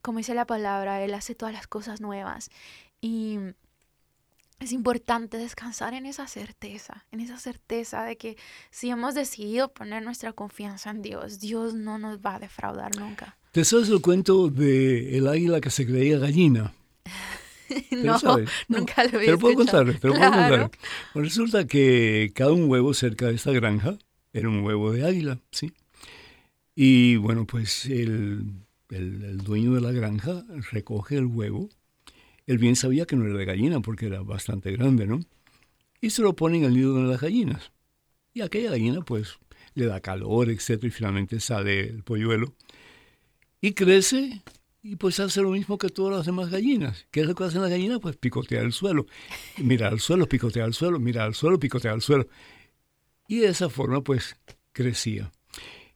como 0.02 0.20
dice 0.20 0.34
la 0.34 0.46
palabra, 0.46 1.04
Él 1.04 1.14
hace 1.14 1.36
todas 1.36 1.54
las 1.54 1.68
cosas 1.68 2.02
nuevas. 2.02 2.50
Y 3.02 3.40
es 4.60 4.72
importante 4.74 5.38
descansar 5.38 5.94
en 5.94 6.06
esa 6.06 6.28
certeza, 6.28 7.06
en 7.12 7.22
esa 7.22 7.38
certeza 7.38 8.04
de 8.04 8.18
que 8.18 8.38
si 8.72 8.90
hemos 8.90 9.16
decidido 9.16 9.74
poner 9.74 10.04
nuestra 10.04 10.34
confianza 10.34 10.90
en 10.90 11.02
Dios, 11.02 11.40
Dios 11.40 11.74
no 11.74 11.98
nos 11.98 12.20
va 12.20 12.36
a 12.36 12.40
defraudar 12.40 12.96
nunca. 12.98 13.38
¿Te 13.52 13.64
sabes 13.64 13.90
el 13.90 14.02
cuento 14.02 14.50
de 14.50 15.18
el 15.18 15.28
águila 15.28 15.62
que 15.62 15.70
se 15.70 15.86
creía 15.86 16.20
gallina? 16.20 16.74
no, 17.92 18.18
nunca 18.68 19.04
lo 19.04 19.18
había 19.18 19.28
Pero 19.28 19.40
puedo 19.40 19.56
contar, 19.56 19.86
pero 20.00 20.14
puedo 20.14 20.32
contar. 20.32 20.72
Pues 21.14 21.26
resulta 21.26 21.68
que 21.68 22.32
cada 22.34 22.52
un 22.52 22.70
huevo 22.70 22.94
cerca 22.94 23.28
de 23.28 23.36
esta 23.36 23.52
granja 23.52 23.98
era 24.34 24.50
un 24.50 24.64
huevo 24.64 24.92
de 24.92 25.06
águila, 25.06 25.40
¿sí? 25.52 25.72
Y 26.76 27.18
bueno, 27.18 27.46
pues 27.46 27.86
el, 27.86 28.44
el, 28.90 29.24
el 29.24 29.38
dueño 29.40 29.74
de 29.74 29.82
la 29.82 29.92
granja 29.92 30.46
recoge 30.72 31.18
el 31.18 31.26
huevo 31.26 31.70
él 32.50 32.58
bien 32.58 32.76
sabía 32.76 33.06
que 33.06 33.16
no 33.16 33.28
era 33.28 33.38
de 33.38 33.46
gallina 33.46 33.80
porque 33.80 34.08
era 34.08 34.24
bastante 34.24 34.72
grande, 34.72 35.06
¿no? 35.06 35.20
Y 36.02 36.10
se 36.10 36.24
lo 36.24 36.36
pone 36.36 36.58
en 36.58 36.64
el 36.64 36.74
nido 36.74 36.96
de 36.96 37.08
las 37.08 37.22
gallinas. 37.22 37.72
Y 38.34 38.42
aquella 38.42 38.72
gallina 38.72 39.02
pues 39.02 39.38
le 39.76 39.86
da 39.86 40.00
calor, 40.00 40.50
etc. 40.50 40.84
Y 40.86 40.90
finalmente 40.90 41.40
sale 41.42 41.82
el 41.82 42.02
polluelo. 42.02 42.56
Y 43.62 43.74
crece 43.74 44.42
y 44.82 44.96
pues 44.96 45.20
hace 45.20 45.42
lo 45.42 45.52
mismo 45.52 45.78
que 45.78 45.90
todas 45.90 46.18
las 46.18 46.26
demás 46.26 46.50
gallinas. 46.50 47.06
¿Qué 47.12 47.22
es 47.22 47.28
lo 47.28 47.36
que 47.36 47.44
hacen 47.44 47.62
las 47.62 47.70
gallinas? 47.70 48.00
Pues 48.00 48.16
picotear 48.18 48.64
el 48.64 48.74
suelo. 48.74 49.06
Mirar 49.58 49.94
al 49.94 50.00
suelo, 50.00 50.28
picotear 50.28 50.66
al 50.66 50.74
suelo, 50.74 51.00
mirar 51.00 51.28
al 51.28 51.36
suelo, 51.36 51.60
picotear 51.60 51.94
al 51.94 52.02
suelo. 52.02 52.28
Y 53.28 53.40
de 53.40 53.48
esa 53.48 53.70
forma 53.70 54.02
pues 54.04 54.38
crecía. 54.72 55.32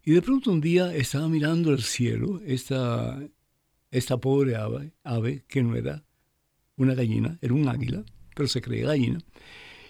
Y 0.03 0.11
de 0.11 0.21
pronto 0.21 0.51
un 0.51 0.59
día 0.59 0.93
estaba 0.93 1.29
mirando 1.29 1.71
el 1.71 1.81
cielo 1.81 2.41
esta, 2.45 3.19
esta 3.89 4.17
pobre 4.17 4.55
ave, 4.55 4.91
ave 5.03 5.45
que 5.47 5.63
no 5.63 5.75
era 5.75 6.03
una 6.75 6.93
gallina, 6.93 7.37
era 7.41 7.53
un 7.53 7.69
águila, 7.69 8.03
pero 8.35 8.49
se 8.49 8.61
creía 8.61 8.87
gallina, 8.87 9.19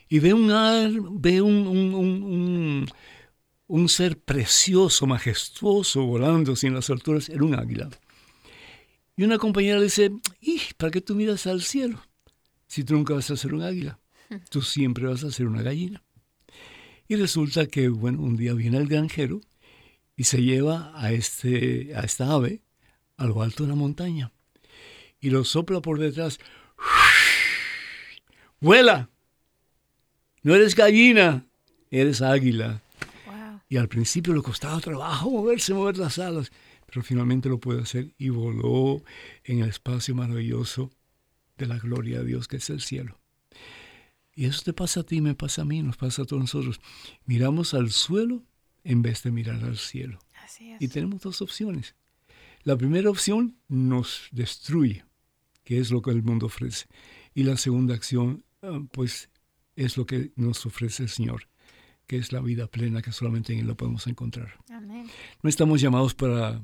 y 0.10 0.20
ve 0.20 0.34
un, 0.34 1.20
ve 1.20 1.42
un, 1.42 1.66
un, 1.66 1.94
un, 1.96 2.86
un, 3.68 3.90
ser 3.90 4.20
precioso, 4.20 5.08
majestuoso, 5.08 6.06
volando 6.06 6.56
sin 6.56 6.76
las 6.76 6.90
alturas, 6.92 7.30
era 7.30 7.44
un 7.44 7.56
águila. 7.56 7.90
Y 9.16 9.24
una 9.24 9.38
compañera 9.38 9.78
le 9.78 9.86
dice, 9.86 10.12
¿para 10.78 10.92
qué 10.92 11.02
tú 11.02 11.16
miras 11.16 11.46
al 11.48 11.62
cielo? 11.62 12.02
Si 12.68 12.84
tú 12.84 12.96
nunca 12.96 13.14
vas 13.14 13.30
a 13.30 13.38
ser 13.38 13.54
un 13.54 13.62
águila, 13.62 14.00
tú 14.50 14.62
siempre 14.62 15.06
vas 15.06 15.24
a 15.24 15.32
ser 15.32 15.48
una 15.48 15.62
gallina. 15.62 16.04
Y 17.08 17.16
resulta 17.16 17.68
que, 17.68 17.90
bueno, 17.90 18.22
un 18.22 18.38
día 18.38 18.54
viene 18.54 18.78
el 18.78 18.88
granjero 18.88 19.42
y 20.16 20.24
se 20.24 20.42
lleva 20.42 20.92
a, 20.96 21.12
este, 21.12 21.94
a 21.96 22.02
esta 22.02 22.32
ave 22.32 22.62
a 23.18 23.26
lo 23.26 23.42
alto 23.42 23.64
de 23.64 23.70
la 23.70 23.76
montaña 23.76 24.32
y 25.20 25.30
lo 25.30 25.44
sopla 25.44 25.82
por 25.82 26.00
detrás 26.00 26.40
vuela. 28.60 29.10
No 30.42 30.56
eres 30.56 30.76
gallina, 30.76 31.46
eres 31.92 32.22
águila. 32.22 32.82
Y 33.70 33.78
al 33.78 33.88
principio 33.88 34.34
le 34.34 34.42
costaba 34.42 34.80
trabajo 34.82 35.32
moverse, 35.32 35.74
mover 35.74 35.98
las 35.98 36.20
alas, 36.20 36.52
pero 36.94 37.04
finalmente 37.04 37.50
lo 37.50 37.60
puede 37.60 37.82
hacer 37.82 38.14
y 38.20 38.30
voló 38.30 39.04
en 39.44 39.62
el 39.62 39.70
espacio 39.70 40.14
maravilloso 40.14 40.92
de 41.58 41.66
la 41.66 41.80
gloria 41.80 42.20
de 42.20 42.26
Dios 42.26 42.48
que 42.48 42.58
es 42.58 42.70
el 42.70 42.82
cielo. 42.82 43.20
Y 44.36 44.46
eso 44.46 44.62
te 44.64 44.74
pasa 44.74 45.00
a 45.00 45.04
ti, 45.04 45.20
me 45.20 45.34
pasa 45.34 45.64
a 45.64 45.66
mí, 45.66 45.82
nos 45.82 45.98
pasa 45.98 46.22
a 46.22 46.26
todos 46.26 46.42
nosotros. 46.42 46.80
Miramos 47.26 47.74
al 47.74 47.90
suelo 47.90 48.44
en 48.84 49.02
vez 49.02 49.24
de 49.24 49.32
mirar 49.32 49.64
al 49.64 49.78
cielo. 49.78 50.20
Y 50.80 50.88
tenemos 50.88 51.22
dos 51.22 51.42
opciones. 51.42 51.96
La 52.62 52.78
primera 52.78 53.10
opción 53.10 53.58
nos 53.68 54.28
destruye, 54.32 55.04
que 55.64 55.80
es 55.80 55.90
lo 55.90 56.04
que 56.04 56.12
el 56.12 56.22
mundo 56.22 56.46
ofrece. 56.46 56.86
Y 57.34 57.42
la 57.42 57.58
segunda 57.58 57.96
acción, 57.96 58.46
ah, 58.62 58.82
pues, 58.92 59.30
es 59.76 59.98
lo 59.98 60.06
que 60.06 60.32
nos 60.36 60.64
ofrece 60.68 61.04
el 61.04 61.10
Señor, 61.10 61.48
que 62.06 62.18
es 62.18 62.32
la 62.32 62.40
vida 62.40 62.68
plena 62.68 63.02
que 63.02 63.12
solamente 63.12 63.54
en 63.54 63.62
Él 63.62 63.68
lo 63.68 63.76
podemos 63.76 64.06
encontrar. 64.06 64.60
No 65.42 65.50
estamos 65.50 65.82
llamados 65.82 66.14
para 66.14 66.62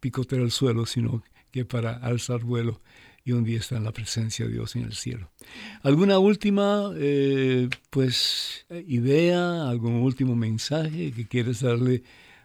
picotear 0.00 0.42
el 0.42 0.50
suelo, 0.50 0.86
sino 0.86 1.22
que 1.50 1.64
para 1.64 1.94
alzar 1.94 2.40
vuelo 2.40 2.80
y 3.24 3.32
un 3.32 3.44
día 3.44 3.58
estar 3.58 3.78
en 3.78 3.84
la 3.84 3.92
presencia 3.92 4.46
de 4.46 4.52
Dios 4.52 4.76
en 4.76 4.84
el 4.84 4.94
cielo. 4.94 5.30
¿Alguna 5.82 6.18
última 6.18 6.90
eh, 6.96 7.68
pues, 7.90 8.66
idea, 8.70 9.68
algún 9.68 9.94
último 9.94 10.34
mensaje 10.34 11.12
que 11.12 11.28
quieres 11.28 11.60
darle 11.60 12.02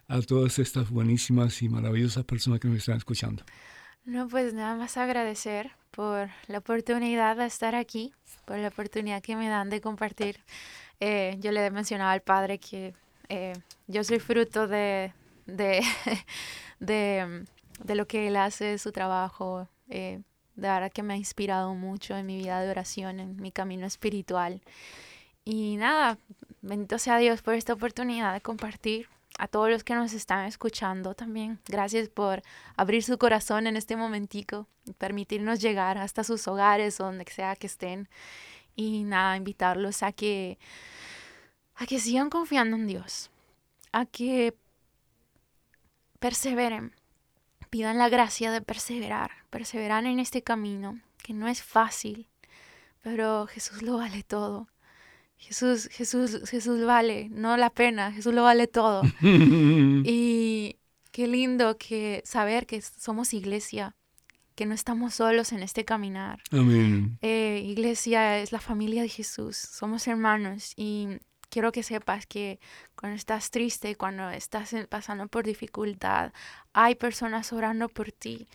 a 0.08 0.20
todas 0.20 0.58
estas 0.58 0.90
buenísimas 0.90 1.62
y 1.62 1.68
maravillosas 1.68 2.24
personas 2.24 2.60
que 2.60 2.68
me 2.68 2.76
están 2.76 2.98
escuchando? 2.98 3.42
No, 4.04 4.28
pues 4.28 4.54
nada 4.54 4.76
más 4.76 4.96
agradecer 4.96 5.72
por 5.90 6.28
la 6.46 6.58
oportunidad 6.58 7.36
de 7.36 7.46
estar 7.46 7.74
aquí, 7.74 8.12
por 8.44 8.58
la 8.58 8.68
oportunidad 8.68 9.22
que 9.22 9.34
me 9.34 9.48
dan 9.48 9.70
de 9.70 9.80
compartir. 9.80 10.38
Eh, 11.00 11.36
yo 11.40 11.50
le 11.50 11.64
he 11.64 11.70
mencionado 11.70 12.10
al 12.10 12.20
Padre 12.20 12.58
que 12.58 12.94
eh, 13.28 13.54
yo 13.88 14.04
soy 14.04 14.20
fruto 14.20 14.68
de, 14.68 15.12
de, 15.46 15.82
de, 16.80 17.44
lo 17.86 18.06
que 18.06 18.28
Él 18.28 18.36
hace, 18.36 18.78
su 18.78 18.92
trabajo. 18.92 19.68
Eh, 19.88 20.20
de 20.54 20.68
verdad 20.68 20.92
que 20.92 21.02
me 21.02 21.14
ha 21.14 21.16
inspirado 21.16 21.74
mucho 21.74 22.16
en 22.16 22.26
mi 22.26 22.38
vida 22.38 22.60
de 22.60 22.70
oración, 22.70 23.20
en 23.20 23.36
mi 23.36 23.52
camino 23.52 23.86
espiritual. 23.86 24.62
Y 25.44 25.76
nada, 25.76 26.18
bendito 26.62 26.98
sea 26.98 27.18
Dios 27.18 27.42
por 27.42 27.54
esta 27.54 27.74
oportunidad 27.74 28.32
de 28.32 28.40
compartir 28.40 29.08
a 29.38 29.48
todos 29.48 29.70
los 29.70 29.84
que 29.84 29.94
nos 29.94 30.12
están 30.12 30.46
escuchando 30.46 31.14
también. 31.14 31.60
Gracias 31.66 32.08
por 32.08 32.42
abrir 32.76 33.02
su 33.02 33.18
corazón 33.18 33.66
en 33.66 33.76
este 33.76 33.96
momentico 33.96 34.66
permitirnos 34.94 35.60
llegar 35.60 35.98
hasta 35.98 36.24
sus 36.24 36.46
hogares, 36.48 36.98
donde 36.98 37.24
sea 37.30 37.56
que 37.56 37.66
estén. 37.66 38.08
Y 38.74 39.04
nada, 39.04 39.36
invitarlos 39.36 40.02
a 40.02 40.12
que, 40.12 40.58
a 41.74 41.86
que 41.86 41.98
sigan 41.98 42.30
confiando 42.30 42.76
en 42.76 42.86
Dios, 42.86 43.30
a 43.92 44.06
que 44.06 44.54
perseveren, 46.18 46.92
pidan 47.70 47.98
la 47.98 48.08
gracia 48.08 48.50
de 48.50 48.60
perseverar, 48.60 49.30
perseverar 49.50 50.04
en 50.06 50.18
este 50.18 50.42
camino, 50.42 51.00
que 51.22 51.34
no 51.34 51.48
es 51.48 51.62
fácil, 51.62 52.28
pero 53.02 53.46
Jesús 53.46 53.82
lo 53.82 53.98
vale 53.98 54.22
todo. 54.22 54.68
Jesús, 55.38 55.88
Jesús, 55.92 56.40
Jesús 56.48 56.84
vale, 56.84 57.28
no 57.30 57.56
la 57.56 57.70
pena, 57.70 58.12
Jesús 58.12 58.32
lo 58.34 58.42
vale 58.42 58.66
todo. 58.66 59.02
y 59.22 60.76
qué 61.12 61.26
lindo 61.26 61.76
que 61.78 62.22
saber 62.24 62.66
que 62.66 62.80
somos 62.80 63.34
iglesia, 63.34 63.94
que 64.54 64.66
no 64.66 64.74
estamos 64.74 65.14
solos 65.14 65.52
en 65.52 65.62
este 65.62 65.84
caminar. 65.84 66.42
Amén. 66.50 67.18
Eh, 67.20 67.62
iglesia 67.64 68.38
es 68.38 68.52
la 68.52 68.60
familia 68.60 69.02
de 69.02 69.08
Jesús, 69.08 69.56
somos 69.56 70.08
hermanos 70.08 70.72
y 70.76 71.18
quiero 71.56 71.72
que 71.72 71.82
sepas 71.82 72.26
que 72.26 72.60
cuando 73.00 73.16
estás 73.16 73.50
triste, 73.50 73.96
cuando 73.96 74.28
estás 74.28 74.74
pasando 74.90 75.26
por 75.26 75.46
dificultad, 75.46 76.34
hay 76.74 76.96
personas 76.96 77.50
orando 77.50 77.88
por 77.88 78.12
ti. 78.12 78.46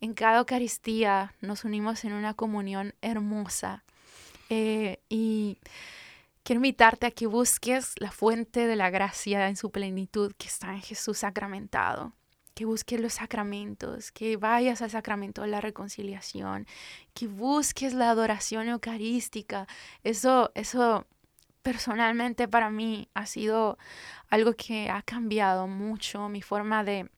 En 0.00 0.12
cada 0.12 0.38
Eucaristía 0.40 1.36
nos 1.40 1.64
unimos 1.64 2.04
en 2.04 2.14
una 2.14 2.34
comunión 2.34 2.94
hermosa. 3.00 3.84
Eh, 4.50 4.98
y 5.08 5.58
Quiero 6.42 6.58
invitarte 6.58 7.06
a 7.06 7.12
que 7.12 7.28
busques 7.28 7.94
la 8.00 8.10
fuente 8.10 8.66
de 8.66 8.74
la 8.74 8.90
gracia 8.90 9.48
en 9.48 9.54
su 9.54 9.70
plenitud 9.70 10.32
que 10.36 10.48
está 10.48 10.72
en 10.72 10.82
Jesús 10.82 11.18
sacramentado. 11.18 12.12
Que 12.54 12.64
busques 12.64 13.00
los 13.00 13.12
sacramentos, 13.12 14.10
que 14.10 14.36
vayas 14.36 14.82
al 14.82 14.90
sacramento 14.90 15.42
de 15.42 15.48
la 15.48 15.60
reconciliación, 15.60 16.66
que 17.14 17.28
busques 17.28 17.94
la 17.94 18.10
adoración 18.10 18.68
eucarística. 18.68 19.68
Eso, 20.02 20.50
eso 20.56 21.06
personalmente 21.68 22.48
para 22.48 22.70
mí 22.70 23.10
ha 23.12 23.26
sido 23.26 23.76
algo 24.30 24.54
que 24.54 24.88
ha 24.88 25.02
cambiado 25.02 25.66
mucho 25.66 26.30
mi 26.30 26.40
forma 26.40 26.82
de, 26.82 27.10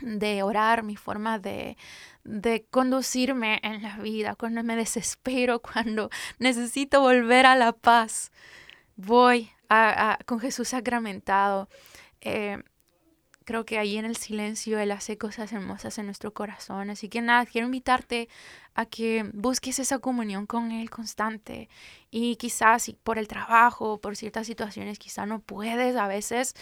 de 0.00 0.44
orar, 0.44 0.84
mi 0.84 0.94
forma 0.94 1.40
de, 1.40 1.76
de 2.22 2.64
conducirme 2.70 3.58
en 3.64 3.82
la 3.82 3.96
vida, 3.96 4.36
cuando 4.36 4.62
me 4.62 4.76
desespero, 4.76 5.60
cuando 5.72 6.08
necesito 6.38 7.00
volver 7.00 7.46
a 7.46 7.56
la 7.56 7.72
paz 7.72 8.30
voy 8.94 9.50
con 10.24 10.38
Jesús 10.38 10.68
sacramentado. 10.68 11.68
Eh, 12.20 12.62
creo 13.44 13.64
que 13.64 13.78
ahí 13.78 13.96
en 13.96 14.04
el 14.04 14.16
silencio 14.16 14.78
Él 14.78 14.90
hace 14.90 15.18
cosas 15.18 15.52
hermosas 15.52 15.98
en 15.98 16.06
nuestro 16.06 16.32
corazón. 16.32 16.90
Así 16.90 17.08
que 17.08 17.20
nada, 17.22 17.46
quiero 17.46 17.66
invitarte 17.66 18.28
a 18.74 18.86
que 18.86 19.28
busques 19.32 19.78
esa 19.78 19.98
comunión 19.98 20.46
con 20.46 20.72
Él 20.72 20.90
constante. 20.90 21.68
Y 22.10 22.36
quizás 22.36 22.92
por 23.02 23.18
el 23.18 23.28
trabajo, 23.28 24.00
por 24.00 24.16
ciertas 24.16 24.46
situaciones, 24.46 24.98
quizás 24.98 25.26
no 25.26 25.40
puedes 25.40 25.96
a 25.96 26.06
veces, 26.06 26.54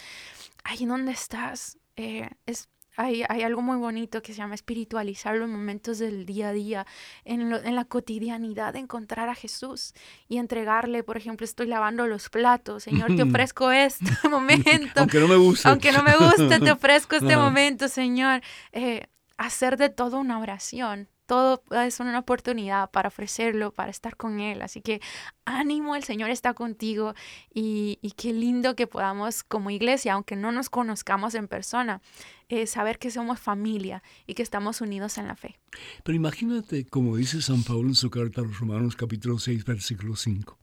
ahí 0.63 0.85
donde 0.85 1.11
estás, 1.11 1.77
eh, 1.95 2.29
es 2.45 2.69
hay, 2.99 3.23
algo 3.23 3.61
muy 3.61 3.77
bonito 3.77 4.21
que 4.21 4.33
se 4.33 4.39
llama 4.39 4.55
espiritualizar 4.55 5.35
los 5.35 5.47
momentos 5.47 5.99
del 5.99 6.25
día 6.25 6.49
a 6.49 6.53
día, 6.53 6.85
en, 7.23 7.49
la 7.49 7.85
cotidianidad, 7.85 8.75
encontrar 8.75 9.29
a 9.29 9.35
Jesús 9.35 9.93
y 10.27 10.37
entregarle, 10.37 11.03
por 11.03 11.15
ejemplo, 11.15 11.45
estoy 11.45 11.67
lavando 11.67 12.07
los 12.07 12.29
platos, 12.29 12.83
Señor, 12.83 13.15
te 13.15 13.23
ofrezco 13.23 13.71
este 13.71 14.05
momento. 14.29 14.99
Aunque 14.99 15.19
no 15.19 15.29
me 15.29 15.37
guste. 15.37 15.69
Aunque 15.69 15.93
no 15.93 16.03
me 16.03 16.17
guste, 16.17 16.59
te 16.59 16.71
ofrezco 16.73 17.15
este 17.15 17.37
momento, 17.37 17.87
Señor. 17.87 18.41
Eh, 18.73 19.07
hacer 19.37 19.77
de 19.77 19.89
todo 19.89 20.19
una 20.19 20.39
oración, 20.39 21.07
todo 21.29 21.61
es 21.85 21.99
una 21.99 22.17
oportunidad 22.17 22.89
para 22.89 23.09
ofrecerlo, 23.09 23.71
para 23.71 23.91
estar 23.91 24.17
con 24.17 24.39
Él. 24.39 24.63
Así 24.63 24.81
que 24.81 24.99
ánimo, 25.45 25.95
el 25.95 26.03
Señor 26.03 26.31
está 26.31 26.55
contigo 26.55 27.13
y, 27.53 27.99
qué 28.17 28.33
lindo 28.33 28.75
que 28.75 28.87
podamos 28.87 29.43
como 29.43 29.69
iglesia, 29.69 30.13
aunque 30.13 30.35
no 30.35 30.51
nos 30.51 30.71
conozcamos 30.71 31.35
en 31.35 31.47
persona, 31.47 32.01
eh, 32.49 32.65
saber 32.65 32.97
que 32.97 33.11
somos 33.11 33.39
familia 33.39 34.01
y 34.25 34.33
que 34.33 34.41
estamos 34.41 34.81
unidos 34.81 35.19
en 35.19 35.27
la 35.27 35.35
fe. 35.35 35.59
Pero 36.03 36.15
imagínate, 36.15 36.87
como 36.87 37.15
dice 37.15 37.43
San 37.43 37.63
Pablo 37.63 37.89
en 37.89 37.95
su 37.95 38.09
carta 38.09 38.41
a 38.41 38.43
los 38.45 38.59
Romanos 38.59 38.95
capítulo 38.95 39.37
6, 39.37 39.63
versículo 39.65 40.15
5, 40.15 40.57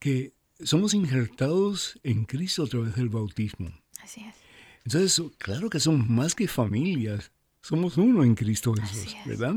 que 0.00 0.34
somos 0.60 0.92
injertados 0.92 2.00
en 2.02 2.24
Cristo 2.24 2.64
a 2.64 2.66
través 2.66 2.96
del 2.96 3.10
bautismo. 3.10 3.70
Así 4.02 4.22
es. 4.22 4.34
Entonces, 4.84 5.22
claro 5.38 5.70
que 5.70 5.78
somos 5.78 6.08
más 6.08 6.34
que 6.34 6.48
familias, 6.48 7.30
somos 7.64 7.96
uno 7.96 8.24
en 8.24 8.34
Cristo 8.34 8.74
Jesús, 8.74 9.16
¿verdad? 9.24 9.56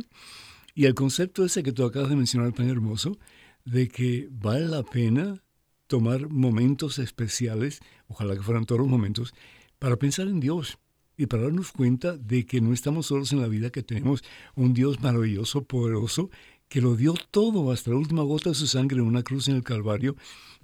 Y 0.73 0.85
el 0.85 0.95
concepto 0.95 1.43
ese 1.43 1.61
que 1.61 1.73
tú 1.73 1.83
acabas 1.83 2.09
de 2.09 2.15
mencionar 2.15 2.53
tan 2.53 2.69
hermoso, 2.69 3.17
de 3.65 3.89
que 3.89 4.29
vale 4.31 4.65
la 4.65 4.83
pena 4.83 5.43
tomar 5.87 6.29
momentos 6.29 6.99
especiales, 6.99 7.81
ojalá 8.07 8.35
que 8.35 8.41
fueran 8.41 8.65
todos 8.65 8.79
los 8.79 8.87
momentos, 8.87 9.33
para 9.77 9.97
pensar 9.97 10.29
en 10.29 10.39
Dios 10.39 10.77
y 11.17 11.25
para 11.25 11.43
darnos 11.43 11.73
cuenta 11.73 12.15
de 12.15 12.45
que 12.45 12.61
no 12.61 12.71
estamos 12.71 13.07
solos 13.07 13.33
en 13.33 13.41
la 13.41 13.49
vida, 13.49 13.71
que 13.71 13.83
tenemos 13.83 14.23
un 14.55 14.73
Dios 14.73 15.01
maravilloso, 15.01 15.65
poderoso, 15.65 16.29
que 16.69 16.79
lo 16.79 16.95
dio 16.95 17.13
todo 17.31 17.73
hasta 17.73 17.91
la 17.91 17.97
última 17.97 18.23
gota 18.23 18.51
de 18.51 18.55
su 18.55 18.67
sangre 18.67 18.99
en 18.99 19.05
una 19.05 19.23
cruz 19.23 19.49
en 19.49 19.57
el 19.57 19.63
Calvario 19.63 20.15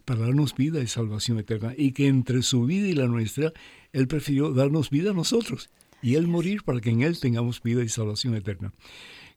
para 0.06 0.22
darnos 0.22 0.56
vida 0.56 0.82
y 0.82 0.88
salvación 0.88 1.40
eterna, 1.40 1.74
y 1.78 1.92
que 1.92 2.08
entre 2.08 2.42
su 2.42 2.64
vida 2.64 2.88
y 2.88 2.94
la 2.94 3.08
nuestra, 3.08 3.52
Él 3.92 4.08
prefirió 4.08 4.54
darnos 4.54 4.90
vida 4.90 5.12
a 5.12 5.14
nosotros 5.14 5.70
y 6.04 6.16
Él 6.16 6.28
morir 6.28 6.64
para 6.64 6.82
que 6.82 6.92
en 6.92 7.02
Él 7.02 7.20
tengamos 7.20 7.64
vida 7.64 7.84
y 7.84 7.90
salvación 7.90 8.36
eterna. 8.36 8.74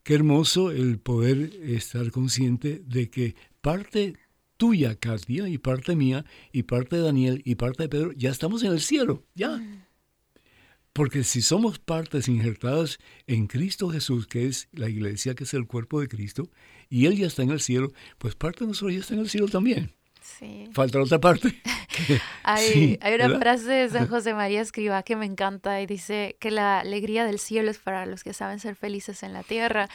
Qué 0.03 0.14
hermoso 0.14 0.71
el 0.71 0.99
poder 0.99 1.53
estar 1.62 2.11
consciente 2.11 2.83
de 2.85 3.09
que 3.09 3.35
parte 3.61 4.14
tuya, 4.57 4.97
Katia, 4.97 5.49
y 5.49 5.59
parte 5.59 5.97
mía, 5.97 6.25
y 6.53 6.64
parte 6.64 6.97
de 6.97 7.03
Daniel, 7.03 7.43
y 7.45 7.55
parte 7.55 7.85
de 7.85 7.89
Pedro, 7.89 8.12
ya 8.12 8.31
estamos 8.31 8.62
en 8.62 8.73
el 8.73 8.81
cielo, 8.81 9.25
ya. 9.35 9.62
Porque 10.93 11.25
si 11.25 11.43
somos 11.43 11.79
partes 11.79 12.27
injertadas 12.29 12.99
en 13.27 13.47
Cristo 13.47 13.91
Jesús, 13.91 14.27
que 14.27 14.47
es 14.47 14.69
la 14.73 14.89
iglesia, 14.89 15.35
que 15.35 15.45
es 15.45 15.55
el 15.55 15.67
cuerpo 15.67 16.01
de 16.01 16.09
Cristo, 16.09 16.51
y 16.89 17.07
Él 17.07 17.17
ya 17.17 17.27
está 17.27 17.43
en 17.43 17.51
el 17.51 17.61
cielo, 17.61 17.93
pues 18.19 18.35
parte 18.35 18.61
de 18.61 18.69
nosotros 18.69 18.95
ya 18.95 19.01
está 19.01 19.14
en 19.14 19.21
el 19.21 19.29
cielo 19.29 19.49
también. 19.49 19.93
Falta 20.72 20.99
la 20.99 21.05
otra 21.05 21.20
parte. 21.20 21.61
hay, 22.43 22.99
hay, 23.01 23.14
una 23.14 23.39
frase 23.39 23.70
de 23.70 23.89
San 23.89 24.09
José 24.09 24.35
María 24.35 24.61
Escriba 24.61 25.03
que 25.03 25.16
me 25.16 25.27
encanta 25.27 25.81
y 25.81 25.87
dice 25.87 26.37
que 26.41 26.51
la 26.51 26.81
alegría 26.81 27.24
del 27.24 27.39
cielo 27.39 27.70
es 27.70 27.79
para 27.79 28.07
los 28.07 28.22
que 28.22 28.33
saben 28.33 28.61
ser 28.61 28.77
felices 28.77 29.22
en 29.22 29.33
la 29.33 29.43
tierra. 29.43 29.89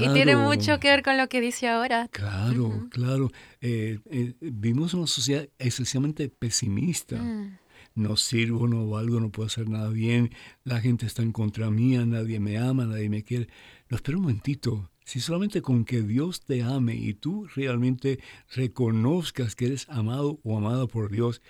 Y 0.00 0.08
tiene 0.12 0.36
mucho 0.36 0.78
que 0.78 0.88
ver 0.88 1.02
con 1.02 1.16
lo 1.16 1.28
que 1.28 1.40
dice 1.40 1.68
ahora. 1.68 2.08
Claro, 2.08 2.88
claro. 2.90 3.30
Eh, 3.60 3.98
eh, 4.10 4.34
una 4.74 5.06
sociedad 5.06 5.48
excesivamente 5.58 6.28
pesimista. 6.28 7.16
Mm. 7.16 7.58
No 7.94 8.16
sirvo, 8.16 8.68
no 8.68 8.88
valgo, 8.88 9.18
no 9.18 9.30
puedo 9.30 9.48
hacer 9.48 9.68
nada 9.68 9.88
bien, 9.88 10.30
la 10.62 10.80
gente 10.80 11.04
está 11.04 11.22
en 11.22 11.32
contra 11.32 11.68
mía, 11.68 12.06
nadie 12.06 12.38
me 12.38 12.56
ama, 12.56 12.86
nadie 12.86 13.08
me 13.08 13.24
quiere. 13.24 13.48
No, 13.88 13.96
espera 13.96 14.18
un 14.18 14.22
momentito. 14.22 14.88
Si 15.08 15.20
solamente 15.20 15.62
con 15.62 15.86
que 15.86 16.02
Dios 16.02 16.42
te 16.42 16.62
ame 16.62 16.94
y 16.94 17.14
tú 17.14 17.46
realmente 17.56 18.20
reconozcas 18.54 19.56
que 19.56 19.64
eres 19.64 19.88
amado 19.88 20.38
o 20.44 20.58
amada 20.58 20.86
por 20.86 21.10
Dios, 21.10 21.40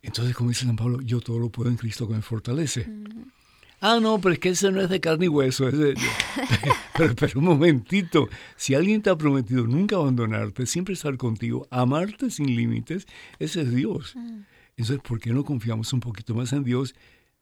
entonces 0.00 0.34
como 0.34 0.48
dice 0.48 0.64
San 0.64 0.76
Pablo, 0.76 1.02
yo 1.02 1.20
todo 1.20 1.38
lo 1.38 1.50
puedo 1.50 1.68
en 1.68 1.76
Cristo 1.76 2.08
que 2.08 2.14
me 2.14 2.22
fortalece. 2.22 2.88
Ah, 3.82 3.98
no, 4.00 4.18
pero 4.18 4.32
es 4.32 4.38
que 4.38 4.48
ese 4.48 4.72
no 4.72 4.80
es 4.80 4.88
de 4.88 4.98
carne 4.98 5.26
y 5.26 5.28
hueso. 5.28 5.68
pero, 6.96 7.14
pero, 7.14 7.38
un 7.38 7.44
momentito, 7.44 8.30
si 8.56 8.74
alguien 8.74 9.02
te 9.02 9.10
ha 9.10 9.18
prometido 9.18 9.66
nunca 9.66 9.96
abandonarte, 9.96 10.64
siempre 10.64 10.94
estar 10.94 11.18
contigo, 11.18 11.68
amarte 11.70 12.30
sin 12.30 12.56
límites, 12.56 13.06
ese 13.38 13.60
es 13.60 13.74
Dios. 13.74 14.16
Entonces, 14.78 15.00
¿por 15.06 15.20
qué 15.20 15.34
no 15.34 15.44
confiamos 15.44 15.92
un 15.92 16.00
poquito 16.00 16.34
más 16.34 16.54
en 16.54 16.64
Dios 16.64 16.94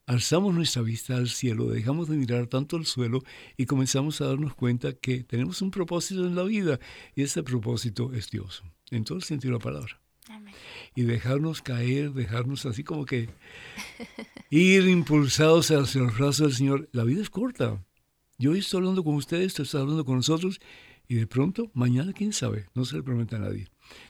alzamos 0.07 0.55
nuestra 0.55 0.83
vista 0.83 1.17
al 1.17 1.29
cielo, 1.29 1.67
dejamos 1.67 2.09
de 2.09 2.17
mirar 2.17 2.47
tanto 2.47 2.77
al 2.77 2.87
suelo 2.87 3.23
y 3.57 3.67
comenzamos 3.67 4.21
a 4.21 4.27
darnos 4.27 4.55
cuenta 4.55 4.93
que 4.93 5.25
tenemos 5.25 5.61
un 5.63 5.71
propósito 5.71 6.25
en 6.25 6.37
la 6.37 6.45
vida 6.45 6.79
y 7.15 7.23
ese 7.23 7.43
propósito 7.43 8.13
es 8.15 8.31
Dios, 8.31 8.63
en 8.91 9.05
todo 9.05 9.19
el 9.19 9.25
sentido 9.25 9.53
de 9.53 9.59
la 9.59 9.65
palabra. 9.65 10.01
Y 10.95 11.03
dejarnos 11.03 11.61
caer, 11.61 12.13
dejarnos 12.13 12.67
así 12.67 12.83
como 12.83 13.05
que 13.05 13.29
ir 14.51 14.89
impulsados 14.89 15.71
hacia 15.71 16.01
los 16.01 16.17
brazos 16.17 16.49
del 16.49 16.57
Señor. 16.57 16.89
La 16.93 17.05
vida 17.05 17.21
es 17.21 17.31
corta. 17.31 17.85
Yo 18.39 18.53
hoy 18.53 18.61
estoy 18.61 18.79
hablando 18.79 19.05
con 19.05 19.15
ustedes, 19.15 19.47
estás 19.47 19.75
hablando 19.75 20.05
con 20.05 20.17
nosotros 20.17 20.61
y 21.09 21.15
de 21.17 21.27
pronto, 21.27 21.71
mañana, 21.75 22.13
quién 22.13 22.33
sabe, 22.33 22.67
no 22.75 22.85
se 22.85 22.97
le 22.97 23.03
promete 23.03 23.37
a 23.37 23.41
nadie. 23.41 23.69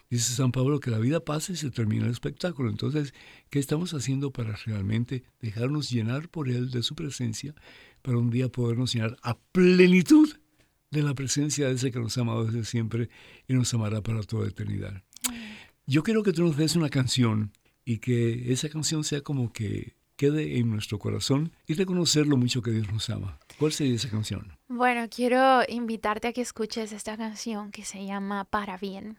Dice 0.08 0.34
San 0.34 0.52
Pablo 0.52 0.78
que 0.78 0.90
la 0.90 0.98
vida 0.98 1.20
pasa 1.20 1.52
y 1.52 1.56
se 1.56 1.70
termina 1.70 2.04
el 2.04 2.12
espectáculo. 2.12 2.70
Entonces, 2.70 3.12
¿qué 3.50 3.58
estamos 3.58 3.92
haciendo 3.92 4.30
para 4.30 4.54
realmente 4.54 5.24
dejarnos 5.40 5.90
llenar 5.90 6.28
por 6.28 6.48
Él 6.48 6.70
de 6.70 6.82
su 6.82 6.94
presencia, 6.94 7.54
para 8.02 8.18
un 8.18 8.30
día 8.30 8.48
podernos 8.48 8.94
llenar 8.94 9.16
a 9.22 9.36
plenitud 9.36 10.28
de 10.90 11.02
la 11.02 11.14
presencia 11.14 11.66
de 11.66 11.74
ese 11.74 11.90
que 11.90 11.98
nos 11.98 12.16
ha 12.16 12.20
amado 12.20 12.44
desde 12.44 12.64
siempre 12.64 13.08
y 13.48 13.54
nos 13.54 13.74
amará 13.74 14.00
para 14.00 14.22
toda 14.22 14.46
eternidad? 14.46 15.02
Yo 15.86 16.02
quiero 16.02 16.22
que 16.22 16.32
tú 16.32 16.44
nos 16.44 16.56
des 16.56 16.76
una 16.76 16.88
canción 16.88 17.52
y 17.84 17.98
que 17.98 18.52
esa 18.52 18.68
canción 18.68 19.02
sea 19.02 19.20
como 19.22 19.52
que 19.52 19.96
quede 20.16 20.58
en 20.58 20.70
nuestro 20.70 20.98
corazón 20.98 21.52
y 21.66 21.74
reconocer 21.74 22.26
lo 22.26 22.36
mucho 22.36 22.62
que 22.62 22.70
Dios 22.70 22.90
nos 22.92 23.10
ama. 23.10 23.38
¿Cuál 23.58 23.72
sería 23.72 23.94
esa 23.94 24.08
canción? 24.08 24.56
Bueno, 24.68 25.06
quiero 25.08 25.62
invitarte 25.68 26.28
a 26.28 26.32
que 26.32 26.40
escuches 26.40 26.92
esta 26.92 27.16
canción 27.16 27.70
que 27.70 27.84
se 27.84 28.04
llama 28.04 28.44
Para 28.44 28.78
Bien. 28.78 29.18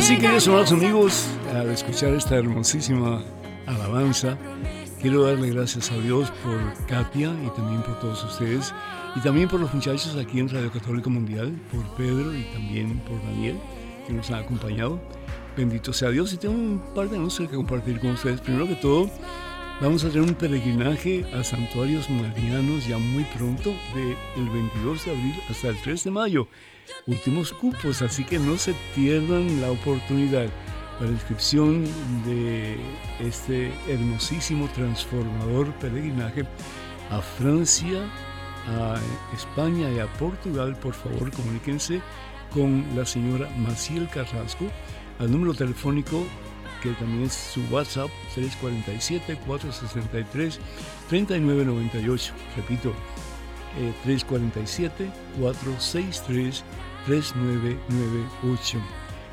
así, 0.00 0.16
queridos 0.16 0.46
hermanos 0.46 0.72
amigos, 0.72 1.28
al 1.52 1.68
escuchar 1.68 2.14
esta 2.14 2.34
hermosísima 2.34 3.22
alabanza, 3.66 4.38
quiero 4.98 5.24
darle 5.24 5.50
gracias 5.50 5.90
a 5.90 5.98
Dios 5.98 6.32
por 6.42 6.86
Katia 6.86 7.30
y 7.44 7.50
también 7.54 7.82
por 7.82 8.00
todos 8.00 8.24
ustedes 8.24 8.72
y 9.14 9.20
también 9.20 9.46
por 9.46 9.60
los 9.60 9.74
muchachos 9.74 10.16
aquí 10.16 10.40
en 10.40 10.48
Radio 10.48 10.72
Católica 10.72 11.10
Mundial, 11.10 11.52
por 11.70 11.84
Pedro 11.96 12.34
y 12.34 12.44
también 12.44 12.98
por 13.00 13.22
Daniel 13.24 13.58
que 14.06 14.14
nos 14.14 14.30
han 14.30 14.42
acompañado. 14.42 14.98
Bendito 15.54 15.92
sea 15.92 16.08
Dios 16.08 16.32
y 16.32 16.38
tengo 16.38 16.54
un 16.54 16.80
par 16.94 17.10
de 17.10 17.16
anuncios 17.16 17.50
que 17.50 17.56
compartir 17.56 18.00
con 18.00 18.12
ustedes. 18.12 18.40
Primero 18.40 18.66
que 18.66 18.76
todo, 18.76 19.10
vamos 19.82 20.02
a 20.04 20.08
tener 20.08 20.22
un 20.22 20.34
peregrinaje 20.34 21.26
a 21.34 21.44
santuarios 21.44 22.08
marianos 22.08 22.88
ya 22.88 22.96
muy 22.96 23.24
pronto, 23.36 23.74
del 23.94 24.48
22 24.48 25.04
de 25.04 25.10
abril 25.10 25.34
hasta 25.50 25.68
el 25.68 25.76
3 25.82 26.04
de 26.04 26.10
mayo. 26.10 26.48
Últimos 27.06 27.52
cupos, 27.52 28.02
así 28.02 28.24
que 28.24 28.38
no 28.38 28.58
se 28.58 28.74
pierdan 28.94 29.60
la 29.60 29.70
oportunidad 29.70 30.48
la 31.00 31.06
inscripción 31.06 31.84
de 32.26 32.76
este 33.20 33.72
hermosísimo 33.88 34.68
transformador 34.74 35.72
peregrinaje 35.74 36.44
a 37.10 37.22
Francia, 37.22 38.02
a 38.68 38.98
España 39.34 39.90
y 39.90 39.98
a 39.98 40.06
Portugal, 40.18 40.76
por 40.76 40.94
favor 40.94 41.32
comuníquense 41.32 42.02
con 42.52 42.84
la 42.94 43.06
señora 43.06 43.48
Maciel 43.56 44.08
Carrasco 44.10 44.66
al 45.18 45.32
número 45.32 45.54
telefónico 45.54 46.26
que 46.82 46.90
también 46.92 47.24
es 47.24 47.34
su 47.34 47.62
WhatsApp 47.70 48.10
347-463-3998. 51.10 52.32
Repito, 52.56 52.94
347-463-3998. 54.06 56.62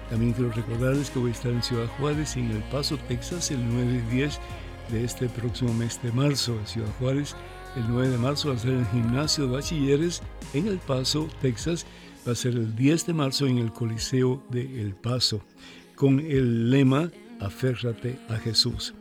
También 0.09 0.34
quiero 0.34 0.51
recordarles 0.51 1.09
que 1.09 1.20
voy 1.20 1.32
a 1.32 1.34
estar 1.34 1.51
en 1.51 1.61
Ciudad 1.61 1.88
Juárez 1.99 2.38
y 2.38 2.39
en 2.39 2.51
El 2.51 2.63
Paso, 2.63 2.97
Texas, 3.07 3.51
el 3.51 3.68
9 3.68 4.03
y 4.09 4.15
10 4.15 4.39
de 4.91 5.03
este 5.03 5.28
próximo 5.28 5.74
mes 5.74 6.01
de 6.01 6.11
marzo. 6.11 6.57
En 6.57 6.68
Ciudad 6.68 6.89
Juárez, 6.99 7.36
el 7.76 7.84
9 7.89 8.09
de 8.09 8.18
marzo 8.18 8.49
va 8.49 8.55
a 8.55 8.57
ser 8.57 8.72
en 8.72 8.80
el 8.80 8.88
Gimnasio 8.88 9.47
de 9.47 9.53
Bachilleres 9.53 10.22
en 10.53 10.68
El 10.68 10.78
Paso, 10.78 11.28
Texas. 11.41 11.86
Va 12.28 12.32
a 12.32 12.36
ser 12.36 12.53
el 12.53 12.76
10 12.76 13.05
de 13.05 13.13
marzo 13.13 13.47
en 13.47 13.57
el 13.57 13.74
Coliseo 13.74 14.43
de 14.49 14.82
El 14.82 14.93
Paso, 14.95 15.41
con 15.95 16.20
el 16.20 16.70
lema 16.70 17.11
Aférrate 17.39 18.18
a 18.30 18.38
Jesús. 18.38 18.93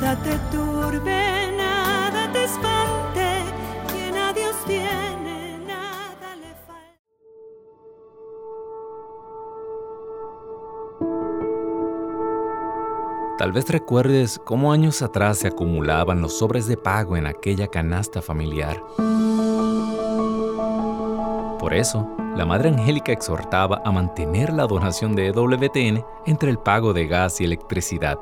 nada 0.00 0.16
te 0.22 0.38
turbe, 0.56 1.56
nada 1.56 2.32
te 2.32 2.44
espante, 2.44 3.42
quien 3.92 4.16
a 4.16 4.32
Dios 4.32 4.54
tiene 4.66 5.58
Tal 13.38 13.52
vez 13.52 13.68
recuerdes 13.68 14.40
cómo 14.44 14.72
años 14.72 15.00
atrás 15.00 15.38
se 15.38 15.48
acumulaban 15.48 16.20
los 16.20 16.38
sobres 16.38 16.66
de 16.66 16.76
pago 16.76 17.16
en 17.16 17.26
aquella 17.26 17.68
canasta 17.68 18.20
familiar. 18.20 18.82
Por 21.60 21.72
eso, 21.72 22.08
la 22.36 22.44
Madre 22.44 22.70
Angélica 22.70 23.12
exhortaba 23.12 23.80
a 23.84 23.92
mantener 23.92 24.52
la 24.52 24.66
donación 24.66 25.14
de 25.14 25.28
EWTN 25.28 26.04
entre 26.26 26.50
el 26.50 26.58
pago 26.58 26.92
de 26.92 27.06
gas 27.06 27.40
y 27.40 27.44
electricidad. 27.44 28.18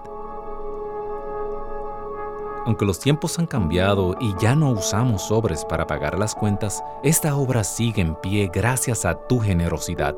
Aunque 2.66 2.84
los 2.84 2.98
tiempos 2.98 3.38
han 3.38 3.46
cambiado 3.46 4.16
y 4.20 4.34
ya 4.40 4.56
no 4.56 4.70
usamos 4.70 5.22
sobres 5.22 5.64
para 5.64 5.86
pagar 5.86 6.18
las 6.18 6.34
cuentas, 6.34 6.82
esta 7.04 7.36
obra 7.36 7.62
sigue 7.62 8.02
en 8.02 8.16
pie 8.16 8.50
gracias 8.52 9.04
a 9.04 9.14
tu 9.14 9.38
generosidad. 9.38 10.16